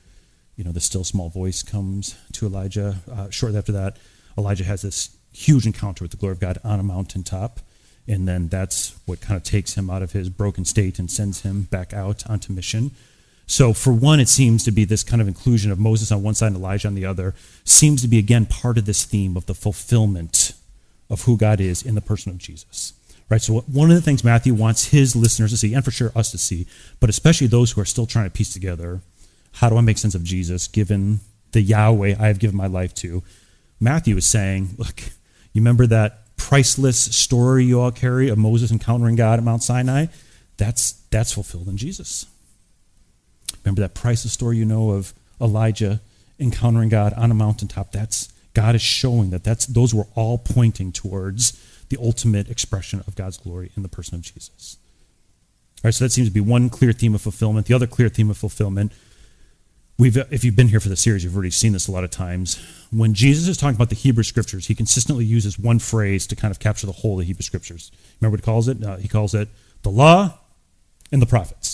you 0.57 0.65
know, 0.65 0.73
the 0.73 0.81
still 0.81 1.05
small 1.05 1.31
voice 1.31 1.63
comes 1.63 2.17
to 2.33 2.47
Elijah. 2.47 2.97
Uh, 3.11 3.31
shortly 3.31 3.59
after 3.59 3.73
that, 3.73 3.97
Elijah 4.37 4.65
has 4.65 4.83
this 4.83 5.17
huge 5.33 5.67
encounter 5.67 6.05
with 6.05 6.11
the 6.11 6.17
glory 6.17 6.33
of 6.33 6.41
God 6.41 6.59
on 6.65 6.81
a 6.81 6.83
mountaintop. 6.83 7.61
And 8.07 8.27
then 8.27 8.49
that's 8.49 8.97
what 9.07 9.21
kind 9.21 9.37
of 9.37 9.43
takes 9.43 9.75
him 9.75 9.91
out 9.91 10.03
of 10.03 10.13
his 10.13 10.29
broken 10.29 10.65
state 10.65 10.99
and 10.99 11.11
sends 11.11 11.43
him 11.43 11.63
back 11.63 11.93
out 11.93 12.29
onto 12.29 12.53
mission. 12.53 12.91
So, 13.51 13.73
for 13.73 13.93
one, 13.93 14.21
it 14.21 14.29
seems 14.29 14.63
to 14.65 14.71
be 14.71 14.85
this 14.85 15.03
kind 15.03 15.21
of 15.21 15.27
inclusion 15.27 15.73
of 15.73 15.81
Moses 15.81 16.13
on 16.13 16.23
one 16.23 16.35
side 16.35 16.49
and 16.49 16.57
Elijah 16.57 16.87
on 16.87 16.95
the 16.95 17.07
other, 17.07 17.35
seems 17.65 18.03
to 18.03 18.09
be, 18.09 18.19
again, 18.19 18.47
part 18.47 18.79
of 18.79 18.85
this 18.85 19.05
theme 19.05 19.37
of 19.37 19.47
the 19.47 19.55
fulfillment 19.55 20.53
of 21.11 21.23
who 21.23 21.37
God 21.37 21.59
is 21.61 21.83
in 21.83 21.95
the 21.97 22.01
person 22.01 22.31
of 22.31 22.39
Jesus. 22.39 22.93
Right? 23.29 23.43
So, 23.43 23.61
one 23.61 23.91
of 23.91 23.97
the 23.97 24.03
things 24.03 24.23
Matthew 24.23 24.55
wants 24.55 24.89
his 24.89 25.17
listeners 25.17 25.51
to 25.51 25.57
see, 25.57 25.75
and 25.75 25.85
for 25.85 25.91
sure 25.91 26.13
us 26.15 26.31
to 26.31 26.39
see, 26.39 26.67
but 27.01 27.11
especially 27.11 27.47
those 27.49 27.73
who 27.73 27.81
are 27.81 27.87
still 27.87 28.07
trying 28.07 28.27
to 28.27 28.31
piece 28.31 28.53
together 28.53 29.01
how 29.59 29.69
do 29.69 29.77
I 29.77 29.81
make 29.81 29.99
sense 29.99 30.15
of 30.15 30.23
Jesus 30.23 30.69
given 30.69 31.19
the 31.51 31.61
Yahweh 31.61 32.15
I 32.19 32.29
have 32.29 32.39
given 32.39 32.57
my 32.57 32.69
life 32.69 32.95
to? 32.97 33.25
Matthew 33.81 34.17
is 34.17 34.27
saying, 34.27 34.77
look, 34.77 35.01
you 35.53 35.61
remember 35.61 35.87
that 35.89 36.37
priceless 36.37 36.99
story 36.99 37.65
you 37.65 37.81
all 37.81 37.91
carry 37.91 38.29
of 38.29 38.39
Moses 38.39 38.71
encountering 38.71 39.17
God 39.17 39.39
at 39.39 39.45
Mount 39.45 39.65
Sinai? 39.65 40.07
That's, 40.59 40.93
that's 41.11 41.33
fulfilled 41.33 41.69
in 41.69 41.77
Jesus. 41.77 42.27
Remember 43.69 43.83
that 43.83 43.93
priceless 43.93 44.33
story 44.33 44.57
you 44.57 44.65
know 44.65 44.93
of 44.93 45.13
Elijah 45.43 46.01
encountering 46.39 46.89
God 46.89 47.13
on 47.13 47.31
a 47.31 47.35
mountaintop? 47.35 47.93
That's 47.93 48.33
God 48.55 48.75
is 48.75 48.81
showing 48.81 49.29
that 49.29 49.45
that's 49.45 49.67
those 49.67 49.95
were 49.95 50.07
all 50.15 50.39
pointing 50.39 50.91
towards 50.91 51.63
the 51.91 51.99
ultimate 52.01 52.49
expression 52.49 53.05
of 53.07 53.15
God's 53.15 53.37
glory 53.37 53.71
in 53.77 53.83
the 53.83 53.89
person 53.91 54.15
of 54.15 54.23
Jesus. 54.23 54.79
All 55.77 55.89
right, 55.89 55.95
so 55.95 56.07
that 56.07 56.13
seems 56.13 56.29
to 56.29 56.33
be 56.33 56.41
one 56.41 56.71
clear 56.71 56.93
theme 56.93 57.15
of 57.15 57.21
fulfillment. 57.21 57.67
The 57.67 57.75
other 57.75 57.87
clear 57.87 58.09
theme 58.09 58.31
of 58.31 58.39
fulfillment, 58.39 58.91
we've 59.99 60.17
if 60.17 60.45
you've 60.45 60.57
been 60.57 60.69
here 60.69 60.81
for 60.81 60.89
the 60.89 60.97
series, 60.97 61.23
you've 61.23 61.35
already 61.35 61.51
seen 61.51 61.75
this 61.75 61.89
a 61.89 61.93
lot 61.93 62.05
of 62.05 62.11
times. 62.11 62.57
When 62.91 63.13
Jesus 63.13 63.49
is 63.49 63.59
talking 63.59 63.77
about 63.77 63.91
the 63.91 63.97
Hebrew 63.97 64.25
Scriptures, 64.25 64.69
he 64.69 64.75
consistently 64.75 65.27
uses 65.27 65.59
one 65.59 65.79
phrase 65.79 66.27
to 66.29 66.37
kind 66.37 66.53
of 66.53 66.59
capture 66.59 66.87
the 66.87 66.93
whole 66.93 67.13
of 67.13 67.19
the 67.19 67.25
Hebrew 67.27 67.43
Scriptures. 67.43 67.93
Remember 68.19 68.37
what 68.37 68.41
he 68.41 68.45
calls 68.47 68.67
it? 68.67 68.83
Uh, 68.83 68.97
he 68.97 69.09
calls 69.09 69.35
it 69.35 69.51
the 69.83 69.91
law 69.91 70.39
and 71.13 71.21
the 71.21 71.27
prophets 71.27 71.68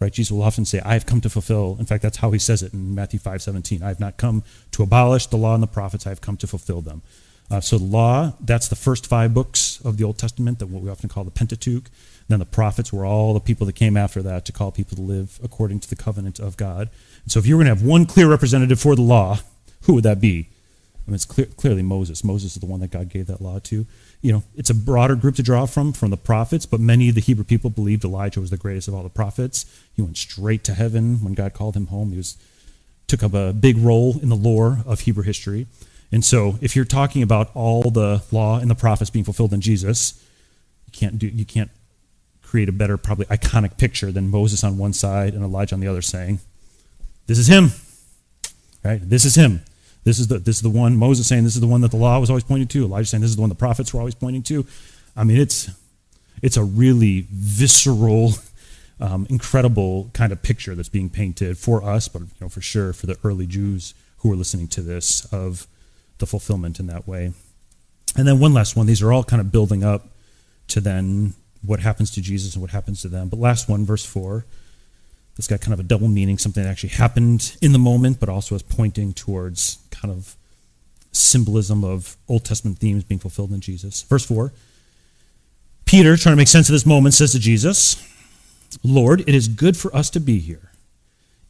right? 0.00 0.12
Jesus 0.12 0.32
will 0.32 0.42
often 0.42 0.64
say, 0.64 0.80
I 0.84 0.94
have 0.94 1.06
come 1.06 1.20
to 1.20 1.30
fulfill. 1.30 1.76
In 1.78 1.86
fact, 1.86 2.02
that's 2.02 2.18
how 2.18 2.30
he 2.30 2.38
says 2.38 2.62
it 2.62 2.72
in 2.72 2.94
Matthew 2.94 3.18
5 3.18 3.42
17. 3.42 3.82
I 3.82 3.88
have 3.88 4.00
not 4.00 4.16
come 4.16 4.44
to 4.72 4.82
abolish 4.82 5.26
the 5.26 5.36
law 5.36 5.54
and 5.54 5.62
the 5.62 5.68
prophets, 5.68 6.06
I 6.06 6.10
have 6.10 6.20
come 6.20 6.36
to 6.38 6.46
fulfill 6.46 6.80
them. 6.80 7.02
Uh, 7.50 7.60
so, 7.60 7.78
the 7.78 7.84
law, 7.84 8.34
that's 8.40 8.68
the 8.68 8.76
first 8.76 9.06
five 9.06 9.32
books 9.32 9.80
of 9.82 9.96
the 9.96 10.04
Old 10.04 10.18
Testament, 10.18 10.58
that 10.58 10.66
what 10.66 10.82
we 10.82 10.90
often 10.90 11.08
call 11.08 11.24
the 11.24 11.30
Pentateuch. 11.30 11.86
And 11.86 12.28
then 12.28 12.38
the 12.40 12.44
prophets 12.44 12.92
were 12.92 13.06
all 13.06 13.32
the 13.32 13.40
people 13.40 13.66
that 13.66 13.72
came 13.72 13.96
after 13.96 14.20
that 14.22 14.44
to 14.46 14.52
call 14.52 14.70
people 14.70 14.96
to 14.96 15.02
live 15.02 15.40
according 15.42 15.80
to 15.80 15.88
the 15.88 15.96
covenant 15.96 16.38
of 16.38 16.58
God. 16.58 16.90
And 17.22 17.32
so, 17.32 17.38
if 17.38 17.46
you 17.46 17.56
were 17.56 17.64
going 17.64 17.74
to 17.74 17.80
have 17.80 17.88
one 17.88 18.04
clear 18.04 18.28
representative 18.28 18.78
for 18.78 18.94
the 18.94 19.02
law, 19.02 19.38
who 19.82 19.94
would 19.94 20.04
that 20.04 20.20
be? 20.20 20.50
I 21.06 21.10
mean, 21.10 21.14
it's 21.14 21.24
clear, 21.24 21.46
clearly 21.46 21.82
Moses. 21.82 22.22
Moses 22.22 22.54
is 22.54 22.60
the 22.60 22.66
one 22.66 22.80
that 22.80 22.90
God 22.90 23.08
gave 23.08 23.28
that 23.28 23.40
law 23.40 23.60
to 23.60 23.86
you 24.20 24.32
know, 24.32 24.42
it's 24.56 24.70
a 24.70 24.74
broader 24.74 25.14
group 25.14 25.36
to 25.36 25.42
draw 25.42 25.66
from, 25.66 25.92
from 25.92 26.10
the 26.10 26.16
prophets, 26.16 26.66
but 26.66 26.80
many 26.80 27.08
of 27.08 27.14
the 27.14 27.20
Hebrew 27.20 27.44
people 27.44 27.70
believed 27.70 28.04
Elijah 28.04 28.40
was 28.40 28.50
the 28.50 28.56
greatest 28.56 28.88
of 28.88 28.94
all 28.94 29.02
the 29.02 29.08
prophets. 29.08 29.64
He 29.94 30.02
went 30.02 30.16
straight 30.16 30.64
to 30.64 30.74
heaven 30.74 31.22
when 31.22 31.34
God 31.34 31.54
called 31.54 31.76
him 31.76 31.86
home. 31.86 32.10
He 32.10 32.16
was, 32.16 32.36
took 33.06 33.22
up 33.22 33.32
a 33.32 33.52
big 33.52 33.78
role 33.78 34.18
in 34.20 34.28
the 34.28 34.36
lore 34.36 34.78
of 34.84 35.00
Hebrew 35.00 35.22
history. 35.22 35.66
And 36.10 36.24
so, 36.24 36.58
if 36.60 36.74
you're 36.74 36.84
talking 36.84 37.22
about 37.22 37.50
all 37.54 37.90
the 37.90 38.22
law 38.32 38.58
and 38.58 38.70
the 38.70 38.74
prophets 38.74 39.10
being 39.10 39.24
fulfilled 39.24 39.52
in 39.52 39.60
Jesus, 39.60 40.24
you 40.86 40.92
can't 40.92 41.18
do, 41.18 41.28
you 41.28 41.44
can't 41.44 41.70
create 42.42 42.68
a 42.68 42.72
better, 42.72 42.96
probably 42.96 43.26
iconic 43.26 43.76
picture 43.76 44.10
than 44.10 44.30
Moses 44.30 44.64
on 44.64 44.78
one 44.78 44.94
side 44.94 45.34
and 45.34 45.44
Elijah 45.44 45.74
on 45.74 45.80
the 45.80 45.86
other 45.86 46.00
saying, 46.00 46.40
"This 47.26 47.38
is 47.38 47.46
him." 47.46 47.72
Right? 48.82 49.00
This 49.02 49.26
is 49.26 49.34
him. 49.34 49.60
This 50.08 50.18
is 50.18 50.28
the 50.28 50.38
this 50.38 50.56
is 50.56 50.62
the 50.62 50.70
one 50.70 50.96
Moses 50.96 51.28
saying 51.28 51.44
this 51.44 51.54
is 51.54 51.60
the 51.60 51.66
one 51.66 51.82
that 51.82 51.90
the 51.90 51.98
law 51.98 52.18
was 52.18 52.30
always 52.30 52.42
pointing 52.42 52.66
to. 52.68 52.84
Elijah 52.84 53.08
saying 53.08 53.20
this 53.20 53.28
is 53.28 53.36
the 53.36 53.42
one 53.42 53.50
the 53.50 53.54
prophets 53.54 53.92
were 53.92 54.00
always 54.00 54.14
pointing 54.14 54.42
to. 54.44 54.64
I 55.14 55.22
mean, 55.22 55.36
it's 55.36 55.68
it's 56.40 56.56
a 56.56 56.64
really 56.64 57.26
visceral, 57.30 58.32
um, 59.00 59.26
incredible 59.28 60.08
kind 60.14 60.32
of 60.32 60.42
picture 60.42 60.74
that's 60.74 60.88
being 60.88 61.10
painted 61.10 61.58
for 61.58 61.84
us, 61.84 62.08
but 62.08 62.22
you 62.22 62.28
know 62.40 62.48
for 62.48 62.62
sure 62.62 62.94
for 62.94 63.04
the 63.04 63.18
early 63.22 63.46
Jews 63.46 63.92
who 64.20 64.30
were 64.30 64.36
listening 64.36 64.66
to 64.68 64.80
this 64.80 65.26
of 65.30 65.66
the 66.16 66.26
fulfillment 66.26 66.80
in 66.80 66.86
that 66.86 67.06
way. 67.06 67.34
And 68.16 68.26
then 68.26 68.38
one 68.38 68.54
last 68.54 68.76
one. 68.76 68.86
These 68.86 69.02
are 69.02 69.12
all 69.12 69.24
kind 69.24 69.42
of 69.42 69.52
building 69.52 69.84
up 69.84 70.08
to 70.68 70.80
then 70.80 71.34
what 71.62 71.80
happens 71.80 72.10
to 72.12 72.22
Jesus 72.22 72.54
and 72.54 72.62
what 72.62 72.70
happens 72.70 73.02
to 73.02 73.08
them. 73.08 73.28
But 73.28 73.40
last 73.40 73.68
one, 73.68 73.84
verse 73.84 74.06
four. 74.06 74.46
It's 75.36 75.46
got 75.46 75.60
kind 75.60 75.72
of 75.72 75.78
a 75.78 75.84
double 75.84 76.08
meaning, 76.08 76.36
something 76.36 76.64
that 76.64 76.68
actually 76.68 76.88
happened 76.88 77.56
in 77.62 77.72
the 77.72 77.78
moment, 77.78 78.18
but 78.18 78.28
also 78.28 78.56
is 78.56 78.62
pointing 78.62 79.12
towards 79.12 79.76
kind 80.00 80.12
of 80.12 80.36
symbolism 81.12 81.84
of 81.84 82.16
Old 82.28 82.44
Testament 82.44 82.78
themes 82.78 83.04
being 83.04 83.18
fulfilled 83.18 83.52
in 83.52 83.60
Jesus. 83.60 84.02
Verse 84.02 84.24
4 84.24 84.52
Peter, 85.84 86.18
trying 86.18 86.32
to 86.32 86.36
make 86.36 86.48
sense 86.48 86.68
of 86.68 86.74
this 86.74 86.84
moment, 86.84 87.14
says 87.14 87.32
to 87.32 87.38
Jesus, 87.38 87.96
Lord, 88.84 89.22
it 89.22 89.34
is 89.34 89.48
good 89.48 89.74
for 89.74 89.94
us 89.96 90.10
to 90.10 90.20
be 90.20 90.38
here. 90.38 90.70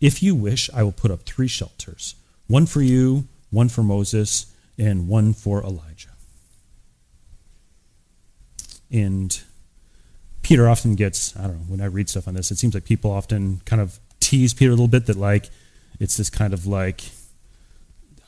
If 0.00 0.22
you 0.22 0.36
wish, 0.36 0.70
I 0.72 0.84
will 0.84 0.92
put 0.92 1.10
up 1.10 1.22
three 1.22 1.48
shelters 1.48 2.14
one 2.46 2.64
for 2.64 2.80
you, 2.80 3.26
one 3.50 3.68
for 3.68 3.82
Moses, 3.82 4.46
and 4.78 5.08
one 5.08 5.34
for 5.34 5.62
Elijah. 5.62 6.10
And 8.90 9.38
Peter 10.42 10.68
often 10.68 10.94
gets, 10.94 11.36
I 11.36 11.42
don't 11.42 11.58
know, 11.58 11.64
when 11.66 11.80
I 11.80 11.86
read 11.86 12.08
stuff 12.08 12.28
on 12.28 12.34
this, 12.34 12.50
it 12.50 12.58
seems 12.58 12.74
like 12.74 12.84
people 12.84 13.10
often 13.10 13.60
kind 13.66 13.82
of 13.82 13.98
tease 14.20 14.54
Peter 14.54 14.70
a 14.70 14.74
little 14.74 14.88
bit 14.88 15.06
that, 15.06 15.16
like, 15.16 15.50
it's 16.00 16.16
this 16.16 16.30
kind 16.30 16.54
of 16.54 16.66
like, 16.66 17.02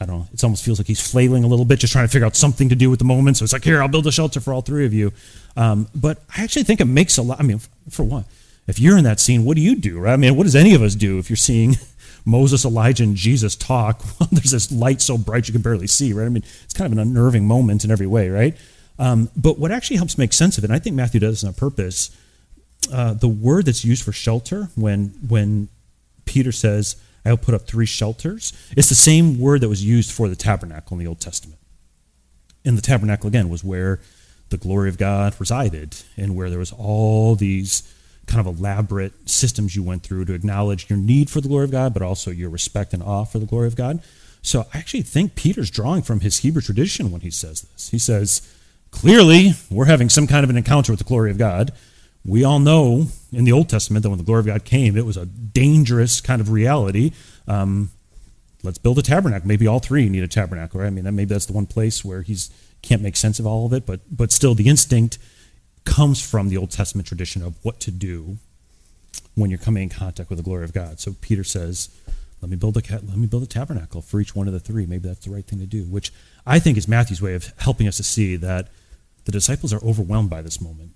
I 0.01 0.07
don't 0.07 0.21
know, 0.21 0.29
it 0.33 0.43
almost 0.43 0.65
feels 0.65 0.79
like 0.79 0.87
he's 0.87 1.01
flailing 1.01 1.45
a 1.45 1.47
little 1.47 1.67
bit, 1.67 1.79
just 1.79 1.93
trying 1.93 2.07
to 2.07 2.11
figure 2.11 2.27
out 2.27 2.35
something 2.35 2.71
to 2.71 2.75
do 2.75 2.89
with 2.89 2.99
the 2.99 3.05
moment. 3.05 3.37
So 3.37 3.45
it's 3.45 3.53
like, 3.53 3.65
here, 3.65 3.83
I'll 3.83 3.89
build 3.89 4.07
a 4.07 4.13
shelter 4.13 4.41
for 4.41 4.55
all 4.55 4.63
three 4.63 4.87
of 4.87 4.95
you. 4.95 5.13
Um, 5.57 5.89
but 5.95 6.23
I 6.35 6.43
actually 6.43 6.63
think 6.63 6.81
it 6.81 6.87
makes 6.87 7.19
a 7.19 7.23
lot, 7.23 7.39
I 7.39 7.43
mean, 7.43 7.61
for 7.91 8.03
one, 8.05 8.25
if 8.67 8.79
you're 8.79 8.97
in 8.97 9.05
that 9.05 9.21
scene, 9.21 9.45
what 9.45 9.57
do 9.57 9.63
you 9.63 9.77
do, 9.77 9.99
right? 9.99 10.15
I 10.15 10.17
mean, 10.17 10.37
what 10.37 10.45
does 10.45 10.57
any 10.57 10.75
of 10.75 10.81
us 10.81 10.95
do 10.95 11.19
if 11.19 11.29
you're 11.29 11.37
seeing 11.37 11.77
Moses, 12.25 12.65
Elijah, 12.65 13.03
and 13.03 13.15
Jesus 13.15 13.57
talk? 13.57 14.03
Well, 14.21 14.29
there's 14.33 14.53
this 14.53 14.73
light 14.73 15.03
so 15.03 15.19
bright 15.19 15.49
you 15.49 15.53
can 15.53 15.63
barely 15.63 15.87
see, 15.87 16.13
right? 16.13 16.27
I 16.27 16.29
mean, 16.31 16.45
it's 16.65 16.73
kind 16.73 16.87
of 16.87 16.99
an 16.99 16.99
unnerving 16.99 17.47
moment 17.47 17.85
in 17.85 17.91
every 17.91 18.07
way, 18.07 18.31
right? 18.31 18.57
Um, 18.99 19.31
but 19.37 19.59
what 19.59 19.71
actually 19.71 19.97
helps 19.97 20.17
make 20.19 20.33
sense 20.33 20.57
of 20.57 20.65
it, 20.65 20.69
and 20.69 20.75
I 20.75 20.79
think 20.79 20.95
Matthew 20.95 21.21
does 21.21 21.41
this 21.41 21.45
on 21.45 21.55
purpose, 21.55 22.11
uh, 22.93 23.15
the 23.15 23.29
word 23.29 23.67
that's 23.67 23.85
used 23.85 24.03
for 24.03 24.13
shelter 24.13 24.69
when 24.75 25.15
when 25.27 25.69
Peter 26.25 26.53
says, 26.53 26.97
"I'll 27.25 27.37
put 27.37 27.55
up 27.55 27.67
three 27.67 27.87
shelters," 27.87 28.53
it's 28.77 28.89
the 28.89 28.95
same 28.95 29.39
word 29.39 29.61
that 29.61 29.69
was 29.69 29.85
used 29.85 30.11
for 30.11 30.29
the 30.29 30.37
tabernacle 30.37 30.97
in 30.97 31.05
the 31.05 31.09
Old 31.09 31.21
Testament. 31.21 31.59
And 32.65 32.77
the 32.77 32.83
tabernacle 32.83 33.29
again 33.29 33.49
was 33.49 33.65
where 33.65 34.01
the 34.51 34.57
glory 34.57 34.89
of 34.89 34.99
God 34.99 35.35
resided, 35.39 35.97
and 36.17 36.35
where 36.35 36.51
there 36.51 36.59
was 36.59 36.73
all 36.73 37.37
these 37.37 37.83
kind 38.27 38.47
of 38.47 38.59
elaborate 38.59 39.29
systems 39.29 39.75
you 39.75 39.83
went 39.83 40.03
through 40.03 40.25
to 40.25 40.35
acknowledge 40.35 40.89
your 40.89 40.99
need 40.99 41.29
for 41.31 41.41
the 41.41 41.49
glory 41.49 41.65
of 41.65 41.71
God, 41.71 41.93
but 41.93 42.03
also 42.03 42.31
your 42.31 42.51
respect 42.51 42.93
and 42.93 43.03
awe 43.03 43.25
for 43.25 43.39
the 43.39 43.47
glory 43.47 43.67
of 43.67 43.77
God. 43.77 44.01
So 44.43 44.67
I 44.73 44.79
actually 44.79 45.03
think 45.03 45.35
Peter's 45.35 45.71
drawing 45.71 46.03
from 46.03 46.21
his 46.21 46.39
Hebrew 46.39 46.63
tradition 46.63 47.11
when 47.11 47.21
he 47.23 47.31
says 47.31 47.63
this. 47.63 47.91
He 47.91 47.99
says 47.99 48.43
Clearly, 48.91 49.55
we're 49.71 49.85
having 49.85 50.09
some 50.09 50.27
kind 50.27 50.45
of 50.45 50.51
an 50.51 50.57
encounter 50.57 50.93
with 50.93 50.99
the 50.99 51.05
glory 51.05 51.31
of 51.31 51.39
God. 51.39 51.73
We 52.25 52.45
all 52.45 52.59
know 52.59 53.07
in 53.33 53.45
the 53.45 53.53
Old 53.53 53.69
Testament 53.69 54.03
that 54.03 54.11
when 54.11 54.19
the 54.19 54.25
glory 54.25 54.41
of 54.41 54.47
God 54.47 54.65
came, 54.65 54.97
it 54.97 55.07
was 55.07 55.17
a 55.17 55.27
dangerous 55.27 56.21
kind 56.21 56.41
of 56.41 56.51
reality. 56.51 57.13
Um, 57.47 57.91
let's 58.63 58.79
build 58.79 58.99
a 58.99 59.03
tabernacle. 59.03 59.47
Maybe 59.47 59.67
all 59.67 59.79
three 59.79 60.09
need 60.09 60.23
a 60.23 60.29
tabernacle, 60.29 60.81
right? 60.81 60.87
I 60.87 60.91
mean, 60.91 61.05
maybe 61.05 61.27
that's 61.27 61.47
the 61.47 61.53
one 61.53 61.67
place 61.67 62.05
where 62.05 62.23
he's 62.23 62.51
can't 62.83 63.03
make 63.03 63.17
sense 63.17 63.39
of 63.39 63.47
all 63.47 63.67
of 63.67 63.73
it, 63.73 63.85
but 63.87 64.01
but 64.11 64.33
still, 64.33 64.55
the 64.55 64.69
instinct 64.69 65.19
comes 65.85 66.21
from 66.21 66.49
the 66.49 66.57
Old 66.57 66.71
Testament 66.71 67.07
tradition 67.07 67.43
of 67.43 67.55
what 67.63 67.81
to 67.81 67.91
do 67.91 68.39
when 69.35 69.51
you're 69.51 69.59
coming 69.59 69.85
in 69.85 69.89
contact 69.89 70.31
with 70.31 70.39
the 70.39 70.43
glory 70.43 70.65
of 70.65 70.73
God. 70.73 71.01
So 71.01 71.15
Peter 71.21 71.45
says, 71.45 71.91
"Let 72.41 72.51
me 72.51 72.57
build 72.57 72.77
a 72.77 72.83
let 72.93 73.17
me 73.17 73.27
build 73.27 73.43
a 73.43 73.47
tabernacle 73.47 74.01
for 74.01 74.21
each 74.21 74.35
one 74.35 74.47
of 74.47 74.53
the 74.53 74.61
three. 74.61 74.87
Maybe 74.87 75.09
that's 75.09 75.27
the 75.27 75.31
right 75.31 75.47
thing 75.47 75.59
to 75.61 75.67
do." 75.67 75.85
Which 75.85 76.13
I 76.47 76.59
think 76.59 76.79
is 76.79 76.89
Matthew's 76.89 77.23
way 77.23 77.35
of 77.35 77.53
helping 77.59 77.87
us 77.87 77.99
to 77.99 78.03
see 78.03 78.37
that 78.37 78.69
the 79.25 79.33
disciples 79.33 79.73
are 79.73 79.85
overwhelmed 79.85 80.31
by 80.31 80.43
this 80.43 80.61
moment. 80.61 80.93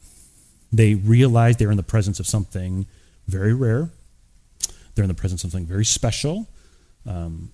They 0.76 0.94
realize 0.94 1.56
they're 1.56 1.70
in 1.70 1.76
the 1.76 1.82
presence 1.82 2.18
of 2.20 2.26
something 2.26 2.86
very 3.26 3.54
rare. 3.54 3.90
They're 4.94 5.04
in 5.04 5.08
the 5.08 5.14
presence 5.14 5.44
of 5.44 5.50
something 5.50 5.66
very 5.66 5.84
special, 5.84 6.48
um, 7.06 7.50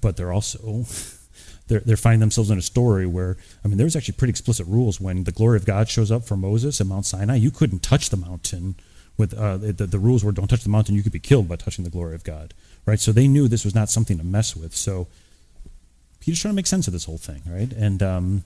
but 0.00 0.16
they're 0.16 0.32
also 0.32 0.84
they're, 1.68 1.80
they're 1.80 1.96
finding 1.96 2.20
themselves 2.20 2.50
in 2.50 2.58
a 2.58 2.62
story 2.62 3.06
where 3.06 3.36
I 3.64 3.68
mean, 3.68 3.78
there's 3.78 3.96
actually 3.96 4.14
pretty 4.14 4.30
explicit 4.30 4.66
rules 4.66 5.00
when 5.00 5.24
the 5.24 5.32
glory 5.32 5.56
of 5.56 5.64
God 5.64 5.88
shows 5.88 6.10
up 6.10 6.24
for 6.24 6.36
Moses 6.36 6.80
at 6.80 6.86
Mount 6.86 7.06
Sinai. 7.06 7.36
You 7.36 7.50
couldn't 7.50 7.82
touch 7.82 8.10
the 8.10 8.16
mountain. 8.16 8.76
With 9.16 9.32
uh, 9.32 9.58
the, 9.58 9.72
the 9.72 10.00
rules 10.00 10.24
were 10.24 10.32
don't 10.32 10.48
touch 10.48 10.64
the 10.64 10.68
mountain. 10.68 10.96
You 10.96 11.04
could 11.04 11.12
be 11.12 11.20
killed 11.20 11.48
by 11.48 11.54
touching 11.54 11.84
the 11.84 11.90
glory 11.90 12.16
of 12.16 12.24
God, 12.24 12.52
right? 12.84 12.98
So 12.98 13.12
they 13.12 13.28
knew 13.28 13.46
this 13.46 13.64
was 13.64 13.74
not 13.74 13.88
something 13.88 14.18
to 14.18 14.24
mess 14.24 14.56
with. 14.56 14.74
So 14.74 15.06
Peter's 16.18 16.40
trying 16.40 16.50
to 16.50 16.56
make 16.56 16.66
sense 16.66 16.88
of 16.88 16.92
this 16.92 17.04
whole 17.04 17.18
thing, 17.18 17.42
right? 17.46 17.72
And 17.72 18.02
um, 18.02 18.44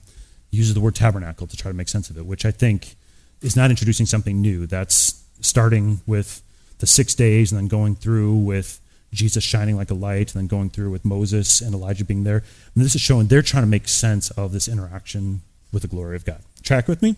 uses 0.51 0.75
the 0.75 0.79
word 0.79 0.93
tabernacle 0.93 1.47
to 1.47 1.57
try 1.57 1.71
to 1.71 1.75
make 1.75 1.87
sense 1.87 2.09
of 2.09 2.17
it, 2.17 2.25
which 2.25 2.45
I 2.45 2.51
think 2.51 2.95
is 3.41 3.55
not 3.55 3.69
introducing 3.69 4.05
something 4.05 4.41
new. 4.41 4.65
That's 4.65 5.23
starting 5.41 6.01
with 6.05 6.41
the 6.79 6.87
six 6.87 7.15
days 7.15 7.51
and 7.51 7.59
then 7.59 7.67
going 7.67 7.95
through 7.95 8.35
with 8.35 8.79
Jesus 9.11 9.43
shining 9.43 9.75
like 9.75 9.91
a 9.91 9.95
light 9.95 10.33
and 10.33 10.41
then 10.41 10.47
going 10.47 10.69
through 10.69 10.91
with 10.91 11.03
Moses 11.03 11.61
and 11.61 11.73
Elijah 11.73 12.05
being 12.05 12.23
there. 12.23 12.43
And 12.75 12.83
this 12.83 12.95
is 12.95 13.01
showing 13.01 13.27
they're 13.27 13.41
trying 13.41 13.63
to 13.63 13.67
make 13.67 13.87
sense 13.87 14.29
of 14.31 14.51
this 14.51 14.67
interaction 14.67 15.41
with 15.71 15.81
the 15.81 15.87
glory 15.87 16.15
of 16.15 16.25
God. 16.25 16.41
Track 16.63 16.87
with 16.87 17.01
me? 17.01 17.15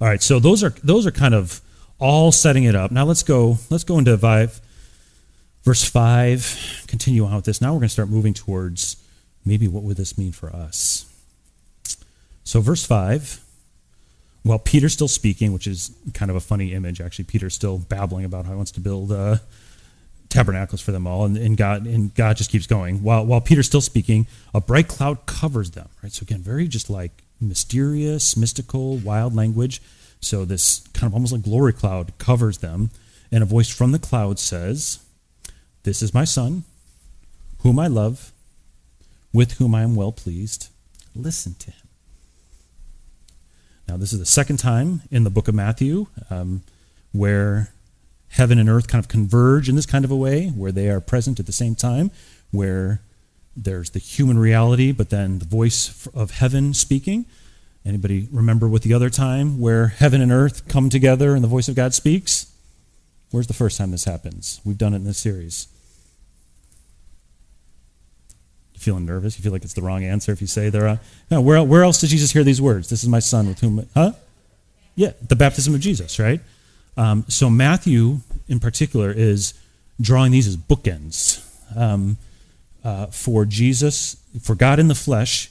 All 0.00 0.08
right, 0.08 0.22
so 0.22 0.38
those 0.38 0.64
are 0.64 0.70
those 0.82 1.06
are 1.06 1.10
kind 1.10 1.34
of 1.34 1.60
all 1.98 2.32
setting 2.32 2.64
it 2.64 2.74
up. 2.74 2.90
Now 2.90 3.04
let's 3.04 3.22
go 3.22 3.58
let's 3.68 3.84
go 3.84 3.98
into 3.98 4.16
five, 4.16 4.60
verse 5.62 5.84
five. 5.84 6.84
Continue 6.86 7.24
on 7.24 7.36
with 7.36 7.44
this. 7.44 7.60
Now 7.60 7.72
we're 7.72 7.80
going 7.80 7.88
to 7.88 7.92
start 7.92 8.08
moving 8.08 8.34
towards 8.34 8.96
maybe 9.44 9.68
what 9.68 9.82
would 9.82 9.96
this 9.96 10.16
mean 10.16 10.32
for 10.32 10.50
us. 10.50 11.06
So 12.44 12.60
verse 12.60 12.84
five. 12.84 13.40
While 14.42 14.58
Peter's 14.58 14.94
still 14.94 15.08
speaking, 15.08 15.52
which 15.52 15.66
is 15.66 15.94
kind 16.14 16.30
of 16.30 16.36
a 16.36 16.40
funny 16.40 16.72
image, 16.72 17.00
actually, 17.00 17.26
Peter's 17.26 17.54
still 17.54 17.78
babbling 17.78 18.24
about 18.24 18.46
how 18.46 18.52
he 18.52 18.56
wants 18.56 18.70
to 18.72 18.80
build 18.80 19.12
uh, 19.12 19.36
tabernacles 20.30 20.80
for 20.80 20.92
them 20.92 21.06
all, 21.06 21.26
and, 21.26 21.36
and, 21.36 21.56
God 21.56 21.86
and 21.86 22.14
God 22.14 22.36
just 22.36 22.50
keeps 22.50 22.66
going. 22.66 23.02
While 23.02 23.26
while 23.26 23.40
Peter's 23.42 23.66
still 23.66 23.82
speaking, 23.82 24.26
a 24.54 24.60
bright 24.60 24.88
cloud 24.88 25.26
covers 25.26 25.72
them. 25.72 25.88
Right. 26.02 26.12
So 26.12 26.22
again, 26.22 26.40
very 26.40 26.68
just 26.68 26.88
like 26.88 27.22
mysterious, 27.40 28.36
mystical, 28.36 28.96
wild 28.96 29.34
language. 29.34 29.82
So 30.20 30.44
this 30.44 30.86
kind 30.94 31.10
of 31.10 31.14
almost 31.14 31.32
like 31.32 31.42
glory 31.42 31.72
cloud 31.72 32.16
covers 32.18 32.58
them, 32.58 32.90
and 33.30 33.42
a 33.42 33.46
voice 33.46 33.68
from 33.68 33.92
the 33.92 33.98
cloud 33.98 34.38
says, 34.38 35.00
"This 35.82 36.00
is 36.00 36.14
my 36.14 36.24
son, 36.24 36.64
whom 37.58 37.78
I 37.78 37.88
love, 37.88 38.32
with 39.34 39.52
whom 39.52 39.74
I 39.74 39.82
am 39.82 39.96
well 39.96 40.12
pleased. 40.12 40.68
Listen 41.14 41.54
to 41.58 41.70
him." 41.72 41.89
Now, 43.90 43.96
this 43.96 44.12
is 44.12 44.20
the 44.20 44.26
second 44.26 44.58
time 44.58 45.02
in 45.10 45.24
the 45.24 45.30
book 45.30 45.48
of 45.48 45.54
Matthew 45.56 46.06
um, 46.30 46.62
where 47.10 47.72
heaven 48.28 48.60
and 48.60 48.68
earth 48.68 48.86
kind 48.86 49.04
of 49.04 49.08
converge 49.08 49.68
in 49.68 49.74
this 49.74 49.84
kind 49.84 50.04
of 50.04 50.12
a 50.12 50.16
way, 50.16 50.46
where 50.46 50.70
they 50.70 50.88
are 50.88 51.00
present 51.00 51.40
at 51.40 51.46
the 51.46 51.52
same 51.52 51.74
time, 51.74 52.12
where 52.52 53.00
there's 53.56 53.90
the 53.90 53.98
human 53.98 54.38
reality, 54.38 54.92
but 54.92 55.10
then 55.10 55.40
the 55.40 55.44
voice 55.44 56.06
of 56.14 56.30
heaven 56.30 56.72
speaking. 56.72 57.26
Anybody 57.84 58.28
remember 58.30 58.68
what 58.68 58.82
the 58.82 58.94
other 58.94 59.10
time 59.10 59.58
where 59.58 59.88
heaven 59.88 60.20
and 60.20 60.30
earth 60.30 60.68
come 60.68 60.88
together 60.88 61.34
and 61.34 61.42
the 61.42 61.48
voice 61.48 61.66
of 61.66 61.74
God 61.74 61.92
speaks? 61.92 62.46
Where's 63.32 63.48
the 63.48 63.54
first 63.54 63.76
time 63.76 63.90
this 63.90 64.04
happens? 64.04 64.60
We've 64.64 64.78
done 64.78 64.92
it 64.92 64.98
in 64.98 65.04
this 65.04 65.18
series. 65.18 65.66
You 68.69 68.69
feeling 68.80 69.06
nervous? 69.06 69.38
You 69.38 69.42
feel 69.42 69.52
like 69.52 69.64
it's 69.64 69.74
the 69.74 69.82
wrong 69.82 70.04
answer 70.04 70.32
if 70.32 70.40
you 70.40 70.46
say 70.46 70.70
there. 70.70 70.88
Uh, 70.88 70.96
no, 71.30 71.40
where, 71.40 71.62
where 71.62 71.84
else 71.84 72.00
did 72.00 72.08
Jesus 72.08 72.32
hear 72.32 72.44
these 72.44 72.60
words? 72.60 72.88
This 72.88 73.02
is 73.02 73.08
my 73.08 73.20
son 73.20 73.46
with 73.46 73.60
whom, 73.60 73.86
huh? 73.94 74.12
Yeah, 74.96 75.12
the 75.26 75.36
baptism 75.36 75.74
of 75.74 75.80
Jesus, 75.80 76.18
right? 76.18 76.40
Um, 76.96 77.24
so 77.28 77.48
Matthew, 77.48 78.20
in 78.48 78.60
particular, 78.60 79.12
is 79.12 79.54
drawing 80.00 80.32
these 80.32 80.46
as 80.46 80.56
bookends 80.56 81.42
um, 81.76 82.16
uh, 82.82 83.06
for 83.06 83.44
Jesus, 83.44 84.16
for 84.42 84.54
God 84.54 84.78
in 84.78 84.88
the 84.88 84.94
flesh. 84.94 85.50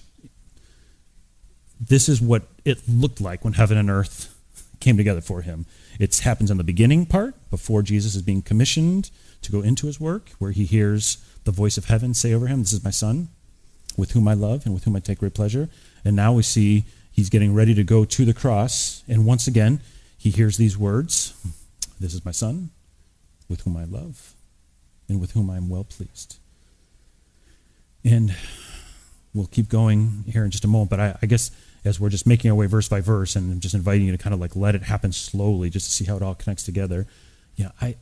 This 1.80 2.10
is 2.10 2.22
what 2.22 2.44
it 2.66 2.82
looked 2.88 3.22
like 3.22 3.44
when 3.44 3.54
heaven 3.54 3.78
and 3.78 3.90
earth 3.90 4.36
came 4.80 4.98
together 4.98 5.22
for 5.22 5.42
him. 5.42 5.66
It 6.00 6.18
happens 6.20 6.52
in 6.52 6.58
the 6.58 6.64
beginning 6.64 7.06
part, 7.06 7.36
before 7.50 7.82
Jesus 7.82 8.16
is 8.16 8.22
being 8.22 8.42
commissioned 8.42 9.12
to 9.42 9.52
go 9.52 9.62
into 9.62 9.88
his 9.88 10.00
work, 10.00 10.30
where 10.40 10.52
he 10.52 10.66
hears 10.66 11.18
the 11.44 11.52
voice 11.52 11.78
of 11.78 11.86
heaven 11.86 12.14
say 12.14 12.34
over 12.34 12.48
him, 12.48 12.60
This 12.60 12.74
is 12.74 12.84
my 12.84 12.92
son, 12.92 13.30
with 13.98 14.12
whom 14.12 14.28
I 14.28 14.34
love 14.34 14.66
and 14.66 14.74
with 14.74 14.84
whom 14.84 14.96
I 14.96 15.00
take 15.00 15.20
great 15.20 15.34
pleasure. 15.34 15.70
And 16.04 16.16
now 16.16 16.34
we 16.34 16.44
see 16.44 16.86
he's 17.12 17.30
getting 17.30 17.54
ready 17.54 17.74
to 17.74 17.84
go 17.84 18.06
to 18.06 18.26
the 18.26 18.34
cross. 18.34 19.04
And 19.08 19.26
once 19.26 19.48
again, 19.48 19.82
he 20.18 20.30
hears 20.30 20.58
these 20.58 20.78
words 20.78 21.34
This 22.00 22.14
is 22.14 22.24
my 22.24 22.32
son, 22.32 22.70
with 23.48 23.62
whom 23.62 23.78
I 23.78 23.86
love, 23.86 24.34
and 25.08 25.20
with 25.20 25.32
whom 25.32 25.50
I 25.50 25.58
am 25.58 25.70
well 25.70 25.84
pleased. 25.84 26.38
And 28.06 28.36
we'll 29.34 29.48
keep 29.48 29.70
going 29.70 30.24
here 30.28 30.44
in 30.44 30.52
just 30.52 30.64
a 30.64 30.68
moment, 30.68 30.90
but 30.90 31.00
I, 31.00 31.18
I, 31.22 31.26
guess 31.26 31.52
as 31.84 32.00
we're 32.00 32.10
just 32.10 32.26
making 32.26 32.50
our 32.50 32.56
way 32.56 32.66
verse 32.66 32.88
by 32.88 33.02
verse 33.02 33.36
and 33.36 33.52
I'm 33.52 33.60
just 33.60 33.76
inviting 33.76 34.08
you 34.08 34.12
to 34.12 34.18
kind 34.18 34.34
of 34.34 34.40
like 34.40 34.56
let 34.56 34.76
it 34.76 34.84
happen 34.84 35.12
slowly 35.12 35.70
just 35.70 35.86
to 35.86 35.92
see 35.92 36.06
how 36.06 36.16
it 36.16 36.22
all 36.22 36.36
connects 36.36 36.64
together. 36.64 37.08
Yeah, 37.56 37.72
I 37.82 37.96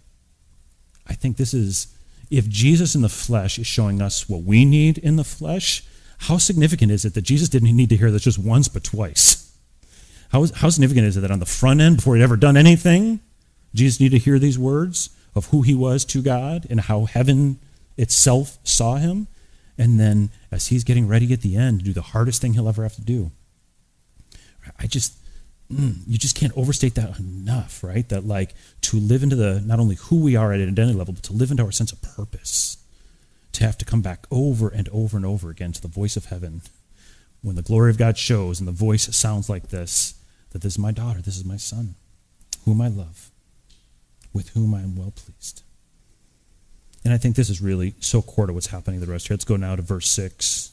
I 1.08 1.14
think 1.14 1.38
this 1.38 1.54
is 1.54 1.88
if 2.30 2.48
Jesus 2.48 2.96
in 2.96 3.02
the 3.02 3.10
flesh 3.10 3.58
is 3.58 3.68
showing 3.68 4.02
us 4.02 4.28
what 4.28 4.44
we 4.44 4.66
need 4.66 4.98
in 4.98 5.16
the 5.16 5.24
flesh, 5.24 5.84
how 6.20 6.38
significant 6.38 6.92
is 6.92 7.06
it 7.06 7.14
that 7.14 7.22
Jesus 7.22 7.50
didn't 7.50 7.76
need 7.76 7.90
to 7.90 7.98
hear 7.98 8.12
this 8.12 8.24
just 8.24 8.40
once 8.40 8.68
but 8.68 8.84
twice? 8.84 9.44
How, 10.32 10.46
how 10.56 10.70
significant 10.70 11.08
is 11.08 11.16
it 11.16 11.22
that 11.22 11.32
on 11.32 11.40
the 11.40 11.46
front 11.46 11.80
end, 11.80 11.98
before 11.98 12.16
he'd 12.16 12.24
ever 12.24 12.36
done 12.36 12.58
anything, 12.58 13.22
Jesus 13.74 14.00
needed 14.00 14.20
to 14.20 14.24
hear 14.24 14.40
these 14.40 14.60
words 14.60 15.10
of 15.36 15.48
who 15.48 15.62
he 15.62 15.76
was 15.76 16.04
to 16.06 16.22
God 16.22 16.68
and 16.70 16.82
how 16.82 17.06
heaven 17.06 17.60
itself 17.96 18.58
saw 18.64 18.96
him? 18.96 19.28
And 19.78 20.00
then 20.00 20.32
as 20.52 20.68
he's 20.68 20.84
getting 20.84 21.08
ready 21.08 21.32
at 21.32 21.42
the 21.42 21.56
end 21.56 21.80
to 21.80 21.86
do 21.86 21.94
the 21.94 22.02
hardest 22.02 22.42
thing 22.42 22.54
he'll 22.54 22.68
ever 22.68 22.84
have 22.84 22.96
to 22.96 23.02
do. 23.02 23.32
I 24.78 24.88
just, 24.88 25.14
mm, 25.72 25.96
you 26.08 26.18
just 26.18 26.36
can't 26.36 26.56
overstate 26.58 26.96
that 26.96 27.20
enough, 27.20 27.84
right? 27.84 28.08
That 28.10 28.26
like 28.26 28.54
to 28.82 28.98
live 29.00 29.24
into 29.24 29.36
the, 29.36 29.62
not 29.66 29.80
only 29.80 29.96
who 29.96 30.22
we 30.22 30.36
are 30.36 30.54
at 30.54 30.60
an 30.60 30.70
identity 30.70 30.98
level, 30.98 31.14
but 31.14 31.24
to 31.24 31.34
live 31.34 31.52
into 31.52 31.64
our 31.64 31.72
sense 31.72 31.92
of 31.92 32.02
purpose. 32.02 32.78
To 33.54 33.64
have 33.64 33.78
to 33.80 33.86
come 33.86 34.02
back 34.02 34.28
over 34.30 34.70
and 34.70 34.88
over 34.90 35.18
and 35.18 35.26
over 35.26 35.50
again 35.50 35.72
to 35.72 35.82
the 35.82 35.88
voice 35.88 36.16
of 36.16 36.26
heaven 36.26 36.62
when 37.42 37.56
the 37.56 37.64
glory 37.64 37.90
of 37.90 37.98
God 37.98 38.18
shows 38.18 38.60
and 38.60 38.68
the 38.68 38.72
voice 38.72 39.16
sounds 39.16 39.50
like 39.50 39.70
this 39.70 40.14
that 40.52 40.62
this 40.62 40.74
is 40.74 40.80
my 40.80 40.92
daughter, 40.92 41.22
this 41.22 41.38
is 41.38 41.44
my 41.44 41.58
son, 41.58 41.96
whom 42.66 42.82
I 42.82 42.88
love, 42.88 43.32
with 44.32 44.50
whom 44.50 44.74
I 44.74 44.80
am 44.80 44.96
well 44.96 45.12
pleased. 45.12 45.64
And 47.04 47.14
I 47.14 47.18
think 47.18 47.36
this 47.36 47.50
is 47.50 47.62
really 47.62 47.96
so 48.00 48.22
core 48.22 48.48
to 48.48 48.54
what's 48.54 48.68
happening 48.68 49.00
the 49.00 49.08
rest 49.08 49.28
here. 49.28 49.36
Let's 49.36 49.46
go 49.46 49.56
now 49.56 49.76
to 49.76 49.82
verse 49.82 50.10
6. 50.10 50.72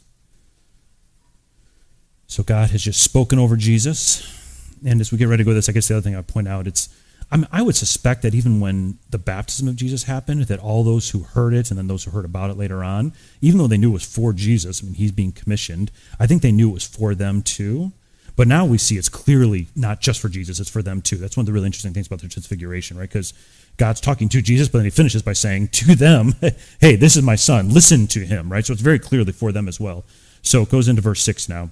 So 2.26 2.42
God 2.42 2.70
has 2.70 2.82
just 2.82 3.02
spoken 3.02 3.38
over 3.38 3.56
Jesus. 3.56 4.43
And 4.84 5.00
as 5.00 5.10
we 5.10 5.18
get 5.18 5.28
ready 5.28 5.42
to 5.42 5.44
go 5.44 5.50
to 5.50 5.54
this, 5.54 5.68
I 5.68 5.72
guess 5.72 5.88
the 5.88 5.94
other 5.94 6.02
thing 6.02 6.16
I'd 6.16 6.26
point 6.26 6.48
out, 6.48 6.66
it's 6.66 6.88
I, 7.30 7.36
mean, 7.36 7.48
I 7.50 7.62
would 7.62 7.76
suspect 7.76 8.22
that 8.22 8.34
even 8.34 8.60
when 8.60 8.98
the 9.10 9.18
baptism 9.18 9.66
of 9.66 9.76
Jesus 9.76 10.04
happened, 10.04 10.42
that 10.42 10.60
all 10.60 10.84
those 10.84 11.10
who 11.10 11.20
heard 11.20 11.54
it 11.54 11.70
and 11.70 11.78
then 11.78 11.88
those 11.88 12.04
who 12.04 12.10
heard 12.10 12.24
about 12.24 12.50
it 12.50 12.56
later 12.56 12.84
on, 12.84 13.12
even 13.40 13.58
though 13.58 13.66
they 13.66 13.78
knew 13.78 13.90
it 13.90 13.94
was 13.94 14.04
for 14.04 14.32
Jesus, 14.32 14.82
I 14.82 14.86
mean, 14.86 14.94
he's 14.94 15.12
being 15.12 15.32
commissioned, 15.32 15.90
I 16.20 16.26
think 16.26 16.42
they 16.42 16.52
knew 16.52 16.70
it 16.70 16.74
was 16.74 16.86
for 16.86 17.14
them 17.14 17.42
too. 17.42 17.92
But 18.36 18.48
now 18.48 18.64
we 18.64 18.78
see 18.78 18.96
it's 18.96 19.08
clearly 19.08 19.68
not 19.76 20.00
just 20.00 20.20
for 20.20 20.28
Jesus, 20.28 20.58
it's 20.58 20.70
for 20.70 20.82
them 20.82 21.00
too. 21.00 21.16
That's 21.16 21.36
one 21.36 21.42
of 21.42 21.46
the 21.46 21.52
really 21.52 21.66
interesting 21.66 21.92
things 21.92 22.08
about 22.08 22.20
the 22.20 22.28
transfiguration, 22.28 22.98
right? 22.98 23.08
Because 23.08 23.32
God's 23.76 24.00
talking 24.00 24.28
to 24.30 24.42
Jesus, 24.42 24.68
but 24.68 24.78
then 24.78 24.84
he 24.84 24.90
finishes 24.90 25.22
by 25.22 25.34
saying 25.34 25.68
to 25.68 25.94
them, 25.94 26.34
hey, 26.80 26.96
this 26.96 27.16
is 27.16 27.22
my 27.22 27.36
son, 27.36 27.72
listen 27.72 28.06
to 28.08 28.20
him, 28.20 28.50
right? 28.50 28.66
So 28.66 28.72
it's 28.72 28.82
very 28.82 28.98
clearly 28.98 29.32
for 29.32 29.52
them 29.52 29.68
as 29.68 29.78
well. 29.78 30.04
So 30.42 30.62
it 30.62 30.70
goes 30.70 30.88
into 30.88 31.00
verse 31.00 31.22
6 31.22 31.48
now. 31.48 31.70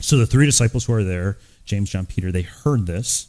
So 0.00 0.16
the 0.16 0.26
three 0.26 0.46
disciples 0.46 0.84
who 0.84 0.94
are 0.94 1.04
there, 1.04 1.38
James, 1.70 1.90
John, 1.90 2.06
Peter, 2.06 2.30
they 2.32 2.42
heard 2.42 2.86
this 2.86 3.28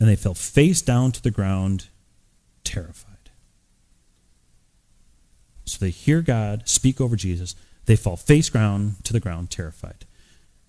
and 0.00 0.08
they 0.08 0.16
fell 0.16 0.34
face 0.34 0.82
down 0.82 1.12
to 1.12 1.22
the 1.22 1.30
ground, 1.30 1.86
terrified. 2.64 3.30
So 5.64 5.78
they 5.78 5.90
hear 5.90 6.20
God 6.20 6.68
speak 6.68 7.00
over 7.00 7.16
Jesus. 7.16 7.54
They 7.86 7.96
fall 7.96 8.16
face 8.16 8.50
ground 8.50 8.96
to 9.04 9.12
the 9.12 9.20
ground, 9.20 9.50
terrified. 9.50 10.04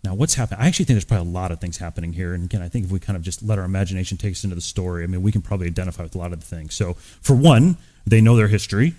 Now, 0.04 0.14
what's 0.14 0.36
happening? 0.36 0.62
I 0.62 0.68
actually 0.68 0.86
think 0.86 0.96
there's 0.96 1.06
probably 1.06 1.28
a 1.28 1.34
lot 1.34 1.52
of 1.52 1.60
things 1.60 1.78
happening 1.78 2.14
here. 2.14 2.36
And 2.36 2.46
again, 2.46 2.62
I 2.62 2.70
think 2.70 2.86
if 2.86 2.92
we 2.92 3.00
kind 3.00 3.18
of 3.18 3.24
just 3.24 3.42
let 3.42 3.58
our 3.58 3.66
imagination 3.66 4.18
take 4.18 4.34
us 4.34 4.44
into 4.44 4.56
the 4.56 4.62
story, 4.62 5.04
I 5.04 5.08
mean, 5.08 5.24
we 5.24 5.32
can 5.32 5.42
probably 5.42 5.66
identify 5.66 6.04
with 6.04 6.14
a 6.14 6.20
lot 6.20 6.32
of 6.32 6.40
the 6.40 6.46
things. 6.46 6.76
So, 6.76 6.94
for 6.94 7.36
one, 7.36 7.78
they 8.06 8.22
know 8.22 8.36
their 8.36 8.48
history. 8.48 8.94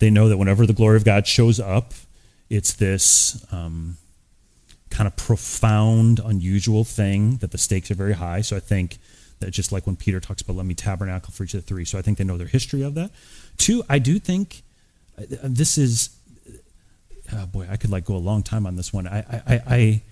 They 0.00 0.10
know 0.10 0.28
that 0.28 0.36
whenever 0.36 0.66
the 0.66 0.74
glory 0.74 0.96
of 0.98 1.04
God 1.04 1.26
shows 1.26 1.58
up, 1.58 1.94
it's 2.50 2.74
this 2.74 3.44
um, 3.50 3.96
kind 4.90 5.06
of 5.06 5.16
profound, 5.16 6.20
unusual 6.24 6.84
thing 6.84 7.38
that 7.38 7.50
the 7.50 7.58
stakes 7.58 7.90
are 7.90 7.94
very 7.94 8.14
high. 8.14 8.40
So, 8.40 8.56
I 8.56 8.60
think 8.60 8.98
that 9.40 9.50
just 9.50 9.72
like 9.72 9.86
when 9.86 9.96
Peter 9.96 10.20
talks 10.20 10.42
about 10.42 10.56
let 10.56 10.66
me 10.66 10.74
tabernacle 10.74 11.32
for 11.32 11.44
each 11.44 11.54
of 11.54 11.60
the 11.60 11.66
three. 11.66 11.84
So 11.84 11.98
I 11.98 12.02
think 12.02 12.18
they 12.18 12.24
know 12.24 12.38
their 12.38 12.46
history 12.46 12.82
of 12.82 12.94
that. 12.94 13.10
Two, 13.56 13.82
I 13.88 13.98
do 13.98 14.18
think 14.18 14.62
uh, 15.18 15.24
this 15.42 15.78
is, 15.78 16.16
oh 17.32 17.46
boy, 17.46 17.66
I 17.70 17.76
could 17.76 17.90
like 17.90 18.04
go 18.04 18.16
a 18.16 18.18
long 18.18 18.42
time 18.42 18.66
on 18.66 18.76
this 18.76 18.92
one. 18.92 19.06
I, 19.06 19.18
I, 19.18 19.42
I, 19.46 20.02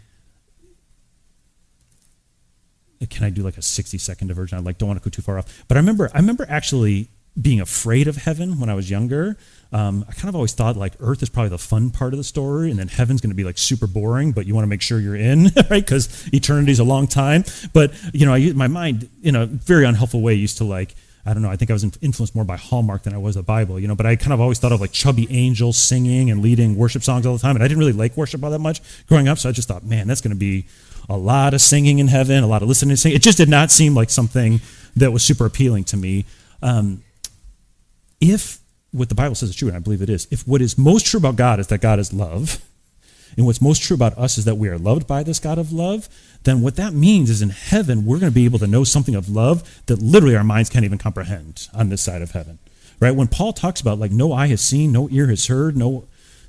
I 3.00 3.06
can 3.06 3.24
I 3.24 3.30
do 3.30 3.42
like 3.42 3.56
a 3.56 3.62
60 3.62 3.98
second 3.98 4.28
diversion? 4.28 4.58
I 4.58 4.61
like 4.61 4.78
don't 4.78 4.88
want 4.88 5.02
to 5.02 5.08
go 5.08 5.11
too 5.11 5.22
far 5.22 5.38
off. 5.38 5.64
But 5.66 5.76
I 5.76 5.80
remember, 5.80 6.11
I 6.14 6.18
remember 6.18 6.46
actually 6.48 7.08
being 7.40 7.61
afraid 7.61 8.06
of 8.06 8.16
heaven 8.16 8.61
when 8.61 8.68
I 8.68 8.74
was 8.74 8.90
younger. 8.90 9.37
Um, 9.72 10.04
I 10.06 10.12
kind 10.12 10.28
of 10.28 10.35
always 10.35 10.52
thought 10.52 10.76
like 10.76 10.92
Earth 11.00 11.22
is 11.22 11.30
probably 11.30 11.48
the 11.48 11.58
fun 11.58 11.90
part 11.90 12.12
of 12.12 12.18
the 12.18 12.24
story, 12.24 12.70
and 12.70 12.78
then 12.78 12.88
heaven's 12.88 13.20
going 13.20 13.30
to 13.30 13.37
be 13.37 13.44
like 13.44 13.56
super 13.56 13.87
boring, 13.87 14.32
but 14.32 14.46
you 14.46 14.54
want 14.54 14.64
to 14.64 14.68
make 14.68 14.82
sure 14.82 15.00
you're 15.00 15.16
in, 15.16 15.44
right? 15.70 15.85
Because 15.85 16.28
eternity 16.32 16.72
is 16.72 16.78
a 16.78 16.85
long 16.85 17.06
time. 17.06 17.44
But 17.72 17.92
you 18.12 18.26
know, 18.26 18.35
I, 18.35 18.52
my 18.52 18.68
mind 18.68 19.08
in 19.22 19.35
a 19.35 19.46
very 19.46 19.87
unhelpful 19.87 20.20
way 20.20 20.35
used 20.35 20.58
to 20.58 20.64
like 20.64 20.94
I 21.24 21.35
don't 21.35 21.42
know. 21.42 21.50
I 21.50 21.56
think 21.56 21.70
I 21.70 21.74
was 21.74 21.85
influenced 21.85 22.35
more 22.35 22.44
by 22.44 22.56
Hallmark 22.56 23.04
than 23.04 23.14
I 23.14 23.18
was 23.18 23.37
the 23.37 23.44
Bible, 23.44 23.78
you 23.78 23.87
know. 23.87 23.94
But 23.94 24.06
I 24.06 24.16
kind 24.16 24.32
of 24.32 24.40
always 24.40 24.58
thought 24.58 24.72
of 24.72 24.80
like 24.80 24.90
chubby 24.90 25.28
angels 25.30 25.78
singing 25.78 26.30
and 26.30 26.42
leading 26.42 26.76
worship 26.76 27.02
songs 27.04 27.26
all 27.26 27.35
the 27.35 27.38
time, 27.38 27.54
and 27.54 27.62
I 27.62 27.68
didn't 27.68 27.78
really 27.78 27.92
like 27.92 28.16
worship 28.16 28.42
all 28.42 28.50
that 28.50 28.58
much 28.58 28.80
growing 29.06 29.28
up. 29.28 29.38
So 29.38 29.48
I 29.48 29.52
just 29.52 29.68
thought, 29.68 29.85
man, 29.85 30.08
that's 30.08 30.20
going 30.20 30.35
to 30.35 30.38
be 30.38 30.66
a 31.08 31.16
lot 31.16 31.54
of 31.54 31.61
singing 31.61 32.00
in 32.00 32.08
heaven, 32.08 32.42
a 32.42 32.46
lot 32.46 32.62
of 32.62 32.68
listening 32.68 32.90
to 32.90 32.96
sing. 32.96 33.12
It 33.12 33.22
just 33.22 33.38
did 33.38 33.48
not 33.48 33.70
seem 33.70 33.94
like 33.94 34.11
something 34.11 34.61
that 34.96 35.12
was 35.12 35.22
super 35.22 35.46
appealing 35.46 35.85
to 35.85 35.96
me. 35.96 36.24
Um, 36.61 37.04
if 38.20 38.58
what 38.92 39.09
the 39.09 39.14
Bible 39.14 39.35
says 39.35 39.50
is 39.50 39.57
true, 39.57 39.68
and 39.68 39.76
I 39.76 39.81
believe 39.81 40.02
it 40.02 40.11
is, 40.11 40.28
if 40.31 40.46
what 40.46 40.62
is 40.62 40.78
most 40.78 41.07
true 41.07 41.18
about 41.18 41.37
God 41.37 41.59
is 41.59 41.66
that 41.68 41.81
God 41.81 41.98
is 41.98 42.12
love, 42.12 42.62
and 43.37 43.46
what's 43.46 43.62
most 43.62 43.83
true 43.83 43.94
about 43.94 44.16
us 44.18 44.38
is 44.38 44.44
that 44.44 44.57
we 44.57 44.68
are 44.68 44.78
loved 44.78 45.07
by 45.07 45.22
this 45.22 45.38
God 45.38 45.59
of 45.59 45.72
love, 45.72 46.09
then 46.44 46.61
what 46.61 46.76
that 46.76 46.92
means 46.92 47.31
is 47.31 47.40
in 47.42 47.50
heaven, 47.50 48.05
we're 48.05 48.18
going 48.18 48.31
to 48.31 48.35
be 48.35 48.44
able 48.44 48.59
to 48.59 48.66
know 48.66 48.85
something 48.85 49.14
of 49.14 49.28
love 49.28 49.83
that 49.87 50.00
literally 50.00 50.37
our 50.37 50.44
minds 50.44 50.68
can't 50.68 50.85
even 50.85 50.98
comprehend 50.98 51.68
on 51.72 51.88
this 51.88 52.02
side 52.02 52.22
of 52.22 52.33
heaven. 52.33 52.59
Right? 53.00 53.14
When 53.14 53.28
Paul 53.28 53.52
talks 53.52 53.81
about 53.81 53.98
like 53.98 54.11
no 54.11 54.33
eye 54.33 54.48
has 54.48 54.61
seen, 54.61 54.92
no 54.92 55.09
ear 55.11 55.26
has 55.28 55.46
heard, 55.46 55.76
no 55.76 56.05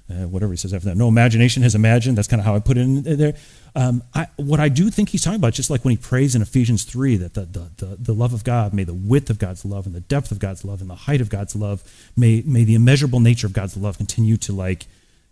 uh, 0.10 0.28
whatever 0.28 0.52
he 0.52 0.58
says 0.58 0.74
after 0.74 0.90
that, 0.90 0.98
no 0.98 1.08
imagination 1.08 1.64
has 1.64 1.76
imagined. 1.76 2.18
That's 2.18 2.28
kind 2.28 2.40
of 2.40 2.46
how 2.46 2.56
I 2.56 2.60
put 2.60 2.78
it 2.78 2.82
in 2.82 3.04
there. 3.18 3.36
Um, 3.76 4.04
I, 4.14 4.28
what 4.36 4.60
I 4.60 4.70
do 4.70 4.92
think 4.92 5.10
he's 5.10 5.24
talking 5.24 5.40
about, 5.40 5.54
just 5.54 5.70
like 5.70 5.84
when 5.84 5.92
he 5.92 5.98
prays 5.98 6.36
in 6.36 6.42
Ephesians 6.44 6.84
3, 6.84 7.18
that 7.18 7.34
the, 7.34 7.42
the, 7.42 7.72
the, 7.78 7.96
the, 7.96 8.14
love 8.14 8.34
of 8.34 8.44
God, 8.44 8.72
may 8.72 8.84
the 8.84 8.94
width 8.94 9.32
of 9.32 9.40
God's 9.40 9.66
love 9.66 9.88
and 9.88 9.96
the 9.96 10.02
depth 10.02 10.32
of 10.32 10.38
God's 10.38 10.64
love 10.64 10.80
and 10.80 10.90
the 10.90 10.96
height 10.96 11.22
of 11.22 11.30
God's 11.30 11.56
love, 11.56 11.84
may, 12.16 12.44
may 12.46 12.64
the 12.64 12.76
immeasurable 12.76 13.20
nature 13.20 13.48
of 13.48 13.54
God's 13.54 13.76
love 13.76 13.98
continue 13.98 14.38
to 14.38 14.54
like 14.54 14.86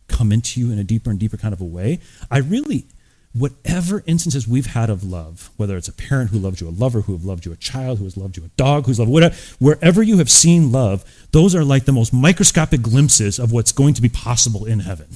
come 0.08 0.32
into 0.32 0.60
you 0.60 0.72
in 0.72 0.80
a 0.80 0.84
deeper 0.84 1.12
and 1.12 1.20
deeper 1.20 1.38
kind 1.38 1.54
of 1.54 1.62
a 1.62 1.66
way. 1.66 2.00
I 2.32 2.40
really, 2.40 2.86
whatever 3.34 4.04
instances 4.08 4.48
we've 4.48 4.66
had 4.66 4.90
of 4.90 5.04
love, 5.04 5.52
whether 5.58 5.78
it's 5.78 5.88
a 5.88 5.94
parent 5.94 6.32
who 6.32 6.40
loved 6.40 6.62
you, 6.62 6.68
a 6.68 6.72
lover 6.72 7.02
who 7.02 7.14
have 7.14 7.24
loved 7.24 7.46
you, 7.46 7.52
a 7.52 7.58
child 7.58 8.00
who 8.00 8.06
has 8.06 8.18
loved 8.18 8.38
you, 8.38 8.44
a 8.44 8.50
dog 8.58 8.88
who's 8.88 9.00
loved 9.00 9.12
whatever, 9.12 9.36
wherever 9.60 10.02
you 10.02 10.18
have 10.18 10.32
seen 10.32 10.72
love, 10.72 11.06
those 11.32 11.54
are 11.54 11.64
like 11.64 11.86
the 11.86 11.92
most 11.92 12.12
microscopic 12.12 12.82
glimpses 12.82 13.38
of 13.38 13.52
what's 13.52 13.72
going 13.72 13.94
to 13.94 14.02
be 14.02 14.10
possible 14.10 14.66
in 14.66 14.80
heaven. 14.80 15.08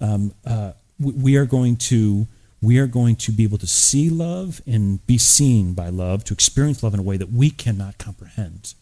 Um, 0.00 0.32
uh, 0.46 0.72
we 1.00 1.36
are 1.36 1.46
going 1.46 1.76
to 1.76 2.26
we 2.62 2.78
are 2.78 2.86
going 2.86 3.16
to 3.16 3.32
be 3.32 3.42
able 3.44 3.58
to 3.58 3.66
see 3.66 4.10
love 4.10 4.60
and 4.66 5.04
be 5.06 5.16
seen 5.16 5.72
by 5.72 5.88
love, 5.88 6.24
to 6.24 6.34
experience 6.34 6.82
love 6.82 6.92
in 6.92 7.00
a 7.00 7.02
way 7.02 7.16
that 7.16 7.32
we 7.32 7.50
cannot 7.50 7.96
comprehend, 7.96 8.74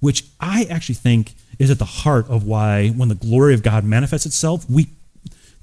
which 0.00 0.24
I 0.40 0.66
actually 0.70 0.94
think 0.94 1.34
is 1.58 1.70
at 1.70 1.78
the 1.78 1.84
heart 1.84 2.28
of 2.30 2.44
why 2.44 2.88
when 2.88 3.10
the 3.10 3.14
glory 3.14 3.52
of 3.52 3.62
God 3.62 3.84
manifests 3.84 4.24
itself, 4.24 4.68
we 4.70 4.88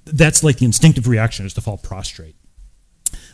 that's 0.06 0.44
like 0.44 0.58
the 0.58 0.66
instinctive 0.66 1.08
reaction 1.08 1.46
is 1.46 1.54
to 1.56 1.62
fall 1.62 1.78
prostrate. 1.78 2.36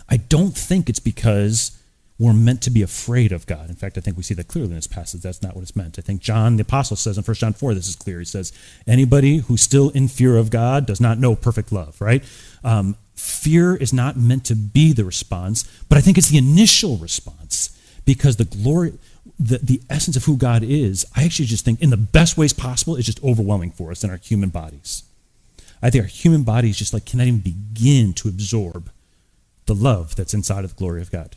I 0.10 0.18
don't 0.18 0.58
think 0.58 0.90
it's 0.90 1.00
because 1.00 1.78
we're 2.20 2.34
meant 2.34 2.62
to 2.62 2.70
be 2.70 2.82
afraid 2.82 3.32
of 3.32 3.46
God. 3.46 3.70
In 3.70 3.76
fact, 3.76 3.98
I 3.98 4.02
think 4.02 4.18
we 4.18 4.24
see 4.24 4.34
that 4.36 4.48
clearly 4.48 4.70
in 4.70 4.76
this 4.76 4.88
passage. 4.88 5.22
That's 5.22 5.42
not 5.42 5.56
what 5.56 5.62
it's 5.62 5.76
meant. 5.76 5.98
I 5.98 6.02
think 6.02 6.22
John 6.22 6.58
the 6.58 6.62
Apostle 6.62 6.96
says 6.96 7.18
in 7.18 7.24
1 7.24 7.36
John 7.36 7.54
4, 7.54 7.74
this 7.74 7.90
is 7.90 7.96
clear. 7.96 8.20
He 8.20 8.26
says, 8.26 8.54
anybody 8.88 9.38
who's 9.38 9.62
still 9.62 9.90
in 9.90 10.08
fear 10.08 10.38
of 10.38 10.50
God 10.50 10.86
does 10.86 11.02
not 11.02 11.18
know 11.18 11.36
perfect 11.36 11.72
love, 11.72 12.00
right? 12.00 12.24
Um, 12.64 12.96
fear 13.16 13.76
is 13.76 13.94
not 13.94 14.18
meant 14.18 14.46
to 14.46 14.56
be 14.56 14.94
the 14.94 15.06
response, 15.06 15.64
but 15.90 15.98
I 15.98 16.02
think 16.02 16.18
it's 16.18 16.30
the 16.30 16.38
initial 16.38 16.98
response 16.98 17.78
because 18.06 18.36
the 18.36 18.46
glory, 18.46 18.94
the, 19.40 19.60
the 19.60 19.82
essence 19.90 20.16
of 20.16 20.26
who 20.26 20.38
God 20.38 20.64
is, 20.64 21.06
I 21.16 21.24
actually 21.24 21.46
just 21.46 21.66
think 21.66 21.82
in 21.82 21.90
the 21.90 21.98
best 21.98 22.38
ways 22.38 22.54
possible 22.54 22.96
is 22.96 23.06
just 23.06 23.24
overwhelming 23.24 23.72
for 23.72 23.92
us 23.92 24.04
in 24.04 24.10
our 24.10 24.18
human 24.18 24.50
bodies. 24.50 25.04
I 25.82 25.90
think 25.90 26.04
our 26.04 26.08
human 26.10 26.44
bodies 26.44 26.78
just 26.78 26.94
like 26.94 27.06
cannot 27.06 27.28
even 27.28 27.40
begin 27.42 28.14
to 28.14 28.30
absorb 28.30 28.90
the 29.66 29.76
love 29.76 30.16
that's 30.16 30.34
inside 30.34 30.64
of 30.64 30.72
the 30.72 30.80
glory 30.80 31.02
of 31.02 31.12
God. 31.12 31.36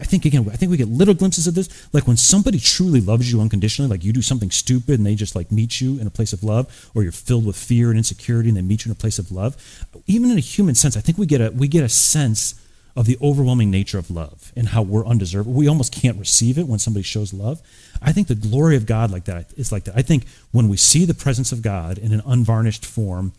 I 0.00 0.04
think 0.04 0.24
again, 0.24 0.46
I 0.50 0.56
think 0.56 0.70
we 0.70 0.76
get 0.76 0.88
little 0.88 1.14
glimpses 1.14 1.46
of 1.46 1.54
this, 1.54 1.68
like 1.92 2.06
when 2.06 2.16
somebody 2.16 2.58
truly 2.58 3.00
loves 3.00 3.32
you 3.32 3.40
unconditionally, 3.40 3.90
like 3.90 4.04
you 4.04 4.12
do 4.12 4.22
something 4.22 4.50
stupid 4.50 4.98
and 4.98 5.06
they 5.06 5.14
just 5.14 5.34
like 5.36 5.52
meet 5.52 5.80
you 5.80 5.98
in 5.98 6.06
a 6.06 6.10
place 6.10 6.32
of 6.32 6.42
love, 6.42 6.90
or 6.94 7.02
you're 7.02 7.12
filled 7.12 7.46
with 7.46 7.56
fear 7.56 7.90
and 7.90 7.98
insecurity 7.98 8.48
and 8.48 8.56
they 8.56 8.62
meet 8.62 8.84
you 8.84 8.90
in 8.90 8.92
a 8.92 9.00
place 9.00 9.18
of 9.18 9.32
love. 9.32 9.56
Even 10.06 10.30
in 10.30 10.36
a 10.36 10.40
human 10.40 10.74
sense, 10.74 10.96
I 10.96 11.00
think 11.00 11.18
we 11.18 11.26
get 11.26 11.40
a 11.40 11.50
we 11.50 11.68
get 11.68 11.84
a 11.84 11.88
sense 11.88 12.54
of 12.94 13.06
the 13.06 13.16
overwhelming 13.22 13.70
nature 13.70 13.98
of 13.98 14.10
love 14.10 14.52
and 14.54 14.68
how 14.68 14.82
we're 14.82 15.06
undeserved. 15.06 15.48
We 15.48 15.68
almost 15.68 15.94
can't 15.94 16.18
receive 16.18 16.58
it 16.58 16.66
when 16.66 16.78
somebody 16.78 17.02
shows 17.02 17.32
love. 17.32 17.62
I 18.02 18.12
think 18.12 18.28
the 18.28 18.34
glory 18.34 18.76
of 18.76 18.86
God 18.86 19.10
like 19.10 19.24
that 19.24 19.52
is 19.56 19.72
like 19.72 19.84
that. 19.84 19.96
I 19.96 20.02
think 20.02 20.26
when 20.50 20.68
we 20.68 20.76
see 20.76 21.04
the 21.04 21.14
presence 21.14 21.52
of 21.52 21.62
God 21.62 21.98
in 21.98 22.12
an 22.12 22.22
unvarnished 22.26 22.84
form, 22.84 23.32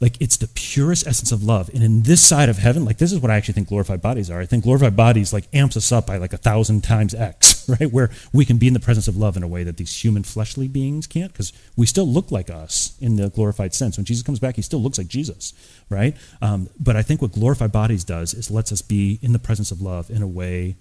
like 0.00 0.20
it's 0.20 0.36
the 0.36 0.48
purest 0.48 1.06
essence 1.06 1.32
of 1.32 1.42
love. 1.42 1.70
And 1.72 1.82
in 1.82 2.02
this 2.02 2.26
side 2.26 2.48
of 2.48 2.58
heaven 2.58 2.84
like 2.84 2.98
this 2.98 3.12
is 3.12 3.20
what 3.20 3.30
i 3.30 3.36
actually 3.36 3.54
think 3.54 3.68
glorified 3.68 4.02
bodies 4.02 4.30
are. 4.30 4.40
I 4.40 4.46
think 4.46 4.64
glorified 4.64 4.96
bodies 4.96 5.32
like 5.32 5.48
amps 5.52 5.76
us 5.76 5.90
up 5.92 6.06
by 6.06 6.18
like 6.18 6.32
a 6.32 6.38
thousand 6.38 6.82
times 6.84 7.14
x 7.14 7.68
right? 7.80 7.90
Where 7.90 8.10
we 8.32 8.44
can 8.44 8.58
be 8.58 8.68
in 8.68 8.74
the 8.74 8.80
presence 8.80 9.08
of 9.08 9.16
love 9.16 9.36
in 9.36 9.42
a 9.42 9.48
way 9.48 9.64
that 9.64 9.76
these 9.76 10.04
human 10.04 10.22
fleshly 10.22 10.68
beings 10.68 11.06
can't 11.06 11.32
because 11.32 11.52
we 11.76 11.86
still 11.86 12.06
look 12.06 12.30
like 12.30 12.50
us 12.50 12.96
in 13.00 13.16
the 13.16 13.30
glorified 13.30 13.74
sense. 13.74 13.96
When 13.96 14.04
jesus 14.04 14.22
comes 14.22 14.38
back 14.38 14.56
he 14.56 14.62
still 14.62 14.82
looks 14.82 14.98
like 14.98 15.08
jesus 15.08 15.52
right? 15.88 16.16
Um, 16.42 16.68
but 16.78 16.96
i 16.96 17.02
think 17.02 17.22
what 17.22 17.32
glorified 17.32 17.72
bodies 17.72 18.04
does 18.04 18.34
is 18.34 18.50
lets 18.50 18.72
us 18.72 18.82
be 18.82 19.18
in 19.22 19.32
the 19.32 19.38
presence 19.38 19.70
of 19.70 19.80
love 19.80 20.10
in 20.10 20.22
a 20.22 20.26
way 20.26 20.76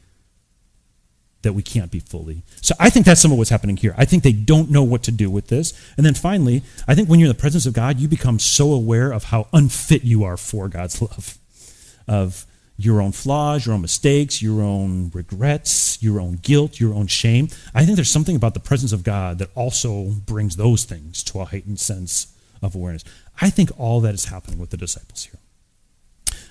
that 1.46 1.54
we 1.54 1.62
can't 1.62 1.92
be 1.92 2.00
fully. 2.00 2.42
So 2.62 2.76
I 2.80 2.90
think 2.90 3.06
that's 3.06 3.22
some 3.22 3.32
of 3.32 3.38
what's 3.38 3.52
happening 3.52 3.78
here. 3.78 3.96
I 3.98 4.04
think 4.04 4.24
they 4.24 4.34
don't 4.34 4.70
know 4.70 4.84
what 4.84 5.04
to 5.04 5.12
do 5.12 5.30
with 5.30 5.48
this. 5.48 5.74
And 5.96 6.06
then 6.06 6.16
finally, 6.16 6.64
I 6.88 6.96
think 6.96 7.08
when 7.08 7.20
you're 7.20 7.30
in 7.30 7.36
the 7.36 7.40
presence 7.40 7.66
of 7.66 7.74
God, 7.74 8.00
you 8.00 8.08
become 8.08 8.40
so 8.40 8.74
aware 8.74 9.12
of 9.12 9.26
how 9.26 9.48
unfit 9.54 10.04
you 10.04 10.24
are 10.24 10.38
for 10.38 10.68
God's 10.68 11.02
love, 11.02 11.38
of 12.08 12.46
your 12.78 13.00
own 13.00 13.12
flaws, 13.12 13.66
your 13.66 13.76
own 13.76 13.82
mistakes, 13.82 14.42
your 14.42 14.62
own 14.62 15.12
regrets, 15.14 16.02
your 16.02 16.20
own 16.20 16.34
guilt, 16.42 16.80
your 16.80 16.94
own 16.94 17.08
shame. 17.08 17.48
I 17.74 17.86
think 17.86 17.96
there's 17.96 18.12
something 18.12 18.36
about 18.36 18.54
the 18.54 18.60
presence 18.60 18.92
of 18.92 19.04
God 19.04 19.38
that 19.38 19.50
also 19.56 20.06
brings 20.26 20.58
those 20.58 20.84
things 20.84 21.24
to 21.26 21.40
a 21.40 21.46
heightened 21.46 21.80
sense 21.80 22.36
of 22.62 22.76
awareness. 22.76 23.06
I 23.40 23.50
think 23.50 23.70
all 23.78 24.02
that 24.02 24.14
is 24.14 24.26
happening 24.26 24.60
with 24.60 24.72
the 24.72 24.78
disciples 24.78 25.26
here. 25.26 25.40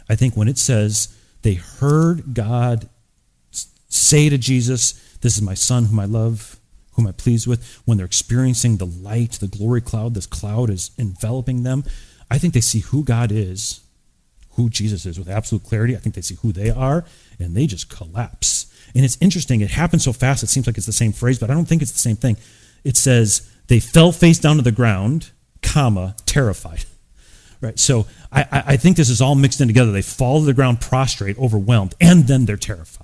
I 0.09 0.15
think 0.15 0.37
when 0.37 0.49
it 0.49 0.57
says 0.57 1.15
they 1.43 1.55
heard 1.55 2.33
God 2.33 2.89
say 3.95 4.29
to 4.29 4.39
Jesus, 4.39 4.93
This 5.21 5.37
is 5.37 5.43
my 5.43 5.55
son 5.55 5.87
whom 5.87 6.01
I 6.01 6.05
love, 6.05 6.59
whom 6.93 7.07
I 7.07 7.13
please 7.13 7.47
with, 7.47 7.81
when 7.85 7.97
they're 7.97 8.07
experiencing 8.07 8.77
the 8.77 8.87
light, 8.87 9.33
the 9.33 9.49
glory 9.49 9.81
cloud, 9.81 10.15
this 10.15 10.27
cloud 10.27 10.71
is 10.71 10.91
enveloping 10.99 11.63
them, 11.63 11.85
I 12.31 12.39
think 12.39 12.55
they 12.55 12.61
see 12.61 12.81
who 12.81 13.05
God 13.05 13.31
is, 13.31 13.81
who 14.53 14.71
Jesus 14.71 15.07
is 15.07 15.19
with 15.19 15.29
absolute 15.29 15.65
clarity. 15.65 15.95
I 15.95 15.99
think 15.99 16.15
they 16.15 16.21
see 16.21 16.37
who 16.37 16.53
they 16.53 16.71
are, 16.71 17.05
and 17.39 17.57
they 17.57 17.67
just 17.67 17.89
collapse. 17.89 18.73
And 18.95 19.05
it's 19.05 19.19
interesting, 19.21 19.61
it 19.61 19.71
happens 19.71 20.05
so 20.05 20.13
fast, 20.13 20.43
it 20.43 20.49
seems 20.49 20.67
like 20.67 20.77
it's 20.77 20.87
the 20.87 20.93
same 20.93 21.13
phrase, 21.13 21.39
but 21.39 21.51
I 21.51 21.55
don't 21.55 21.67
think 21.67 21.83
it's 21.83 21.93
the 21.93 21.99
same 21.99 22.17
thing. 22.17 22.37
It 22.85 22.97
says, 22.97 23.49
they 23.69 23.81
fell 23.81 24.13
face 24.13 24.39
down 24.39 24.57
to 24.57 24.63
the 24.63 24.73
ground, 24.73 25.31
comma, 25.63 26.17
terrified. 26.27 26.85
Right? 27.61 27.79
So 27.79 28.07
I, 28.31 28.47
I 28.51 28.77
think 28.77 28.97
this 28.97 29.09
is 29.09 29.23
all 29.23 29.35
mixed 29.35 29.61
in 29.61 29.69
together. 29.69 29.91
They 29.91 30.03
fall 30.03 30.41
to 30.41 30.47
the 30.47 30.53
ground 30.53 30.81
prostrate, 30.83 31.39
overwhelmed, 31.39 31.95
and 32.01 32.25
then 32.25 32.45
they're 32.45 32.57
terrified 32.57 33.04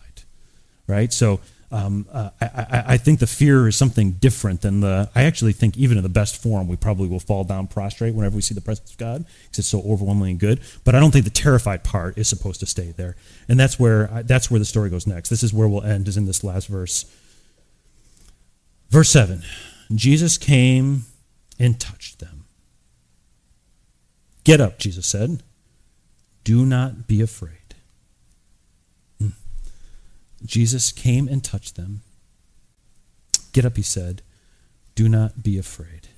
right? 0.91 1.13
So 1.13 1.41
um, 1.73 2.07
uh, 2.13 2.31
I, 2.41 2.85
I, 2.89 2.97
think 2.97 3.21
the 3.21 3.29
fear 3.29 3.69
is 3.69 3.77
something 3.77 4.13
different 4.13 4.63
than 4.63 4.81
the. 4.81 5.09
I 5.15 5.23
actually 5.23 5.53
think 5.53 5.77
even 5.77 5.99
in 5.99 6.03
the 6.03 6.09
best 6.09 6.43
form, 6.43 6.67
we 6.67 6.75
probably 6.75 7.09
will 7.09 7.21
fall 7.21 7.45
down 7.45 7.69
prostrate 7.69 8.13
whenever 8.13 8.35
we 8.35 8.43
see 8.43 8.57
the 8.57 8.61
presence 8.61 8.91
of 8.91 8.99
God 8.99 9.25
because 9.45 9.61
it's 9.61 9.69
so 9.69 9.81
overwhelmingly 9.83 10.35
good. 10.35 10.61
But 10.83 10.97
I 10.97 11.01
don't 11.01 11.13
think 11.13 11.27
the 11.27 11.31
terrified 11.31 11.85
part 11.85 12.19
is 12.19 12.29
supposed 12.29 12.59
to 12.61 12.67
stay 12.67 12.93
there, 12.97 13.15
and 13.49 13.59
that's 13.59 13.79
where 13.79 14.09
that's 14.25 14.51
where 14.51 14.59
the 14.59 14.65
story 14.65 14.91
goes 14.91 15.07
next. 15.07 15.29
This 15.29 15.45
is 15.45 15.55
where 15.55 15.69
we'll 15.69 15.85
end. 15.85 16.09
Is 16.09 16.17
in 16.17 16.27
this 16.27 16.43
last 16.43 16.67
verse. 16.67 17.05
Verse 18.89 19.09
seven, 19.09 19.45
Jesus 19.95 20.39
came 20.39 21.05
and 21.61 21.79
touched 21.79 22.19
them. 22.19 22.47
Get 24.43 24.61
up, 24.61 24.81
Jesus 24.81 25.07
said. 25.07 25.45
Do 26.43 26.67
not 26.67 27.07
be 27.07 27.23
afraid. 27.23 27.60
Jesus 30.45 30.93
came 30.93 31.29
and 31.29 31.43
touched 31.43 31.77
them. 31.77 32.03
Get 33.53 33.65
up, 33.65 33.77
he 33.77 33.83
said. 33.83 34.23
Do 34.95 35.09
not 35.09 35.43
be 35.43 35.59
afraid. 35.59 36.09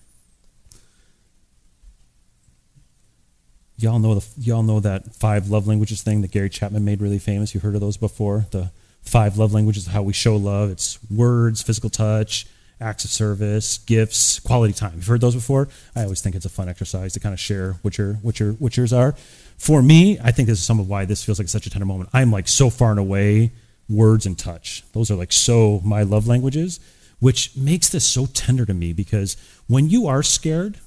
Y'all 3.76 3.98
know 3.98 4.14
the 4.14 4.26
y'all 4.38 4.62
know 4.62 4.78
that 4.80 5.14
five 5.14 5.48
love 5.48 5.66
languages 5.66 6.02
thing 6.02 6.20
that 6.22 6.30
Gary 6.30 6.48
Chapman 6.48 6.84
made 6.84 7.00
really 7.00 7.18
famous. 7.18 7.52
You 7.52 7.60
heard 7.60 7.74
of 7.74 7.80
those 7.80 7.96
before? 7.96 8.46
The 8.50 8.70
five 9.02 9.38
love 9.38 9.52
languages, 9.52 9.86
how 9.88 10.02
we 10.02 10.12
show 10.12 10.36
love. 10.36 10.70
It's 10.70 10.98
words, 11.10 11.62
physical 11.62 11.90
touch, 11.90 12.46
acts 12.80 13.04
of 13.04 13.10
service, 13.10 13.78
gifts, 13.78 14.38
quality 14.40 14.72
time. 14.72 14.92
You've 14.96 15.06
heard 15.06 15.20
those 15.20 15.34
before? 15.34 15.68
I 15.96 16.04
always 16.04 16.20
think 16.20 16.36
it's 16.36 16.44
a 16.44 16.50
fun 16.50 16.68
exercise 16.68 17.12
to 17.14 17.20
kind 17.20 17.32
of 17.32 17.40
share 17.40 17.74
what 17.82 17.98
your 17.98 18.14
what 18.14 18.38
your 18.38 18.52
what 18.52 18.76
yours 18.76 18.92
are. 18.92 19.14
For 19.58 19.82
me, 19.82 20.18
I 20.22 20.30
think 20.30 20.48
this 20.48 20.58
is 20.58 20.64
some 20.64 20.78
of 20.78 20.88
why 20.88 21.04
this 21.04 21.24
feels 21.24 21.38
like 21.38 21.48
such 21.48 21.66
a 21.66 21.70
tender 21.70 21.86
moment. 21.86 22.10
I'm 22.12 22.30
like 22.30 22.48
so 22.48 22.70
far 22.70 22.90
and 22.90 23.00
away 23.00 23.52
words 23.88 24.26
and 24.26 24.38
touch. 24.38 24.84
Those 24.92 25.10
are 25.10 25.16
like 25.16 25.32
so 25.32 25.80
my 25.84 26.02
love 26.02 26.26
languages, 26.26 26.80
which 27.20 27.56
makes 27.56 27.88
this 27.88 28.06
so 28.06 28.26
tender 28.26 28.66
to 28.66 28.74
me 28.74 28.92
because 28.92 29.36
when 29.68 29.88
you 29.88 30.06
are 30.06 30.22
scared, 30.22 30.78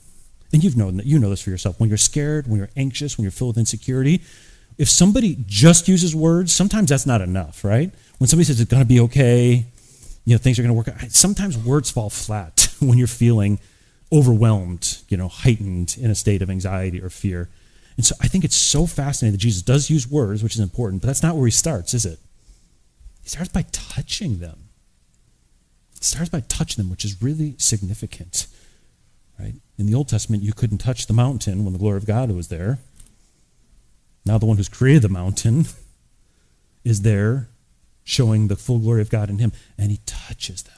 and 0.54 0.64
you've 0.64 0.78
known 0.78 0.98
that 0.98 1.06
you 1.06 1.20
know 1.20 1.30
this 1.30 1.42
for 1.42 1.50
yourself, 1.50 1.80
when 1.80 1.90
you're 1.90 1.98
scared, 1.98 2.48
when 2.48 2.58
you're 2.58 2.70
anxious, 2.78 3.18
when 3.18 3.24
you're 3.24 3.32
filled 3.32 3.56
with 3.56 3.58
insecurity, 3.58 4.22
if 4.78 4.90
somebody 4.90 5.38
just 5.46 5.88
uses 5.88 6.16
words, 6.16 6.54
sometimes 6.54 6.90
that's 6.90 7.06
not 7.06 7.22
enough, 7.22 7.64
right? 7.64 7.92
When 8.20 8.28
somebody 8.28 8.46
says 8.46 8.60
it's 8.60 8.72
gonna 8.72 8.86
be 8.86 9.00
okay, 9.02 9.66
you 10.26 10.34
know, 10.34 10.40
things 10.40 10.60
are 10.60 10.64
going 10.64 10.70
to 10.70 10.78
work 10.78 10.88
out. 10.88 11.12
Sometimes 11.12 11.58
words 11.58 11.90
fall 11.90 12.10
flat 12.10 12.68
when 12.80 12.98
you're 12.98 13.08
feeling 13.08 13.60
overwhelmed, 14.12 14.98
you 15.08 15.18
know, 15.18 15.28
heightened 15.28 15.96
in 16.00 16.12
a 16.12 16.16
state 16.16 16.42
of 16.42 16.50
anxiety 16.50 17.02
or 17.02 17.10
fear. 17.10 17.50
And 17.96 18.06
so 18.06 18.16
I 18.22 18.28
think 18.28 18.44
it's 18.44 18.56
so 18.56 18.86
fascinating 18.88 19.34
that 19.34 19.42
Jesus 19.42 19.62
does 19.62 19.90
use 19.90 20.10
words, 20.10 20.44
which 20.44 20.56
is 20.56 20.60
important, 20.60 21.02
but 21.02 21.08
that's 21.08 21.24
not 21.24 21.36
where 21.36 21.46
he 21.46 21.52
starts, 21.52 21.94
is 21.94 22.06
it? 22.06 22.20
He 23.26 23.30
starts 23.30 23.52
by 23.52 23.66
touching 23.72 24.38
them. 24.38 24.70
He 25.98 26.06
starts 26.06 26.30
by 26.30 26.42
touching 26.42 26.84
them, 26.84 26.92
which 26.92 27.04
is 27.04 27.24
really 27.24 27.56
significant. 27.58 28.46
Right? 29.40 29.56
In 29.80 29.88
the 29.88 29.96
Old 29.96 30.10
Testament, 30.10 30.44
you 30.44 30.54
couldn't 30.54 30.78
touch 30.78 31.08
the 31.08 31.14
mountain 31.14 31.64
when 31.64 31.74
the 31.74 31.80
glory 31.80 31.98
of 31.98 32.06
God 32.06 32.30
was 32.30 32.50
there. 32.50 32.78
Now 34.28 34.38
the 34.38 34.46
one 34.46 34.58
who's 34.58 34.70
created 34.70 35.02
the 35.02 35.10
mountain 35.10 35.66
is 36.84 37.02
there 37.02 37.50
showing 38.04 38.48
the 38.48 38.56
full 38.56 38.78
glory 38.78 39.02
of 39.02 39.10
God 39.10 39.32
in 39.32 39.40
him, 39.40 39.52
and 39.76 39.90
he 39.90 40.02
touches 40.06 40.62
them. 40.62 40.76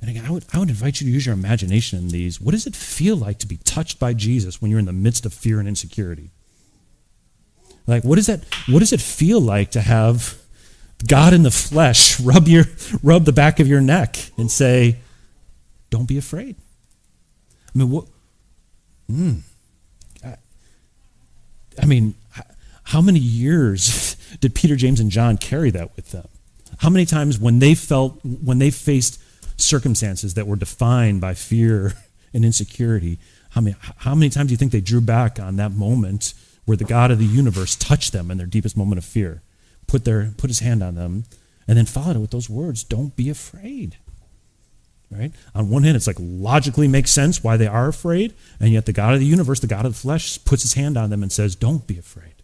And 0.00 0.08
again, 0.08 0.24
I 0.24 0.30
would, 0.30 0.46
I 0.54 0.58
would 0.58 0.70
invite 0.70 1.02
you 1.02 1.06
to 1.08 1.12
use 1.12 1.26
your 1.26 1.34
imagination 1.34 1.98
in 1.98 2.08
these. 2.08 2.40
What 2.40 2.52
does 2.52 2.66
it 2.66 2.74
feel 2.74 3.16
like 3.16 3.38
to 3.40 3.46
be 3.46 3.58
touched 3.58 3.98
by 3.98 4.14
Jesus 4.14 4.62
when 4.62 4.70
you're 4.70 4.80
in 4.80 4.86
the 4.86 4.94
midst 4.94 5.26
of 5.26 5.34
fear 5.34 5.58
and 5.58 5.68
insecurity? 5.68 6.30
Like, 7.86 8.02
what, 8.02 8.18
is 8.18 8.28
that, 8.28 8.44
what 8.66 8.78
does 8.78 8.94
it 8.94 9.02
feel 9.02 9.40
like 9.40 9.72
to 9.72 9.82
have 9.82 10.40
God 11.04 11.32
in 11.32 11.42
the 11.42 11.50
flesh 11.50 12.20
rub, 12.20 12.48
your, 12.48 12.64
rub 13.02 13.24
the 13.24 13.32
back 13.32 13.60
of 13.60 13.68
your 13.68 13.80
neck 13.80 14.16
and 14.36 14.50
say, 14.50 14.98
Don't 15.90 16.06
be 16.06 16.18
afraid? 16.18 16.56
I 17.74 17.78
mean, 17.78 17.90
what? 17.90 18.06
Mm, 19.10 19.40
I, 20.24 20.36
I 21.80 21.86
mean, 21.86 22.14
how 22.84 23.00
many 23.00 23.18
years 23.18 24.14
did 24.40 24.54
Peter, 24.54 24.76
James, 24.76 25.00
and 25.00 25.10
John 25.10 25.36
carry 25.36 25.70
that 25.70 25.94
with 25.96 26.12
them? 26.12 26.28
How 26.78 26.90
many 26.90 27.04
times 27.04 27.38
when 27.38 27.58
they 27.58 27.74
felt, 27.74 28.20
when 28.24 28.58
they 28.58 28.70
faced 28.70 29.20
circumstances 29.58 30.34
that 30.34 30.46
were 30.46 30.56
defined 30.56 31.20
by 31.20 31.34
fear 31.34 31.94
and 32.34 32.44
insecurity, 32.44 33.18
how 33.50 33.60
many, 33.60 33.76
how 33.98 34.14
many 34.14 34.30
times 34.30 34.48
do 34.48 34.52
you 34.52 34.56
think 34.56 34.72
they 34.72 34.80
drew 34.80 35.00
back 35.00 35.40
on 35.40 35.56
that 35.56 35.72
moment 35.72 36.34
where 36.64 36.76
the 36.76 36.84
God 36.84 37.10
of 37.10 37.18
the 37.18 37.24
universe 37.24 37.74
touched 37.76 38.12
them 38.12 38.30
in 38.30 38.38
their 38.38 38.46
deepest 38.46 38.76
moment 38.76 38.98
of 38.98 39.04
fear, 39.04 39.42
put, 39.86 40.04
their, 40.04 40.32
put 40.36 40.50
his 40.50 40.60
hand 40.60 40.82
on 40.82 40.94
them, 40.94 41.24
and 41.68 41.76
then 41.76 41.86
followed 41.86 42.16
it 42.16 42.20
with 42.20 42.30
those 42.30 42.50
words 42.50 42.84
don't 42.84 43.16
be 43.16 43.30
afraid? 43.30 43.96
Right? 45.10 45.32
On 45.54 45.70
one 45.70 45.84
hand, 45.84 45.96
it's 45.96 46.08
like 46.08 46.16
logically 46.18 46.88
makes 46.88 47.12
sense 47.12 47.42
why 47.42 47.56
they 47.56 47.68
are 47.68 47.88
afraid, 47.88 48.34
and 48.58 48.70
yet 48.70 48.86
the 48.86 48.92
God 48.92 49.14
of 49.14 49.20
the 49.20 49.26
universe, 49.26 49.60
the 49.60 49.66
God 49.68 49.86
of 49.86 49.92
the 49.92 49.98
flesh, 49.98 50.44
puts 50.44 50.62
his 50.62 50.74
hand 50.74 50.96
on 50.96 51.10
them 51.10 51.22
and 51.22 51.30
says, 51.30 51.54
Don't 51.54 51.86
be 51.86 51.98
afraid. 51.98 52.34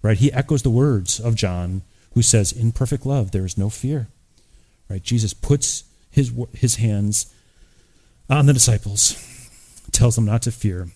Right? 0.00 0.16
He 0.16 0.32
echoes 0.32 0.62
the 0.62 0.70
words 0.70 1.20
of 1.20 1.34
John, 1.34 1.82
who 2.14 2.22
says, 2.22 2.50
In 2.50 2.72
perfect 2.72 3.04
love, 3.04 3.30
there 3.30 3.44
is 3.44 3.58
no 3.58 3.68
fear. 3.68 4.08
Right? 4.88 5.02
Jesus 5.02 5.34
puts 5.34 5.84
his, 6.10 6.32
his 6.54 6.76
hands 6.76 7.32
on 8.30 8.46
the 8.46 8.54
disciples, 8.54 9.14
tells 9.92 10.14
them 10.14 10.24
not 10.24 10.42
to 10.42 10.52
fear. 10.52 10.88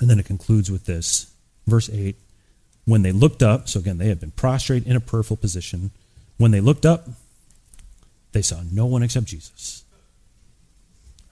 And 0.00 0.08
then 0.08 0.18
it 0.18 0.26
concludes 0.26 0.70
with 0.70 0.84
this. 0.84 1.32
Verse 1.66 1.90
8 1.90 2.16
When 2.86 3.02
they 3.02 3.12
looked 3.12 3.42
up, 3.42 3.68
so 3.68 3.80
again, 3.80 3.98
they 3.98 4.08
had 4.08 4.20
been 4.20 4.30
prostrate 4.30 4.86
in 4.86 4.96
a 4.96 5.00
prayerful 5.00 5.36
position. 5.36 5.90
When 6.38 6.52
they 6.52 6.60
looked 6.60 6.86
up, 6.86 7.08
they 8.32 8.42
saw 8.42 8.60
no 8.70 8.86
one 8.86 9.02
except 9.02 9.26
Jesus. 9.26 9.84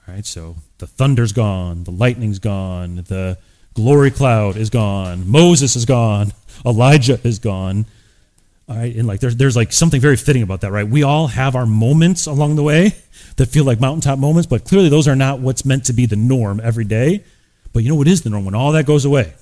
All 0.07 0.13
right, 0.13 0.25
so 0.25 0.57
the 0.77 0.87
thunder's 0.87 1.31
gone, 1.31 1.85
the 1.85 1.91
lightning's 1.91 2.39
gone, 2.39 2.97
the 3.07 3.37
glory 3.73 4.11
cloud 4.11 4.57
is 4.57 4.69
gone, 4.69 5.29
Moses 5.29 5.75
is 5.75 5.85
gone, 5.85 6.33
Elijah 6.65 7.19
is 7.23 7.39
gone. 7.39 7.85
All 8.67 8.75
right, 8.75 8.95
and 8.95 9.07
like 9.07 9.19
there's 9.19 9.35
there's 9.35 9.55
like 9.55 9.71
something 9.71 10.01
very 10.01 10.17
fitting 10.17 10.43
about 10.43 10.61
that, 10.61 10.71
right? 10.71 10.87
We 10.87 11.03
all 11.03 11.27
have 11.27 11.55
our 11.55 11.65
moments 11.65 12.25
along 12.25 12.55
the 12.55 12.63
way 12.63 12.95
that 13.37 13.45
feel 13.47 13.63
like 13.63 13.79
mountaintop 13.79 14.19
moments, 14.19 14.47
but 14.47 14.65
clearly 14.65 14.89
those 14.89 15.07
are 15.07 15.15
not 15.15 15.39
what's 15.39 15.63
meant 15.63 15.85
to 15.85 15.93
be 15.93 16.05
the 16.05 16.15
norm 16.15 16.59
every 16.61 16.85
day. 16.85 17.23
But 17.71 17.83
you 17.83 17.89
know 17.89 17.95
what 17.95 18.07
is 18.07 18.23
the 18.23 18.29
norm? 18.29 18.45
When 18.45 18.55
all 18.55 18.71
that 18.71 18.85
goes 18.85 19.05
away, 19.05 19.33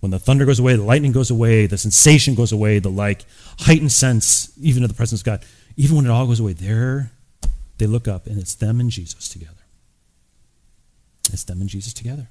when 0.00 0.10
the 0.10 0.18
thunder 0.18 0.44
goes 0.44 0.58
away, 0.58 0.74
the 0.76 0.82
lightning 0.82 1.12
goes 1.12 1.30
away, 1.30 1.66
the 1.66 1.78
sensation 1.78 2.34
goes 2.34 2.52
away, 2.52 2.78
the 2.78 2.90
like 2.90 3.24
heightened 3.60 3.92
sense, 3.92 4.50
even 4.60 4.82
of 4.82 4.88
the 4.88 4.94
presence 4.94 5.20
of 5.20 5.24
God, 5.24 5.44
even 5.76 5.96
when 5.96 6.06
it 6.06 6.10
all 6.10 6.26
goes 6.26 6.40
away, 6.40 6.54
there 6.54 7.12
they 7.78 7.86
look 7.86 8.08
up 8.08 8.26
and 8.26 8.38
it's 8.38 8.54
them 8.54 8.80
and 8.80 8.90
Jesus 8.90 9.28
together. 9.28 9.54
It's 11.32 11.44
them 11.44 11.60
and 11.60 11.68
Jesus 11.68 11.94
together. 11.94 12.28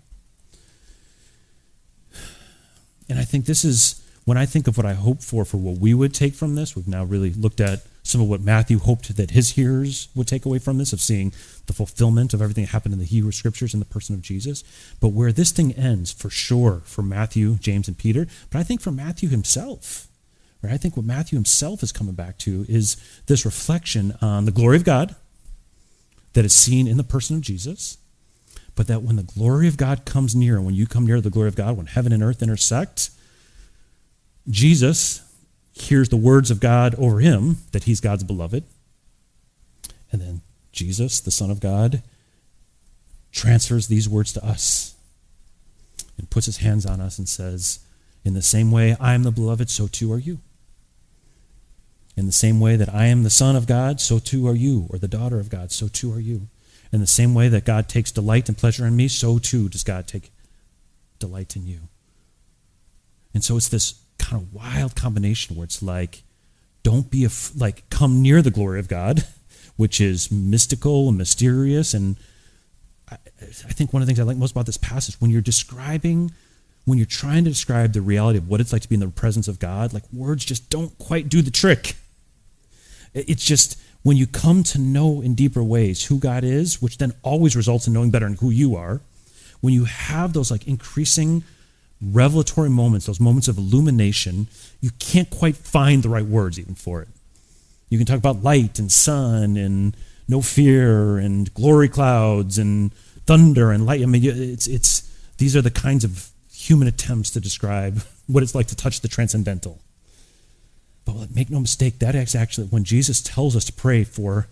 And 3.07 3.17
I 3.17 3.23
think 3.23 3.45
this 3.45 3.65
is 3.65 4.03
when 4.25 4.37
I 4.37 4.45
think 4.45 4.67
of 4.67 4.77
what 4.77 4.85
I 4.85 4.93
hope 4.93 5.23
for 5.23 5.45
for 5.45 5.57
what 5.57 5.79
we 5.79 5.93
would 5.93 6.13
take 6.13 6.35
from 6.35 6.55
this. 6.55 6.75
We've 6.75 6.87
now 6.87 7.03
really 7.03 7.33
looked 7.33 7.59
at 7.59 7.81
some 8.09 8.21
of 8.21 8.27
what 8.27 8.41
Matthew 8.41 8.79
hoped 8.79 9.15
that 9.15 9.31
his 9.31 9.51
hearers 9.51 10.09
would 10.15 10.27
take 10.27 10.45
away 10.45 10.57
from 10.57 10.79
this, 10.79 10.91
of 10.93 10.99
seeing 10.99 11.31
the 11.67 11.73
fulfillment 11.73 12.33
of 12.33 12.41
everything 12.41 12.63
that 12.63 12.71
happened 12.71 12.93
in 12.93 12.99
the 12.99 13.05
Hebrew 13.05 13.31
Scriptures 13.31 13.73
in 13.73 13.79
the 13.79 13.85
person 13.85 14.15
of 14.15 14.21
Jesus. 14.21 14.63
But 14.99 15.09
where 15.09 15.31
this 15.31 15.51
thing 15.51 15.73
ends, 15.73 16.11
for 16.11 16.29
sure, 16.29 16.81
for 16.85 17.03
Matthew, 17.03 17.55
James, 17.55 17.87
and 17.87 17.97
Peter, 17.97 18.27
but 18.49 18.59
I 18.59 18.63
think 18.63 18.81
for 18.81 18.91
Matthew 18.91 19.29
himself, 19.29 20.07
right? 20.63 20.73
I 20.73 20.77
think 20.77 20.97
what 20.97 21.05
Matthew 21.05 21.37
himself 21.37 21.83
is 21.83 21.91
coming 21.91 22.15
back 22.15 22.39
to 22.39 22.65
is 22.67 22.97
this 23.27 23.45
reflection 23.45 24.17
on 24.21 24.45
the 24.45 24.51
glory 24.51 24.77
of 24.77 24.83
God 24.83 25.15
that 26.33 26.45
is 26.45 26.53
seen 26.53 26.87
in 26.87 26.97
the 26.97 27.03
person 27.03 27.35
of 27.35 27.43
Jesus, 27.43 27.99
but 28.75 28.87
that 28.87 29.03
when 29.03 29.17
the 29.17 29.23
glory 29.23 29.67
of 29.67 29.77
God 29.77 30.05
comes 30.05 30.35
near, 30.35 30.55
and 30.55 30.65
when 30.65 30.75
you 30.75 30.87
come 30.87 31.05
near 31.05 31.21
the 31.21 31.29
glory 31.29 31.47
of 31.47 31.55
God, 31.55 31.77
when 31.77 31.85
heaven 31.85 32.11
and 32.11 32.23
earth 32.23 32.41
intersect, 32.41 33.11
Jesus 34.49 35.21
hears 35.81 36.09
the 36.09 36.17
words 36.17 36.51
of 36.51 36.59
God 36.59 36.95
over 36.95 37.19
him 37.19 37.57
that 37.71 37.83
he's 37.83 38.01
God's 38.01 38.23
beloved. 38.23 38.63
And 40.11 40.21
then 40.21 40.41
Jesus, 40.71 41.19
the 41.19 41.31
Son 41.31 41.51
of 41.51 41.59
God, 41.59 42.01
transfers 43.31 43.87
these 43.87 44.09
words 44.09 44.33
to 44.33 44.45
us 44.45 44.95
and 46.17 46.29
puts 46.29 46.45
his 46.45 46.57
hands 46.57 46.85
on 46.85 46.99
us 46.99 47.17
and 47.17 47.27
says, 47.27 47.79
In 48.23 48.33
the 48.33 48.41
same 48.41 48.71
way 48.71 48.95
I 48.99 49.13
am 49.13 49.23
the 49.23 49.31
beloved, 49.31 49.69
so 49.69 49.87
too 49.87 50.11
are 50.11 50.19
you. 50.19 50.39
In 52.17 52.25
the 52.25 52.31
same 52.31 52.59
way 52.59 52.75
that 52.75 52.93
I 52.93 53.05
am 53.05 53.23
the 53.23 53.29
Son 53.29 53.55
of 53.55 53.67
God, 53.67 54.01
so 54.01 54.19
too 54.19 54.47
are 54.47 54.55
you, 54.55 54.87
or 54.89 54.97
the 54.97 55.07
daughter 55.07 55.39
of 55.39 55.49
God, 55.49 55.71
so 55.71 55.87
too 55.87 56.13
are 56.13 56.19
you. 56.19 56.47
In 56.91 56.99
the 56.99 57.07
same 57.07 57.33
way 57.33 57.47
that 57.49 57.65
God 57.65 57.87
takes 57.87 58.11
delight 58.11 58.49
and 58.49 58.57
pleasure 58.57 58.85
in 58.85 58.95
me, 58.95 59.07
so 59.07 59.37
too 59.37 59.69
does 59.69 59.83
God 59.83 60.07
take 60.07 60.31
delight 61.19 61.55
in 61.55 61.65
you. 61.67 61.79
And 63.33 63.43
so 63.43 63.57
it's 63.57 63.69
this 63.69 64.01
kind 64.19 64.41
of 64.41 64.53
wild 64.53 64.95
combination 64.95 65.55
where 65.55 65.63
it's 65.63 65.81
like, 65.81 66.23
don't 66.83 67.09
be 67.09 67.25
a 67.25 67.29
like 67.55 67.89
come 67.89 68.21
near 68.21 68.41
the 68.41 68.51
glory 68.51 68.79
of 68.79 68.87
God, 68.87 69.25
which 69.75 69.99
is 69.99 70.31
mystical 70.31 71.09
and 71.09 71.17
mysterious. 71.17 71.93
And 71.93 72.17
I, 73.09 73.17
I 73.41 73.73
think 73.73 73.91
one 73.91 74.01
of 74.01 74.07
the 74.07 74.13
things 74.13 74.19
I 74.19 74.23
like 74.23 74.37
most 74.37 74.51
about 74.51 74.65
this 74.65 74.77
passage 74.77 75.19
when 75.19 75.31
you're 75.31 75.41
describing, 75.41 76.31
when 76.85 76.97
you're 76.97 77.07
trying 77.07 77.43
to 77.45 77.49
describe 77.49 77.93
the 77.93 78.01
reality 78.01 78.37
of 78.37 78.47
what 78.47 78.61
it's 78.61 78.71
like 78.71 78.83
to 78.83 78.89
be 78.89 78.95
in 78.95 79.01
the 79.01 79.07
presence 79.07 79.47
of 79.47 79.59
God, 79.59 79.93
like 79.93 80.03
words 80.13 80.45
just 80.45 80.69
don't 80.69 80.97
quite 80.99 81.29
do 81.29 81.41
the 81.41 81.51
trick. 81.51 81.95
It's 83.13 83.43
just 83.43 83.81
when 84.03 84.17
you 84.17 84.27
come 84.27 84.63
to 84.63 84.79
know 84.79 85.21
in 85.21 85.35
deeper 85.35 85.63
ways 85.63 86.05
who 86.05 86.19
God 86.19 86.43
is, 86.43 86.81
which 86.81 86.97
then 86.97 87.13
always 87.21 87.55
results 87.55 87.87
in 87.87 87.93
knowing 87.93 88.11
better 88.11 88.25
and 88.25 88.39
who 88.39 88.49
you 88.49 88.75
are, 88.75 89.01
when 89.61 89.73
you 89.73 89.85
have 89.85 90.33
those 90.33 90.51
like 90.51 90.67
increasing 90.67 91.43
revelatory 92.01 92.69
moments, 92.69 93.05
those 93.05 93.19
moments 93.19 93.47
of 93.47 93.57
illumination, 93.57 94.47
you 94.79 94.91
can't 94.99 95.29
quite 95.29 95.55
find 95.55 96.03
the 96.03 96.09
right 96.09 96.25
words 96.25 96.59
even 96.59 96.75
for 96.75 97.01
it. 97.01 97.09
You 97.89 97.97
can 97.97 98.07
talk 98.07 98.17
about 98.17 98.43
light 98.43 98.79
and 98.79 98.91
sun 98.91 99.57
and 99.57 99.97
no 100.27 100.41
fear 100.41 101.17
and 101.17 101.53
glory 101.53 101.89
clouds 101.89 102.57
and 102.57 102.93
thunder 103.25 103.71
and 103.71 103.85
light. 103.85 104.01
I 104.01 104.05
mean, 104.05 104.23
it's, 104.23 104.67
it's, 104.67 105.01
these 105.37 105.55
are 105.55 105.61
the 105.61 105.71
kinds 105.71 106.03
of 106.03 106.29
human 106.53 106.87
attempts 106.87 107.31
to 107.31 107.39
describe 107.39 108.01
what 108.27 108.43
it's 108.43 108.55
like 108.55 108.67
to 108.67 108.75
touch 108.75 109.01
the 109.01 109.07
transcendental. 109.07 109.79
But 111.03 111.33
make 111.35 111.49
no 111.49 111.59
mistake, 111.59 111.99
that 111.99 112.15
is 112.15 112.35
actually 112.35 112.67
when 112.67 112.83
Jesus 112.83 113.21
tells 113.21 113.55
us 113.55 113.65
to 113.65 113.73
pray 113.73 114.03
for 114.03 114.47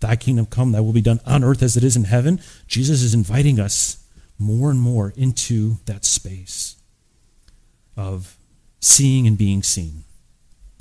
thy 0.00 0.16
kingdom 0.16 0.46
come, 0.46 0.72
thy 0.72 0.80
will 0.80 0.94
be 0.94 1.02
done 1.02 1.20
on 1.26 1.44
earth 1.44 1.62
as 1.62 1.76
it 1.76 1.84
is 1.84 1.94
in 1.94 2.04
heaven, 2.04 2.40
Jesus 2.66 3.02
is 3.02 3.12
inviting 3.12 3.60
us 3.60 4.02
more 4.38 4.70
and 4.70 4.80
more 4.80 5.12
into 5.14 5.76
that 5.84 6.06
space 6.06 6.79
of 8.00 8.38
seeing 8.80 9.26
and 9.26 9.36
being 9.36 9.62
seen, 9.62 10.04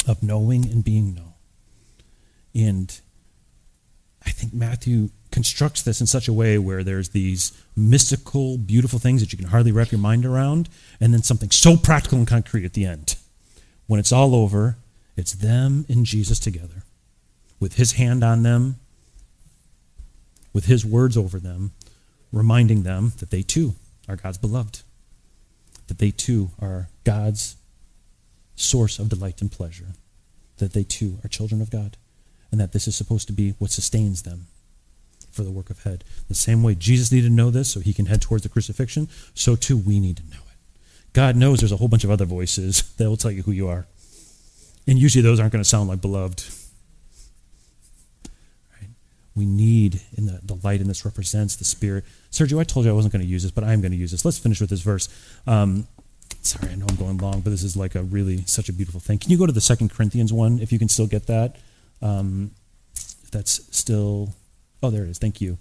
of 0.07 0.23
knowing 0.23 0.65
and 0.65 0.83
being 0.83 1.13
known. 1.13 1.33
And 2.55 2.99
I 4.25 4.29
think 4.31 4.53
Matthew 4.53 5.09
constructs 5.31 5.81
this 5.81 6.01
in 6.01 6.07
such 6.07 6.27
a 6.27 6.33
way 6.33 6.57
where 6.57 6.83
there's 6.83 7.09
these 7.09 7.51
mystical, 7.75 8.57
beautiful 8.57 8.99
things 8.99 9.21
that 9.21 9.31
you 9.31 9.37
can 9.37 9.49
hardly 9.49 9.71
wrap 9.71 9.91
your 9.91 9.99
mind 9.99 10.25
around, 10.25 10.69
and 10.99 11.13
then 11.13 11.21
something 11.21 11.51
so 11.51 11.77
practical 11.77 12.17
and 12.17 12.27
concrete 12.27 12.65
at 12.65 12.73
the 12.73 12.85
end. 12.85 13.17
When 13.85 13.99
it's 13.99 14.11
all 14.11 14.33
over, 14.33 14.77
it's 15.15 15.33
them 15.33 15.85
and 15.89 16.05
Jesus 16.05 16.39
together, 16.39 16.83
with 17.59 17.75
his 17.75 17.93
hand 17.93 18.23
on 18.23 18.43
them, 18.43 18.77
with 20.53 20.65
his 20.65 20.85
words 20.85 21.17
over 21.17 21.39
them, 21.39 21.71
reminding 22.31 22.83
them 22.83 23.13
that 23.19 23.29
they 23.29 23.41
too 23.41 23.75
are 24.07 24.15
God's 24.15 24.37
beloved 24.37 24.83
that 25.89 25.97
they 25.97 26.11
too 26.11 26.51
are 26.61 26.87
God's 27.09 27.55
source 28.55 28.99
of 28.99 29.09
delight 29.09 29.41
and 29.41 29.51
pleasure, 29.51 29.93
that 30.57 30.73
they 30.73 30.83
too 30.83 31.17
are 31.23 31.27
children 31.27 31.59
of 31.59 31.71
God. 31.71 31.97
and 32.51 32.59
that 32.59 32.71
this 32.71 32.87
is 32.87 32.95
supposed 32.95 33.27
to 33.27 33.33
be 33.33 33.51
what 33.59 33.69
sustains 33.69 34.23
them 34.23 34.47
for 35.31 35.43
the 35.43 35.51
work 35.51 35.69
of 35.69 35.83
head. 35.83 36.03
The 36.27 36.33
same 36.33 36.63
way 36.63 36.73
Jesus 36.73 37.11
needed 37.11 37.27
to 37.27 37.33
know 37.33 37.51
this 37.51 37.69
so 37.69 37.79
he 37.79 37.93
can 37.93 38.07
head 38.07 38.23
towards 38.23 38.41
the 38.41 38.49
crucifixion, 38.49 39.07
so 39.35 39.55
too 39.55 39.77
we 39.77 39.99
need 39.99 40.17
to 40.17 40.23
know 40.23 40.43
it. 40.51 40.57
God 41.13 41.35
knows 41.35 41.59
there's 41.59 41.71
a 41.71 41.77
whole 41.77 41.87
bunch 41.87 42.03
of 42.03 42.09
other 42.09 42.25
voices 42.25 42.81
that 42.97 43.07
will 43.07 43.17
tell 43.17 43.31
you 43.31 43.43
who 43.43 43.51
you 43.51 43.67
are. 43.67 43.85
And 44.87 44.97
usually 44.97 45.21
those 45.21 45.39
aren't 45.39 45.51
going 45.51 45.63
to 45.63 45.69
sound 45.69 45.89
like 45.89 46.01
beloved. 46.01 46.43
Right? 48.73 48.89
We 49.35 49.45
need, 49.45 50.01
in 50.17 50.25
the, 50.25 50.39
the 50.43 50.59
light, 50.63 50.81
and 50.81 50.89
this 50.89 51.05
represents 51.05 51.55
the 51.55 51.65
Spirit. 51.65 52.03
Sergio, 52.31 52.59
I 52.59 52.63
told 52.63 52.85
you 52.85 52.91
I 52.91 52.95
wasn't 52.95 53.13
going 53.13 53.25
to 53.25 53.31
use 53.31 53.43
this, 53.43 53.51
but 53.51 53.63
I 53.63 53.73
am 53.73 53.81
going 53.81 53.91
to 53.91 53.97
use 53.97 54.11
this. 54.11 54.25
Let's 54.25 54.39
finish 54.39 54.59
with 54.59 54.71
this 54.71 54.81
verse. 54.81 55.07
Um, 55.45 55.87
sorry, 56.41 56.71
I 56.71 56.75
know 56.75 56.85
I'm 56.89 56.95
going 56.95 57.17
long, 57.17 57.41
but 57.41 57.49
this 57.49 57.63
is 57.63 57.75
like 57.75 57.95
a 57.95 58.03
really 58.03 58.43
such 58.45 58.69
a 58.69 58.73
beautiful 58.73 58.99
thing. 58.99 59.17
Can 59.17 59.31
you 59.31 59.37
go 59.37 59.45
to 59.45 59.51
the 59.51 59.61
Second 59.61 59.91
Corinthians 59.91 60.33
one 60.33 60.59
if 60.59 60.71
you 60.71 60.79
can 60.79 60.89
still 60.89 61.07
get 61.07 61.27
that? 61.27 61.57
Um, 62.01 62.51
if 62.95 63.31
that's 63.31 63.75
still, 63.75 64.33
oh, 64.81 64.89
there 64.89 65.03
it 65.03 65.09
is. 65.09 65.19
Thank 65.19 65.41
you. 65.41 65.57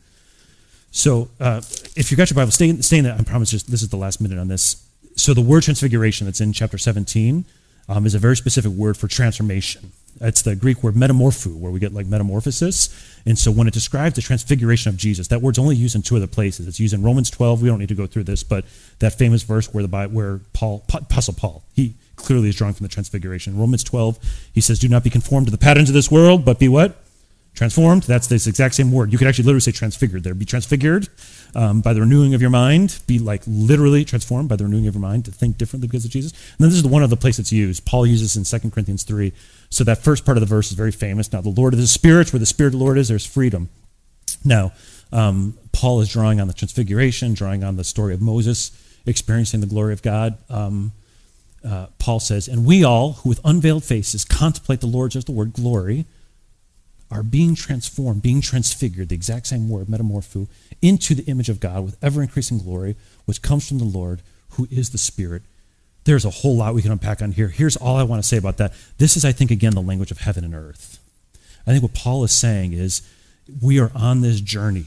So, 0.91 1.29
uh, 1.39 1.61
if 1.97 2.11
you 2.11 2.16
got 2.16 2.31
your 2.31 2.37
Bible, 2.37 2.51
stay, 2.51 2.74
stay 2.81 2.99
in 2.99 3.05
that. 3.05 3.20
I 3.20 3.22
promise. 3.22 3.51
Just 3.51 3.70
this 3.70 3.83
is 3.83 3.91
the 3.91 3.97
last 3.97 4.20
minute 4.20 4.39
on 4.39 4.49
this. 4.49 4.85
So, 5.16 5.35
the 5.35 5.43
word 5.43 5.62
transfiguration 5.64 6.26
that's 6.26 6.41
in 6.41 6.53
chapter 6.53 6.79
17 6.79 7.45
um, 7.89 8.07
is 8.07 8.14
a 8.14 8.18
very 8.18 8.37
specific 8.37 8.72
word 8.72 8.97
for 8.97 9.09
transformation. 9.09 9.93
It's 10.20 10.42
the 10.42 10.56
Greek 10.56 10.82
word 10.82 10.94
metamorpho, 10.94 11.56
where 11.56 11.70
we 11.70 11.80
get 11.80 11.92
like 11.92 12.06
metamorphosis. 12.06 12.88
And 13.26 13.38
so 13.38 13.50
when 13.50 13.66
it 13.66 13.74
describes 13.74 14.14
the 14.14 14.22
transfiguration 14.22 14.88
of 14.88 14.96
Jesus, 14.96 15.28
that 15.28 15.42
word's 15.42 15.58
only 15.58 15.76
used 15.76 15.94
in 15.94 16.02
two 16.02 16.16
other 16.16 16.26
places. 16.26 16.66
It's 16.66 16.80
used 16.80 16.94
in 16.94 17.02
Romans 17.02 17.30
12. 17.30 17.62
We 17.62 17.68
don't 17.68 17.78
need 17.78 17.88
to 17.88 17.94
go 17.94 18.06
through 18.06 18.24
this, 18.24 18.42
but 18.42 18.64
that 18.98 19.14
famous 19.14 19.42
verse 19.42 19.72
where 19.72 19.86
the 19.86 20.08
where 20.08 20.40
Paul, 20.52 20.84
Apostle 20.92 21.34
Paul, 21.34 21.62
he 21.74 21.94
clearly 22.16 22.48
is 22.48 22.56
drawing 22.56 22.74
from 22.74 22.84
the 22.84 22.92
transfiguration. 22.92 23.58
Romans 23.58 23.84
12, 23.84 24.18
he 24.52 24.60
says, 24.60 24.78
"Do 24.78 24.88
not 24.88 25.04
be 25.04 25.10
conformed 25.10 25.46
to 25.46 25.50
the 25.50 25.58
patterns 25.58 25.88
of 25.88 25.94
this 25.94 26.10
world, 26.10 26.44
but 26.44 26.58
be 26.58 26.68
what? 26.68 26.96
Transformed. 27.59 28.04
That's 28.04 28.28
this 28.28 28.46
exact 28.46 28.76
same 28.76 28.92
word. 28.92 29.11
You 29.11 29.18
could 29.18 29.26
actually 29.26 29.46
literally 29.46 29.62
say 29.62 29.72
transfigured 29.72 30.22
there. 30.22 30.32
Be 30.32 30.44
transfigured 30.44 31.09
um, 31.56 31.80
by 31.80 31.92
the 31.92 32.00
renewing 32.00 32.32
of 32.32 32.40
your 32.40 32.50
mind. 32.50 33.00
Be 33.09 33.18
like 33.18 33.42
literally 33.48 34.04
transformed 34.04 34.48
by 34.48 34.54
the 34.54 34.62
renewing 34.62 34.86
of 34.86 34.94
your 34.94 35.02
mind 35.02 35.24
to 35.24 35.32
think 35.32 35.59
differently 35.59 35.88
because 35.88 36.04
of 36.04 36.12
Jesus. 36.12 36.30
And 36.30 36.61
then 36.61 36.68
this 36.68 36.76
is 36.76 36.84
the 36.84 36.88
one 36.88 37.02
other 37.02 37.16
place 37.16 37.40
it's 37.40 37.50
used. 37.50 37.84
Paul 37.84 38.06
uses 38.06 38.36
in 38.36 38.44
2 38.44 38.70
Corinthians 38.70 39.02
3. 39.02 39.32
So 39.70 39.82
that 39.82 39.98
first 39.98 40.24
part 40.24 40.36
of 40.36 40.40
the 40.40 40.46
verse 40.46 40.70
is 40.70 40.76
very 40.76 40.92
famous. 40.92 41.32
Now, 41.32 41.40
the 41.40 41.48
Lord 41.48 41.74
of 41.74 41.80
the 41.80 41.88
Spirit. 41.88 42.32
Where 42.32 42.38
the 42.38 42.46
Spirit 42.46 42.74
of 42.74 42.78
the 42.78 42.84
Lord 42.84 42.96
is, 42.96 43.09
there's 43.09 43.26
freedom. 43.26 43.70
Now, 44.44 44.72
um, 45.11 45.59
Paul 45.72 46.00
is 46.00 46.12
drawing 46.12 46.40
on 46.40 46.46
the 46.46 46.54
transfiguration, 46.54 47.34
drawing 47.34 47.64
on 47.64 47.74
the 47.74 47.82
story 47.82 48.14
of 48.14 48.20
Moses 48.20 48.70
experiencing 49.04 49.61
the 49.61 49.66
glory 49.66 49.92
of 49.92 50.02
God. 50.02 50.38
Um, 50.48 50.92
uh, 51.64 51.86
Paul 51.98 52.20
says, 52.20 52.46
And 52.46 52.64
we 52.64 52.84
all, 52.84 53.14
who 53.14 53.30
with 53.30 53.40
unveiled 53.44 53.82
faces 53.82 54.24
contemplate 54.24 54.80
the 54.80 54.86
Lord, 54.86 55.11
just 55.11 55.26
the 55.26 55.32
word 55.32 55.54
glory, 55.54 56.06
are 57.11 57.22
being 57.22 57.54
transformed, 57.54 58.22
being 58.22 58.40
transfigured, 58.40 59.09
the 59.09 59.14
exact 59.14 59.46
same 59.46 59.68
word, 59.68 59.86
metamorpho, 59.86 60.48
into 60.82 61.14
the 61.14 61.24
image 61.24 61.48
of 61.48 61.61
God 61.61 61.84
with 61.84 61.96
ever 62.02 62.22
increasing 62.22 62.59
glory, 62.59 62.96
which 63.24 63.42
comes 63.42 63.66
from 63.66 63.78
the 63.78 63.84
Lord, 63.84 64.22
who 64.50 64.68
is 64.70 64.90
the 64.90 64.98
Spirit. 64.98 65.42
There's 66.04 66.24
a 66.24 66.30
whole 66.30 66.56
lot 66.56 66.74
we 66.74 66.82
can 66.82 66.92
unpack 66.92 67.22
on 67.22 67.32
here. 67.32 67.48
Here's 67.48 67.76
all 67.76 67.96
I 67.96 68.02
want 68.02 68.22
to 68.22 68.28
say 68.28 68.36
about 68.36 68.59
that. 68.59 68.72
This 68.98 69.16
is, 69.16 69.24
I 69.24 69.32
think, 69.32 69.50
again, 69.50 69.74
the 69.74 69.82
language 69.82 70.11
of 70.11 70.18
heaven 70.18 70.44
and 70.44 70.54
earth. 70.54 70.98
I 71.66 71.70
think 71.70 71.82
what 71.82 71.94
Paul 71.94 72.24
is 72.24 72.32
saying 72.32 72.72
is 72.72 73.02
we 73.62 73.78
are 73.78 73.90
on 73.94 74.20
this 74.20 74.40
journey 74.40 74.86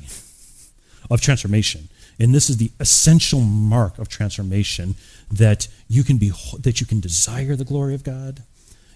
of 1.09 1.22
transformation. 1.22 1.89
And 2.19 2.36
this 2.36 2.49
is 2.49 2.57
the 2.57 2.72
essential 2.80 3.41
mark 3.41 3.97
of 3.97 4.07
transformation 4.07 4.95
that 5.32 5.67
you 5.88 6.03
can 6.03 6.17
be 6.17 6.32
that 6.59 6.80
you 6.80 6.86
can 6.86 6.99
desire 6.99 7.55
the 7.55 7.65
glory 7.65 7.95
of 7.95 8.03
God, 8.03 8.43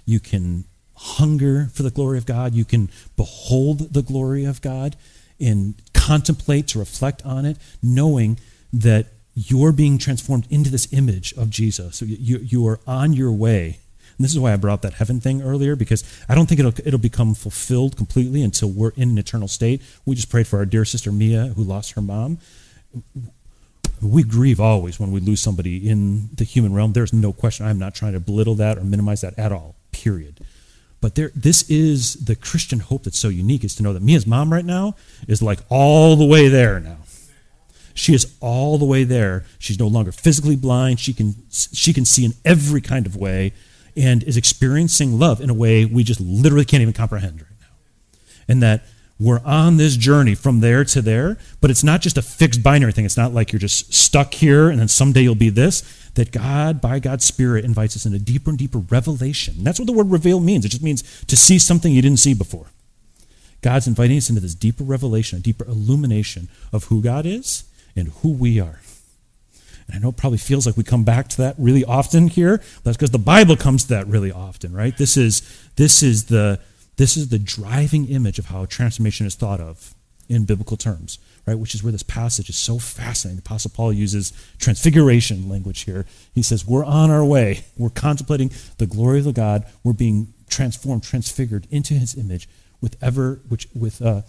you 0.06 0.20
can 0.20 0.66
hunger 0.96 1.70
for 1.74 1.84
the 1.84 1.92
glory 1.92 2.18
of 2.18 2.26
God. 2.26 2.54
You 2.54 2.66
can 2.66 2.90
behold 3.16 3.94
the 3.94 4.02
glory 4.02 4.46
of 4.46 4.62
God 4.62 4.96
and 5.40 5.76
contemplate 5.94 6.68
to 6.70 6.80
reflect 6.80 7.26
on 7.26 7.46
it, 7.46 7.58
knowing 7.84 8.40
that 8.72 9.08
you're 9.34 9.74
being 9.74 9.98
transformed 9.98 10.48
into 10.50 10.70
this 10.70 10.92
image 10.94 11.34
of 11.34 11.50
Jesus. 11.50 11.98
So 11.98 12.06
you, 12.06 12.38
you 12.38 12.66
are 12.68 12.80
on 12.88 13.14
your 13.14 13.32
way. 13.32 13.80
And 14.18 14.24
this 14.24 14.32
is 14.32 14.40
why 14.40 14.54
I 14.54 14.56
brought 14.56 14.82
that 14.84 14.94
heaven 14.94 15.20
thing 15.20 15.42
earlier, 15.42 15.76
because 15.76 16.06
I 16.30 16.36
don't 16.36 16.48
think 16.48 16.60
it'll, 16.60 16.74
it'll 16.86 17.00
become 17.00 17.34
fulfilled 17.34 17.98
completely 17.98 18.42
until 18.44 18.70
we're 18.70 18.94
in 18.96 19.10
an 19.10 19.18
eternal 19.18 19.50
state. 19.50 19.82
We 20.06 20.16
just 20.16 20.30
prayed 20.30 20.48
for 20.48 20.60
our 20.60 20.66
dear 20.66 20.86
sister 20.86 21.12
Mia, 21.12 21.48
who 21.48 21.64
lost 21.64 21.92
her 21.94 22.02
mom. 22.02 22.38
We 24.02 24.24
grieve 24.24 24.62
always 24.62 25.00
when 25.00 25.12
we 25.12 25.20
lose 25.20 25.42
somebody 25.42 25.90
in 25.90 26.30
the 26.34 26.46
human 26.46 26.74
realm. 26.74 26.94
There's 26.94 27.12
no 27.12 27.34
question. 27.34 27.66
I'm 27.66 27.80
not 27.80 27.94
trying 27.94 28.14
to 28.14 28.22
belittle 28.22 28.56
that 28.56 28.78
or 28.78 28.86
minimize 28.86 29.20
that 29.22 29.38
at 29.38 29.52
all, 29.52 29.76
period. 29.92 30.40
But 31.06 31.14
there, 31.14 31.32
this 31.36 31.70
is 31.70 32.16
the 32.16 32.36
Christian 32.36 32.80
hope 32.80 33.04
that's 33.04 33.20
so 33.20 33.30
unique 33.30 33.64
is 33.64 33.76
to 33.76 33.84
know 33.84 33.94
that 33.94 34.02
Mia's 34.02 34.26
mom 34.26 34.52
right 34.52 34.66
now 34.66 34.96
is 35.28 35.40
like 35.40 35.60
all 35.70 36.16
the 36.16 36.26
way 36.26 36.48
there 36.48 36.80
now. 36.80 36.98
She 37.94 38.16
is 38.16 38.36
all 38.40 38.80
the 38.80 38.86
way 38.86 39.04
there. 39.04 39.46
She's 39.60 39.78
no 39.78 39.86
longer 39.86 40.12
physically 40.12 40.56
blind. 40.56 41.00
She 41.00 41.14
can, 41.14 41.36
she 41.52 41.94
can 41.94 42.06
see 42.06 42.26
in 42.26 42.34
every 42.44 42.82
kind 42.82 43.06
of 43.06 43.16
way 43.16 43.54
and 43.96 44.24
is 44.24 44.36
experiencing 44.36 45.20
love 45.20 45.42
in 45.42 45.52
a 45.52 45.54
way 45.54 45.86
we 45.86 46.04
just 46.04 46.20
literally 46.20 46.66
can't 46.66 46.82
even 46.82 46.92
comprehend 46.96 47.40
right 47.40 47.62
now. 47.62 47.68
And 48.48 48.64
that 48.64 48.84
we're 49.20 49.42
on 49.46 49.78
this 49.78 49.96
journey 49.96 50.36
from 50.36 50.60
there 50.60 50.84
to 50.84 51.02
there, 51.02 51.38
but 51.62 51.72
it's 51.72 51.84
not 51.84 52.02
just 52.02 52.18
a 52.18 52.22
fixed 52.22 52.62
binary 52.62 52.92
thing. 52.92 53.06
It's 53.06 53.16
not 53.16 53.34
like 53.34 53.54
you're 53.54 53.60
just 53.60 53.94
stuck 53.94 54.34
here 54.34 54.70
and 54.70 54.80
then 54.80 54.90
someday 54.90 55.22
you'll 55.22 55.36
be 55.36 55.50
this 55.50 56.02
that 56.16 56.32
God, 56.32 56.80
by 56.82 57.00
God's 57.00 57.26
Spirit, 57.26 57.66
invites 57.66 57.96
us 57.96 58.06
into 58.06 58.20
deeper 58.20 58.50
and 58.50 58.60
deeper 58.60 58.80
revelation. 58.80 59.56
That's 59.64 59.80
what 59.80 59.86
the 59.86 59.94
word 59.94 60.12
reveal 60.12 60.40
means. 60.40 60.66
It 60.66 60.70
just 60.70 60.84
means 60.84 61.04
to 61.26 61.36
see 61.36 61.60
something 61.60 61.92
you 61.92 62.02
didn't 62.02 62.20
see 62.20 62.34
before. 62.34 62.68
God's 63.62 63.88
inviting 63.88 64.18
us 64.18 64.30
into 64.30 64.42
this 64.42 64.56
deeper 64.56 64.84
revelation, 64.84 65.40
a 65.40 65.42
deeper 65.42 65.66
illumination 65.66 66.50
of 66.72 66.86
who 66.86 67.02
God 67.02 67.26
is 67.26 67.66
and 67.96 68.10
who 68.22 68.32
we 68.32 68.60
are. 68.60 68.80
And 69.88 69.96
I 69.96 70.00
know 70.00 70.10
it 70.10 70.18
probably 70.18 70.38
feels 70.38 70.66
like 70.66 70.78
we 70.78 70.84
come 70.84 71.04
back 71.04 71.28
to 71.30 71.38
that 71.38 71.56
really 71.58 71.84
often 71.84 72.28
here. 72.28 72.62
That's 72.84 72.98
because 72.98 73.12
the 73.12 73.20
Bible 73.20 73.56
comes 73.56 73.84
to 73.84 73.90
that 73.90 74.08
really 74.08 74.32
often, 74.32 74.74
right? 74.74 74.98
This 74.98 75.18
is 75.18 75.42
this 75.76 76.02
is 76.02 76.26
the 76.26 76.60
this 76.98 77.18
is 77.18 77.30
the 77.30 77.40
driving 77.40 78.08
image 78.08 78.40
of 78.40 78.48
how 78.48 78.66
transformation 78.66 79.26
is 79.26 79.36
thought 79.36 79.60
of 79.60 79.94
in 80.28 80.46
biblical 80.46 80.78
terms 80.78 81.20
right? 81.46 81.58
Which 81.58 81.76
is 81.76 81.84
where 81.84 81.92
this 81.92 82.04
passage 82.04 82.50
is 82.50 82.56
so 82.56 82.80
fascinating. 82.80 83.38
The 83.38 83.42
Apostle 83.48 83.72
Paul 83.74 83.94
uses 83.94 84.34
transfiguration 84.58 85.48
language 85.48 85.82
here. 85.82 86.06
He 86.34 86.42
says, 86.42 86.66
We're 86.66 86.86
on 86.86 87.12
our 87.12 87.24
way. 87.24 87.66
We're 87.78 87.90
contemplating 87.90 88.52
the 88.78 88.88
glory 88.88 89.20
of 89.20 89.26
the 89.26 89.34
God. 89.34 89.66
We're 89.84 89.94
being 89.94 90.34
transformed, 90.50 91.04
transfigured 91.04 91.68
into 91.70 91.94
his 91.94 92.16
image 92.16 92.50
with 92.82 93.02
ever, 93.02 93.42
which, 93.48 93.68
with, 93.76 94.02
uh, 94.02 94.22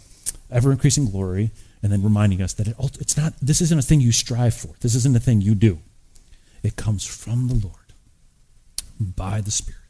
ever 0.51 0.73
increasing 0.73 1.11
glory, 1.11 1.51
and 1.83 1.93
then 1.93 2.03
reminding 2.03 2.43
us 2.43 2.53
that 2.55 2.69
it, 2.69 2.77
it's 3.01 3.17
not, 3.17 3.35
this 3.41 3.61
isn't 3.61 3.79
a 3.79 3.83
thing 3.83 4.01
you 4.01 4.13
strive 4.13 4.55
for. 4.55 4.75
This 4.81 4.95
isn't 4.95 5.17
a 5.17 5.21
thing 5.21 5.41
you 5.41 5.55
do. 5.55 5.79
It 6.63 6.77
comes 6.77 7.05
from 7.05 7.49
the 7.49 7.55
Lord 7.55 7.75
by 8.99 9.41
the 9.41 9.51
Spirit. 9.51 9.81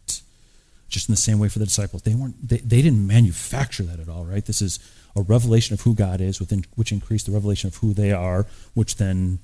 Just 0.88 1.08
in 1.08 1.12
the 1.12 1.20
same 1.20 1.38
way 1.38 1.48
for 1.48 1.58
the 1.58 1.64
disciples. 1.64 2.02
They 2.02 2.14
weren't 2.14 2.48
they, 2.48 2.58
they 2.58 2.82
didn't 2.82 3.06
manufacture 3.06 3.82
that 3.84 3.98
at 3.98 4.08
all, 4.08 4.24
right? 4.24 4.44
This 4.44 4.62
is 4.62 4.78
a 5.16 5.22
revelation 5.22 5.74
of 5.74 5.80
who 5.80 5.94
God 5.94 6.20
is, 6.20 6.38
within, 6.38 6.64
which 6.74 6.92
increased 6.92 7.26
the 7.26 7.32
revelation 7.32 7.68
of 7.68 7.76
who 7.76 7.92
they 7.94 8.12
are, 8.12 8.46
which 8.74 8.96
then 8.96 9.38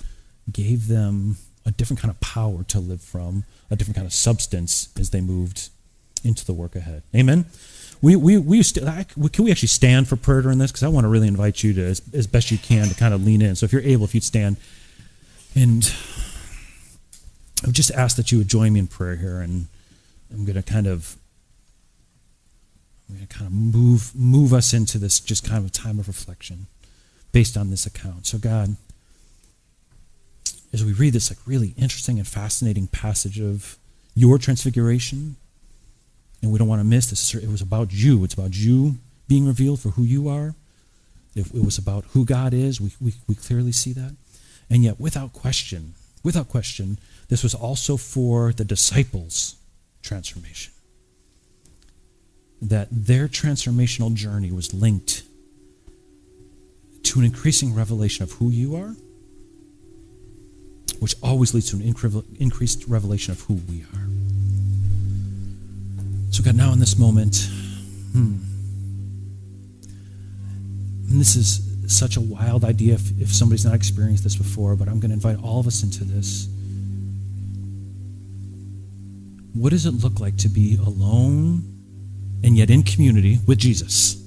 gave 0.50 0.88
them 0.88 1.36
a 1.64 1.70
different 1.70 2.00
kind 2.00 2.10
of 2.10 2.20
power 2.20 2.62
to 2.64 2.78
live 2.78 3.00
from, 3.00 3.44
a 3.70 3.76
different 3.76 3.96
kind 3.96 4.06
of 4.06 4.12
substance 4.12 4.88
as 4.98 5.10
they 5.10 5.20
moved 5.20 5.70
into 6.24 6.44
the 6.44 6.52
work 6.52 6.76
ahead. 6.76 7.02
Amen. 7.14 7.46
We 8.00 8.16
we 8.16 8.36
we 8.38 8.62
st- 8.62 8.84
can 8.86 9.44
we 9.44 9.50
actually 9.50 9.68
stand 9.68 10.08
for 10.08 10.16
prayer 10.16 10.42
during 10.42 10.58
this 10.58 10.72
because 10.72 10.82
I 10.82 10.88
want 10.88 11.04
to 11.04 11.08
really 11.08 11.28
invite 11.28 11.62
you 11.62 11.72
to 11.74 11.84
as, 11.84 12.02
as 12.12 12.26
best 12.26 12.50
you 12.50 12.58
can 12.58 12.88
to 12.88 12.94
kind 12.94 13.14
of 13.14 13.24
lean 13.24 13.42
in. 13.42 13.54
So 13.54 13.64
if 13.64 13.72
you're 13.72 13.82
able, 13.82 14.04
if 14.04 14.14
you'd 14.14 14.24
stand, 14.24 14.56
and 15.54 15.94
I 17.62 17.66
would 17.66 17.76
just 17.76 17.92
ask 17.92 18.16
that 18.16 18.32
you 18.32 18.38
would 18.38 18.48
join 18.48 18.72
me 18.72 18.80
in 18.80 18.88
prayer 18.88 19.16
here, 19.16 19.40
and 19.40 19.68
I'm 20.32 20.44
going 20.44 20.56
to 20.56 20.62
kind 20.62 20.88
of 20.88 21.16
we're 23.12 23.18
going 23.18 23.28
to 23.28 23.34
kind 23.34 23.46
of 23.46 23.52
move 23.52 24.14
move 24.14 24.52
us 24.52 24.72
into 24.72 24.98
this 24.98 25.20
just 25.20 25.46
kind 25.46 25.58
of 25.58 25.66
a 25.66 25.70
time 25.70 25.98
of 25.98 26.08
reflection 26.08 26.66
based 27.30 27.56
on 27.56 27.70
this 27.70 27.86
account. 27.86 28.26
So 28.26 28.38
God, 28.38 28.76
as 30.72 30.84
we 30.84 30.92
read 30.92 31.12
this 31.12 31.30
like 31.30 31.38
really 31.46 31.74
interesting 31.76 32.18
and 32.18 32.26
fascinating 32.26 32.86
passage 32.86 33.38
of 33.38 33.76
your 34.14 34.38
transfiguration, 34.38 35.36
and 36.40 36.50
we 36.50 36.58
don't 36.58 36.68
want 36.68 36.80
to 36.80 36.84
miss 36.84 37.10
this. 37.10 37.34
It 37.34 37.48
was 37.48 37.62
about 37.62 37.92
you. 37.92 38.24
It's 38.24 38.34
about 38.34 38.56
you 38.56 38.96
being 39.28 39.46
revealed 39.46 39.80
for 39.80 39.90
who 39.90 40.02
you 40.02 40.28
are. 40.28 40.54
If 41.34 41.54
it 41.54 41.64
was 41.64 41.78
about 41.78 42.04
who 42.10 42.24
God 42.24 42.52
is, 42.52 42.80
we, 42.80 42.92
we, 43.00 43.14
we 43.26 43.34
clearly 43.34 43.72
see 43.72 43.92
that. 43.92 44.14
And 44.68 44.82
yet, 44.82 45.00
without 45.00 45.32
question, 45.32 45.94
without 46.22 46.48
question, 46.48 46.98
this 47.28 47.42
was 47.42 47.54
also 47.54 47.96
for 47.96 48.52
the 48.52 48.64
disciples' 48.64 49.56
transformation 50.02 50.71
that 52.62 52.86
their 52.92 53.26
transformational 53.26 54.14
journey 54.14 54.52
was 54.52 54.72
linked 54.72 55.24
to 57.02 57.18
an 57.18 57.24
increasing 57.24 57.74
revelation 57.74 58.22
of 58.22 58.32
who 58.32 58.50
you 58.50 58.76
are, 58.76 58.94
which 61.00 61.16
always 61.22 61.52
leads 61.52 61.70
to 61.70 61.76
an 61.76 61.82
increased 62.38 62.84
revelation 62.86 63.32
of 63.32 63.40
who 63.42 63.54
we 63.68 63.82
are. 63.82 64.06
So, 66.30 66.44
God, 66.44 66.54
now 66.54 66.72
in 66.72 66.78
this 66.78 66.96
moment, 66.96 67.48
hmm, 68.12 68.36
this 71.02 71.34
is 71.34 71.68
such 71.92 72.16
a 72.16 72.20
wild 72.20 72.64
idea 72.64 72.94
if, 72.94 73.20
if 73.20 73.34
somebody's 73.34 73.64
not 73.64 73.74
experienced 73.74 74.22
this 74.22 74.36
before, 74.36 74.76
but 74.76 74.88
I'm 74.88 75.00
going 75.00 75.10
to 75.10 75.14
invite 75.14 75.42
all 75.42 75.58
of 75.58 75.66
us 75.66 75.82
into 75.82 76.04
this. 76.04 76.48
What 79.52 79.70
does 79.70 79.84
it 79.84 79.90
look 79.90 80.20
like 80.20 80.36
to 80.38 80.48
be 80.48 80.76
alone 80.76 81.71
and 82.44 82.56
yet 82.56 82.70
in 82.70 82.82
community 82.82 83.38
with 83.46 83.58
Jesus? 83.58 84.22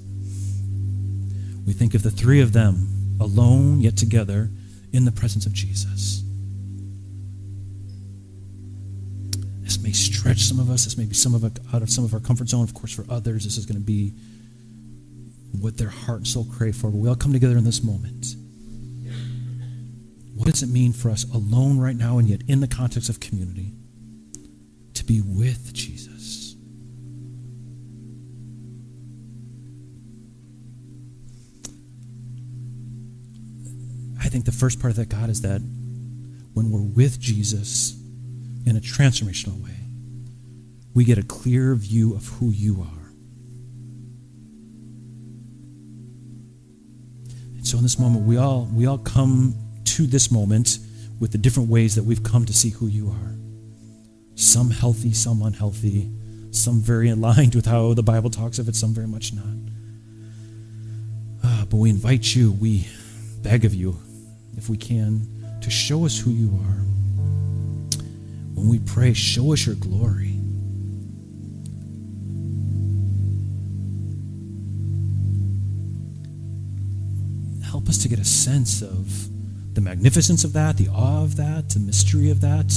We 1.66 1.72
think 1.72 1.94
of 1.94 2.02
the 2.02 2.10
three 2.10 2.40
of 2.40 2.52
them 2.52 3.16
alone 3.20 3.80
yet 3.80 3.96
together 3.96 4.50
in 4.92 5.04
the 5.04 5.12
presence 5.12 5.46
of 5.46 5.52
Jesus. 5.52 6.22
This 9.60 9.82
may 9.82 9.92
stretch 9.92 10.38
some 10.38 10.60
of 10.60 10.70
us. 10.70 10.84
This 10.84 10.96
may 10.96 11.06
be 11.06 11.14
some 11.14 11.34
of 11.34 11.42
it 11.42 11.58
out 11.74 11.82
of 11.82 11.90
some 11.90 12.04
of 12.04 12.14
our 12.14 12.20
comfort 12.20 12.48
zone. 12.48 12.62
Of 12.62 12.72
course, 12.72 12.94
for 12.94 13.04
others, 13.10 13.44
this 13.44 13.58
is 13.58 13.66
going 13.66 13.80
to 13.80 13.84
be 13.84 14.12
what 15.60 15.76
their 15.76 15.88
heart 15.88 16.18
and 16.18 16.26
soul 16.26 16.46
crave 16.56 16.76
for. 16.76 16.90
But 16.90 16.98
we 16.98 17.08
all 17.08 17.16
come 17.16 17.32
together 17.32 17.58
in 17.58 17.64
this 17.64 17.82
moment. 17.82 18.36
What 20.36 20.50
does 20.50 20.62
it 20.62 20.68
mean 20.68 20.92
for 20.92 21.10
us 21.10 21.24
alone 21.24 21.78
right 21.78 21.96
now 21.96 22.18
and 22.18 22.28
yet 22.28 22.42
in 22.46 22.60
the 22.60 22.68
context 22.68 23.08
of 23.08 23.20
community 23.20 23.72
to 24.94 25.04
be 25.04 25.20
with 25.20 25.72
Jesus? 25.72 26.15
Think 34.36 34.44
the 34.44 34.52
first 34.52 34.80
part 34.80 34.90
of 34.90 34.96
that, 34.96 35.08
God, 35.08 35.30
is 35.30 35.40
that 35.40 35.62
when 36.52 36.70
we're 36.70 36.82
with 36.82 37.18
Jesus 37.18 37.98
in 38.66 38.76
a 38.76 38.80
transformational 38.80 39.58
way, 39.64 39.78
we 40.92 41.04
get 41.04 41.16
a 41.16 41.22
clear 41.22 41.74
view 41.74 42.14
of 42.14 42.28
who 42.28 42.50
you 42.50 42.82
are. 42.82 43.12
And 47.56 47.66
so 47.66 47.78
in 47.78 47.82
this 47.82 47.98
moment, 47.98 48.26
we 48.26 48.36
all 48.36 48.68
we 48.74 48.84
all 48.84 48.98
come 48.98 49.54
to 49.84 50.06
this 50.06 50.30
moment 50.30 50.80
with 51.18 51.32
the 51.32 51.38
different 51.38 51.70
ways 51.70 51.94
that 51.94 52.04
we've 52.04 52.22
come 52.22 52.44
to 52.44 52.52
see 52.52 52.68
who 52.68 52.88
you 52.88 53.08
are. 53.08 53.34
Some 54.34 54.68
healthy, 54.68 55.14
some 55.14 55.40
unhealthy, 55.40 56.10
some 56.50 56.82
very 56.82 57.08
aligned 57.16 57.54
with 57.54 57.64
how 57.64 57.94
the 57.94 58.02
Bible 58.02 58.28
talks 58.28 58.58
of 58.58 58.68
it, 58.68 58.76
some 58.76 58.92
very 58.92 59.08
much 59.08 59.32
not. 59.32 59.46
Uh, 61.42 61.64
but 61.64 61.78
we 61.78 61.88
invite 61.88 62.36
you, 62.36 62.52
we 62.52 62.86
beg 63.40 63.64
of 63.64 63.74
you, 63.74 63.96
we 64.68 64.76
can, 64.76 65.26
to 65.60 65.70
show 65.70 66.04
us 66.04 66.18
who 66.18 66.30
you 66.30 66.48
are. 66.48 66.80
When 68.54 68.68
we 68.68 68.78
pray, 68.80 69.12
show 69.12 69.52
us 69.52 69.66
your 69.66 69.74
glory. 69.76 70.36
help 77.86 77.90
us 77.90 77.98
to 77.98 78.08
get 78.08 78.18
a 78.18 78.24
sense 78.24 78.80
of 78.80 79.28
the 79.74 79.82
magnificence 79.82 80.44
of 80.44 80.54
that, 80.54 80.78
the 80.78 80.88
awe 80.88 81.22
of 81.22 81.36
that, 81.36 81.68
the 81.68 81.78
mystery 81.78 82.30
of 82.30 82.40
that, 82.40 82.72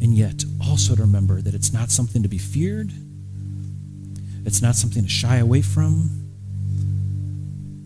and 0.00 0.14
yet 0.14 0.44
also 0.60 0.96
to 0.96 1.00
remember 1.00 1.40
that 1.40 1.54
it's 1.54 1.72
not 1.72 1.90
something 1.90 2.22
to 2.22 2.28
be 2.28 2.38
feared. 2.38 2.92
It's 4.44 4.60
not 4.60 4.74
something 4.74 5.04
to 5.04 5.08
shy 5.08 5.36
away 5.36 5.62
from. 5.62 6.10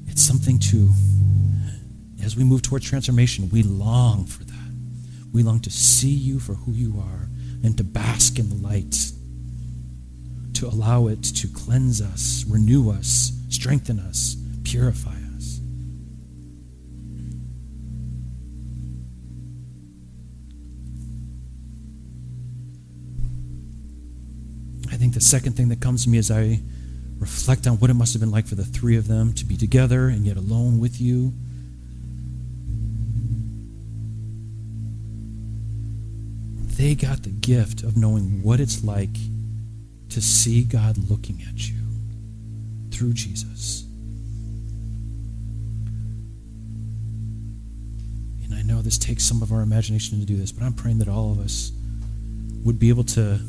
It's 0.08 0.22
something 0.22 0.58
to, 0.60 0.88
as 2.26 2.36
we 2.36 2.42
move 2.42 2.60
towards 2.60 2.84
transformation, 2.84 3.48
we 3.50 3.62
long 3.62 4.26
for 4.26 4.42
that. 4.42 4.74
We 5.32 5.44
long 5.44 5.60
to 5.60 5.70
see 5.70 6.10
you 6.10 6.40
for 6.40 6.54
who 6.54 6.72
you 6.72 6.98
are 6.98 7.28
and 7.62 7.76
to 7.78 7.84
bask 7.84 8.40
in 8.40 8.48
the 8.48 8.56
light, 8.56 9.12
to 10.54 10.66
allow 10.66 11.06
it 11.06 11.22
to 11.22 11.46
cleanse 11.46 12.02
us, 12.02 12.44
renew 12.48 12.90
us, 12.90 13.30
strengthen 13.48 14.00
us, 14.00 14.36
purify 14.64 15.14
us. 15.36 15.60
I 24.90 24.96
think 24.96 25.14
the 25.14 25.20
second 25.20 25.52
thing 25.52 25.68
that 25.68 25.80
comes 25.80 26.02
to 26.04 26.10
me 26.10 26.18
as 26.18 26.32
I 26.32 26.60
reflect 27.20 27.68
on 27.68 27.74
what 27.74 27.88
it 27.88 27.94
must 27.94 28.14
have 28.14 28.20
been 28.20 28.32
like 28.32 28.48
for 28.48 28.56
the 28.56 28.64
three 28.64 28.96
of 28.96 29.06
them 29.06 29.32
to 29.34 29.44
be 29.44 29.56
together 29.56 30.08
and 30.08 30.26
yet 30.26 30.36
alone 30.36 30.80
with 30.80 31.00
you. 31.00 31.32
They 36.76 36.94
got 36.94 37.22
the 37.22 37.30
gift 37.30 37.82
of 37.82 37.96
knowing 37.96 38.42
what 38.42 38.60
it's 38.60 38.84
like 38.84 39.14
to 40.10 40.20
see 40.20 40.62
God 40.62 40.98
looking 41.08 41.42
at 41.48 41.68
you 41.68 41.76
through 42.90 43.14
Jesus. 43.14 43.84
And 48.44 48.54
I 48.54 48.60
know 48.62 48.82
this 48.82 48.98
takes 48.98 49.24
some 49.24 49.42
of 49.42 49.52
our 49.52 49.62
imagination 49.62 50.20
to 50.20 50.26
do 50.26 50.36
this, 50.36 50.52
but 50.52 50.64
I'm 50.64 50.74
praying 50.74 50.98
that 50.98 51.08
all 51.08 51.32
of 51.32 51.38
us 51.38 51.72
would 52.62 52.78
be 52.78 52.90
able 52.90 53.04
to 53.04 53.40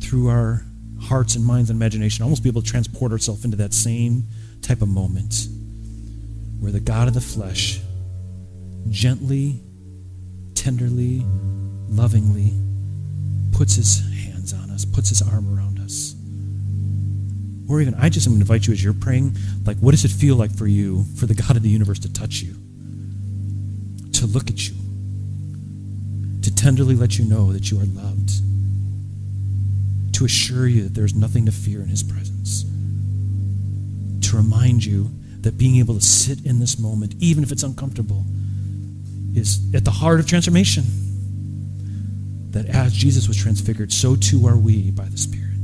through 0.00 0.28
our 0.28 0.62
hearts 1.00 1.36
and 1.36 1.44
minds 1.44 1.70
and 1.70 1.78
imagination, 1.78 2.22
almost 2.22 2.42
be 2.42 2.50
able 2.50 2.60
to 2.60 2.70
transport 2.70 3.12
ourselves 3.12 3.44
into 3.46 3.56
that 3.56 3.72
same 3.72 4.24
type 4.60 4.82
of 4.82 4.88
moment 4.88 5.48
where 6.60 6.70
the 6.70 6.80
God 6.80 7.08
of 7.08 7.14
the 7.14 7.20
flesh 7.20 7.80
gently, 8.90 9.60
tenderly, 10.54 11.24
lovingly 11.88 12.52
puts 13.52 13.76
his 13.76 14.00
hands 14.24 14.52
on 14.52 14.70
us, 14.70 14.84
puts 14.84 15.08
his 15.08 15.22
arm 15.22 15.56
around 15.56 15.78
us. 15.78 16.14
Or 17.68 17.80
even, 17.80 17.94
I 17.94 18.08
just 18.08 18.26
invite 18.26 18.66
you 18.66 18.72
as 18.72 18.82
you're 18.82 18.92
praying, 18.92 19.36
like, 19.64 19.78
what 19.78 19.92
does 19.92 20.04
it 20.04 20.10
feel 20.10 20.36
like 20.36 20.54
for 20.54 20.66
you, 20.66 21.04
for 21.16 21.26
the 21.26 21.34
God 21.34 21.56
of 21.56 21.62
the 21.62 21.70
universe 21.70 21.98
to 22.00 22.12
touch 22.12 22.42
you, 22.42 22.54
to 24.12 24.26
look 24.26 24.50
at 24.50 24.68
you, 24.68 24.74
to 26.42 26.54
tenderly 26.54 26.94
let 26.94 27.18
you 27.18 27.24
know 27.24 27.52
that 27.52 27.70
you 27.70 27.80
are 27.80 27.86
loved? 27.86 28.14
to 30.14 30.24
assure 30.24 30.66
you 30.66 30.84
that 30.84 30.94
there's 30.94 31.14
nothing 31.14 31.46
to 31.46 31.52
fear 31.52 31.82
in 31.82 31.88
His 31.88 32.02
presence. 32.02 32.64
To 34.28 34.36
remind 34.36 34.84
you 34.84 35.10
that 35.40 35.58
being 35.58 35.76
able 35.76 35.94
to 35.94 36.00
sit 36.00 36.44
in 36.46 36.60
this 36.60 36.78
moment, 36.78 37.14
even 37.18 37.42
if 37.42 37.52
it's 37.52 37.62
uncomfortable, 37.62 38.24
is 39.34 39.60
at 39.74 39.84
the 39.84 39.90
heart 39.90 40.20
of 40.20 40.26
transformation. 40.26 40.84
That 42.54 42.66
as 42.66 42.92
Jesus 42.92 43.28
was 43.28 43.36
transfigured, 43.36 43.92
so 43.92 44.16
too 44.16 44.46
are 44.46 44.56
we 44.56 44.90
by 44.90 45.04
the 45.04 45.18
Spirit. 45.18 45.54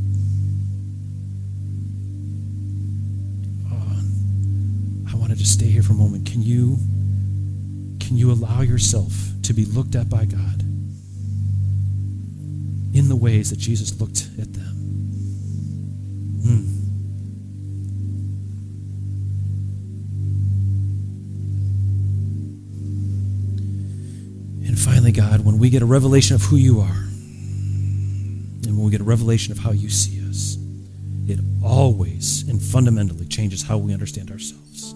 Oh, 3.72 5.12
I 5.12 5.16
wanted 5.16 5.38
to 5.38 5.47
stay 5.47 5.66
here 5.66 5.82
for 5.82 5.93
a 5.93 5.97
moment. 5.97 6.30
Can 6.30 6.43
you, 6.43 6.76
can 8.01 8.16
you 8.16 8.30
allow 8.30 8.61
yourself 8.61 9.12
to 9.43 9.53
be 9.53 9.64
looked 9.64 9.95
at 9.95 10.09
by 10.09 10.24
God? 10.24 10.64
in 12.93 13.09
the 13.09 13.16
ways 13.16 13.51
that 13.51 13.59
Jesus 13.59 13.99
looked 14.01 14.28
at 14.38 14.53
them. 14.53 14.76
Hmm. 16.45 16.80
God, 25.11 25.45
when 25.45 25.59
we 25.59 25.71
get 25.71 25.83
a 25.83 25.87
revelation 25.87 26.35
of 26.35 26.43
who 26.43 26.57
you 26.57 26.81
are, 26.81 27.05
and 28.67 28.77
when 28.77 28.85
we 28.85 28.91
get 28.91 29.01
a 29.01 29.05
revelation 29.05 29.53
of 29.53 29.59
how 29.59 29.73
you 29.73 29.89
see 29.89 30.27
us, 30.29 30.59
it 31.27 31.41
always 31.65 32.49
and 32.49 32.61
fundamentally 32.61 33.27
changes 33.27 33.63
how 33.63 33.79
we 33.79 33.93
understand 33.93 34.31
ourselves. 34.31 34.95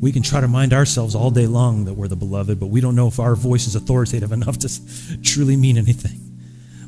We 0.00 0.12
can 0.12 0.22
try 0.22 0.40
to 0.40 0.48
mind 0.48 0.72
ourselves 0.72 1.14
all 1.14 1.30
day 1.30 1.46
long 1.46 1.84
that 1.84 1.94
we're 1.94 2.08
the 2.08 2.16
beloved, 2.16 2.58
but 2.58 2.66
we 2.66 2.80
don't 2.80 2.96
know 2.96 3.06
if 3.06 3.20
our 3.20 3.34
voice 3.36 3.66
is 3.66 3.74
authoritative 3.74 4.32
enough 4.32 4.58
to 4.58 5.22
truly 5.22 5.56
mean 5.56 5.76
anything. 5.76 6.20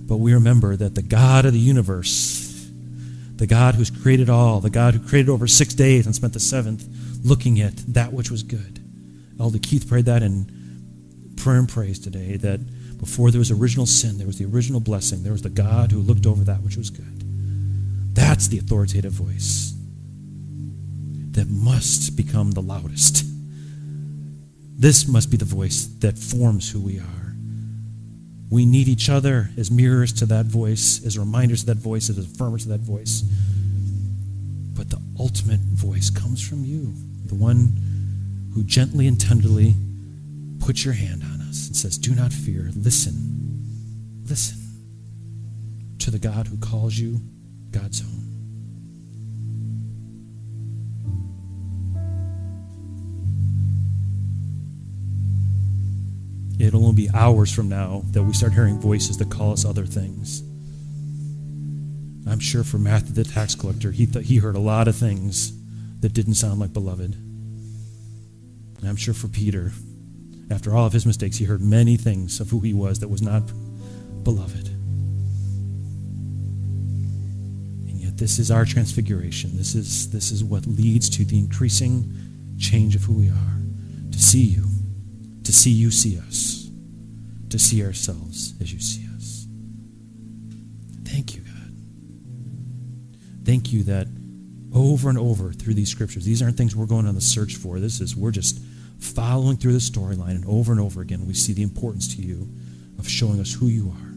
But 0.00 0.16
we 0.16 0.32
remember 0.34 0.76
that 0.76 0.94
the 0.94 1.02
God 1.02 1.44
of 1.44 1.52
the 1.52 1.58
universe, 1.58 2.70
the 3.36 3.46
God 3.46 3.74
who's 3.74 3.90
created 3.90 4.28
all, 4.28 4.60
the 4.60 4.70
God 4.70 4.94
who 4.94 5.00
created 5.06 5.30
over 5.30 5.46
six 5.46 5.74
days 5.74 6.06
and 6.06 6.14
spent 6.14 6.32
the 6.32 6.40
seventh 6.40 6.86
looking 7.24 7.60
at 7.60 7.76
that 7.94 8.12
which 8.12 8.30
was 8.30 8.42
good. 8.42 8.81
Elder 9.40 9.58
Keith 9.58 9.88
prayed 9.88 10.06
that 10.06 10.22
in 10.22 11.34
prayer 11.36 11.58
and 11.58 11.68
praise 11.68 11.98
today 11.98 12.36
that 12.36 12.60
before 12.98 13.30
there 13.30 13.40
was 13.40 13.50
original 13.50 13.86
sin, 13.86 14.18
there 14.18 14.26
was 14.26 14.38
the 14.38 14.44
original 14.44 14.80
blessing. 14.80 15.22
There 15.22 15.32
was 15.32 15.42
the 15.42 15.50
God 15.50 15.90
who 15.90 15.98
looked 15.98 16.26
over 16.26 16.44
that 16.44 16.62
which 16.62 16.76
was 16.76 16.90
good. 16.90 18.14
That's 18.14 18.48
the 18.48 18.58
authoritative 18.58 19.12
voice 19.12 19.74
that 21.32 21.48
must 21.48 22.16
become 22.16 22.52
the 22.52 22.62
loudest. 22.62 23.24
This 24.78 25.08
must 25.08 25.30
be 25.30 25.36
the 25.36 25.44
voice 25.44 25.86
that 26.00 26.18
forms 26.18 26.70
who 26.70 26.80
we 26.80 26.98
are. 26.98 27.34
We 28.50 28.66
need 28.66 28.86
each 28.86 29.08
other 29.08 29.50
as 29.56 29.70
mirrors 29.70 30.12
to 30.14 30.26
that 30.26 30.46
voice, 30.46 31.04
as 31.04 31.18
reminders 31.18 31.60
to 31.60 31.66
that 31.66 31.78
voice, 31.78 32.10
as 32.10 32.18
affirmers 32.18 32.62
to 32.64 32.68
that 32.68 32.80
voice. 32.80 33.22
But 34.74 34.90
the 34.90 35.00
ultimate 35.18 35.60
voice 35.60 36.10
comes 36.10 36.46
from 36.46 36.64
you, 36.64 36.92
the 37.24 37.34
one 37.34 37.72
who 38.54 38.64
gently 38.64 39.06
and 39.06 39.20
tenderly 39.20 39.74
puts 40.60 40.84
your 40.84 40.94
hand 40.94 41.22
on 41.22 41.40
us 41.42 41.66
and 41.66 41.76
says, 41.76 41.98
Do 41.98 42.14
not 42.14 42.32
fear. 42.32 42.70
Listen. 42.74 44.22
Listen 44.24 44.58
to 45.98 46.10
the 46.10 46.18
God 46.18 46.46
who 46.46 46.56
calls 46.58 46.96
you 46.98 47.20
God's 47.70 48.02
own. 48.02 48.22
It'll 56.58 56.86
only 56.86 57.06
be 57.06 57.10
hours 57.12 57.52
from 57.52 57.68
now 57.68 58.02
that 58.12 58.22
we 58.22 58.32
start 58.32 58.52
hearing 58.52 58.78
voices 58.78 59.18
that 59.18 59.30
call 59.30 59.52
us 59.52 59.64
other 59.64 59.84
things. 59.84 60.42
I'm 62.30 62.38
sure 62.38 62.62
for 62.62 62.78
Matthew 62.78 63.14
the 63.14 63.24
tax 63.24 63.56
collector, 63.56 63.90
he, 63.90 64.06
th- 64.06 64.26
he 64.26 64.36
heard 64.36 64.54
a 64.54 64.60
lot 64.60 64.86
of 64.86 64.94
things 64.94 65.52
that 66.00 66.12
didn't 66.12 66.34
sound 66.34 66.60
like 66.60 66.72
beloved. 66.72 67.16
And 68.82 68.90
I'm 68.90 68.96
sure 68.96 69.14
for 69.14 69.28
Peter, 69.28 69.70
after 70.50 70.74
all 70.74 70.84
of 70.86 70.92
his 70.92 71.06
mistakes, 71.06 71.36
he 71.36 71.44
heard 71.44 71.62
many 71.62 71.96
things 71.96 72.40
of 72.40 72.50
who 72.50 72.58
he 72.58 72.74
was 72.74 72.98
that 72.98 73.08
was 73.08 73.22
not 73.22 73.46
beloved. 74.24 74.66
And 77.86 78.00
yet, 78.00 78.18
this 78.18 78.40
is 78.40 78.50
our 78.50 78.64
transfiguration. 78.64 79.56
This 79.56 79.76
is, 79.76 80.10
this 80.10 80.32
is 80.32 80.42
what 80.42 80.66
leads 80.66 81.08
to 81.10 81.24
the 81.24 81.38
increasing 81.38 82.12
change 82.58 82.96
of 82.96 83.04
who 83.04 83.14
we 83.14 83.28
are 83.28 83.60
to 84.10 84.18
see 84.18 84.42
you, 84.42 84.66
to 85.44 85.52
see 85.52 85.70
you 85.70 85.92
see 85.92 86.18
us, 86.18 86.68
to 87.50 87.58
see 87.60 87.84
ourselves 87.84 88.54
as 88.60 88.72
you 88.72 88.80
see 88.80 89.06
us. 89.14 89.46
Thank 91.04 91.36
you, 91.36 91.42
God. 91.42 91.72
Thank 93.44 93.72
you 93.72 93.84
that 93.84 94.08
over 94.74 95.08
and 95.08 95.18
over 95.18 95.52
through 95.52 95.74
these 95.74 95.88
scriptures, 95.88 96.24
these 96.24 96.42
aren't 96.42 96.56
things 96.56 96.74
we're 96.74 96.86
going 96.86 97.06
on 97.06 97.14
the 97.14 97.20
search 97.20 97.54
for. 97.54 97.78
This 97.78 98.00
is, 98.00 98.16
we're 98.16 98.32
just 98.32 98.58
following 99.02 99.56
through 99.56 99.72
the 99.72 99.78
storyline, 99.78 100.36
and 100.36 100.46
over 100.46 100.70
and 100.72 100.80
over 100.80 101.00
again, 101.00 101.26
we 101.26 101.34
see 101.34 101.52
the 101.52 101.62
importance 101.62 102.14
to 102.14 102.22
you 102.22 102.48
of 102.98 103.08
showing 103.08 103.40
us 103.40 103.52
who 103.52 103.66
you 103.66 103.90
are, 103.90 104.14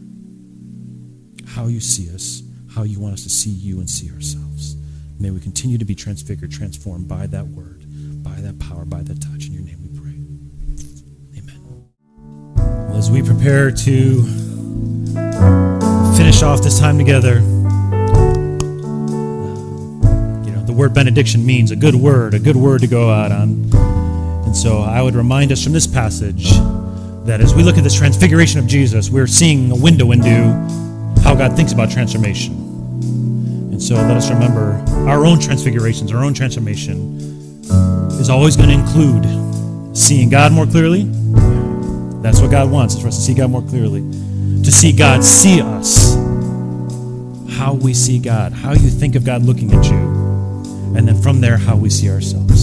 how 1.48 1.66
you 1.66 1.80
see 1.80 2.08
us, 2.14 2.42
how 2.74 2.84
you 2.84 3.00
want 3.00 3.12
us 3.14 3.22
to 3.24 3.30
see 3.30 3.50
you 3.50 3.80
and 3.80 3.90
see 3.90 4.10
ourselves. 4.10 4.76
May 5.18 5.30
we 5.30 5.40
continue 5.40 5.78
to 5.78 5.84
be 5.84 5.94
transfigured, 5.94 6.52
transformed 6.52 7.08
by 7.08 7.26
that 7.28 7.46
word, 7.46 7.84
by 8.22 8.34
that 8.36 8.58
power, 8.58 8.84
by 8.84 9.02
that 9.02 9.20
touch. 9.20 9.46
In 9.46 9.52
your 9.52 9.62
name 9.62 9.80
we 9.82 9.88
pray. 9.98 10.14
Amen. 11.40 11.88
Well, 12.88 12.96
as 12.96 13.10
we 13.10 13.22
prepare 13.22 13.70
to 13.70 14.22
finish 16.16 16.42
off 16.42 16.62
this 16.62 16.78
time 16.78 16.98
together, 16.98 17.38
um, 17.38 18.02
you 20.44 20.52
know, 20.52 20.62
the 20.64 20.74
word 20.74 20.92
benediction 20.94 21.44
means 21.44 21.70
a 21.70 21.76
good 21.76 21.94
word, 21.94 22.34
a 22.34 22.38
good 22.38 22.56
word 22.56 22.82
to 22.82 22.86
go 22.86 23.10
out 23.10 23.32
on. 23.32 23.85
So 24.56 24.80
I 24.80 25.02
would 25.02 25.14
remind 25.14 25.52
us 25.52 25.62
from 25.62 25.74
this 25.74 25.86
passage 25.86 26.50
that 27.26 27.42
as 27.42 27.54
we 27.54 27.62
look 27.62 27.76
at 27.76 27.84
this 27.84 27.94
transfiguration 27.94 28.58
of 28.58 28.66
Jesus, 28.66 29.10
we're 29.10 29.26
seeing 29.26 29.70
a 29.70 29.76
window 29.76 30.12
into 30.12 30.32
how 31.22 31.34
God 31.34 31.54
thinks 31.54 31.74
about 31.74 31.90
transformation. 31.90 32.54
And 33.70 33.82
so 33.82 33.96
let 33.96 34.16
us 34.16 34.30
remember 34.30 34.82
our 35.08 35.26
own 35.26 35.40
transfigurations, 35.40 36.10
our 36.10 36.24
own 36.24 36.32
transformation 36.32 37.18
is 38.18 38.30
always 38.30 38.56
going 38.56 38.70
to 38.70 38.74
include 38.76 39.94
seeing 39.94 40.30
God 40.30 40.52
more 40.52 40.66
clearly. 40.66 41.02
That's 42.22 42.40
what 42.40 42.50
God 42.50 42.70
wants, 42.70 42.94
is 42.94 43.02
for 43.02 43.08
us 43.08 43.16
to 43.16 43.22
see 43.22 43.34
God 43.34 43.50
more 43.50 43.62
clearly. 43.62 44.00
To 44.62 44.72
see 44.72 44.90
God 44.90 45.22
see 45.22 45.60
us. 45.60 46.14
How 47.58 47.74
we 47.74 47.92
see 47.92 48.18
God, 48.18 48.54
how 48.54 48.72
you 48.72 48.88
think 48.88 49.16
of 49.16 49.24
God 49.24 49.42
looking 49.42 49.70
at 49.74 49.84
you. 49.84 49.98
And 50.96 51.06
then 51.06 51.20
from 51.20 51.42
there, 51.42 51.58
how 51.58 51.76
we 51.76 51.90
see 51.90 52.08
ourselves. 52.08 52.55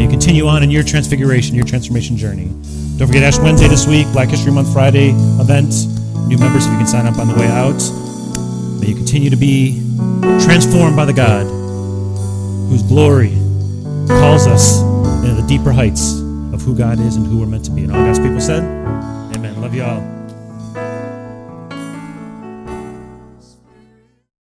You 0.00 0.08
continue 0.08 0.46
on 0.46 0.62
in 0.62 0.70
your 0.70 0.82
transfiguration, 0.82 1.54
your 1.54 1.66
transformation 1.66 2.16
journey. 2.16 2.46
Don't 2.96 3.06
forget 3.06 3.22
Ash 3.22 3.38
Wednesday 3.38 3.68
this 3.68 3.86
week, 3.86 4.10
Black 4.12 4.30
History 4.30 4.50
Month 4.50 4.72
Friday 4.72 5.10
event. 5.38 5.74
New 6.26 6.38
members, 6.38 6.64
if 6.64 6.72
you 6.72 6.78
can 6.78 6.86
sign 6.86 7.06
up 7.06 7.18
on 7.18 7.28
the 7.28 7.34
way 7.34 7.46
out. 7.46 7.78
May 8.80 8.88
you 8.88 8.94
continue 8.94 9.28
to 9.28 9.36
be 9.36 9.82
transformed 10.42 10.96
by 10.96 11.04
the 11.04 11.12
God 11.12 11.44
whose 12.70 12.82
glory 12.82 13.34
calls 14.08 14.46
us 14.46 14.80
into 15.22 15.34
the 15.34 15.44
deeper 15.46 15.70
heights 15.70 16.18
of 16.54 16.62
who 16.62 16.74
God 16.74 16.98
is 16.98 17.16
and 17.16 17.26
who 17.26 17.38
we're 17.38 17.46
meant 17.46 17.66
to 17.66 17.70
be. 17.70 17.84
And 17.84 17.92
all 17.92 18.02
God's 18.02 18.18
people 18.18 18.40
said, 18.40 18.62
Amen. 19.36 19.60
Love 19.60 19.74
you 19.74 19.84
all. 19.84 20.19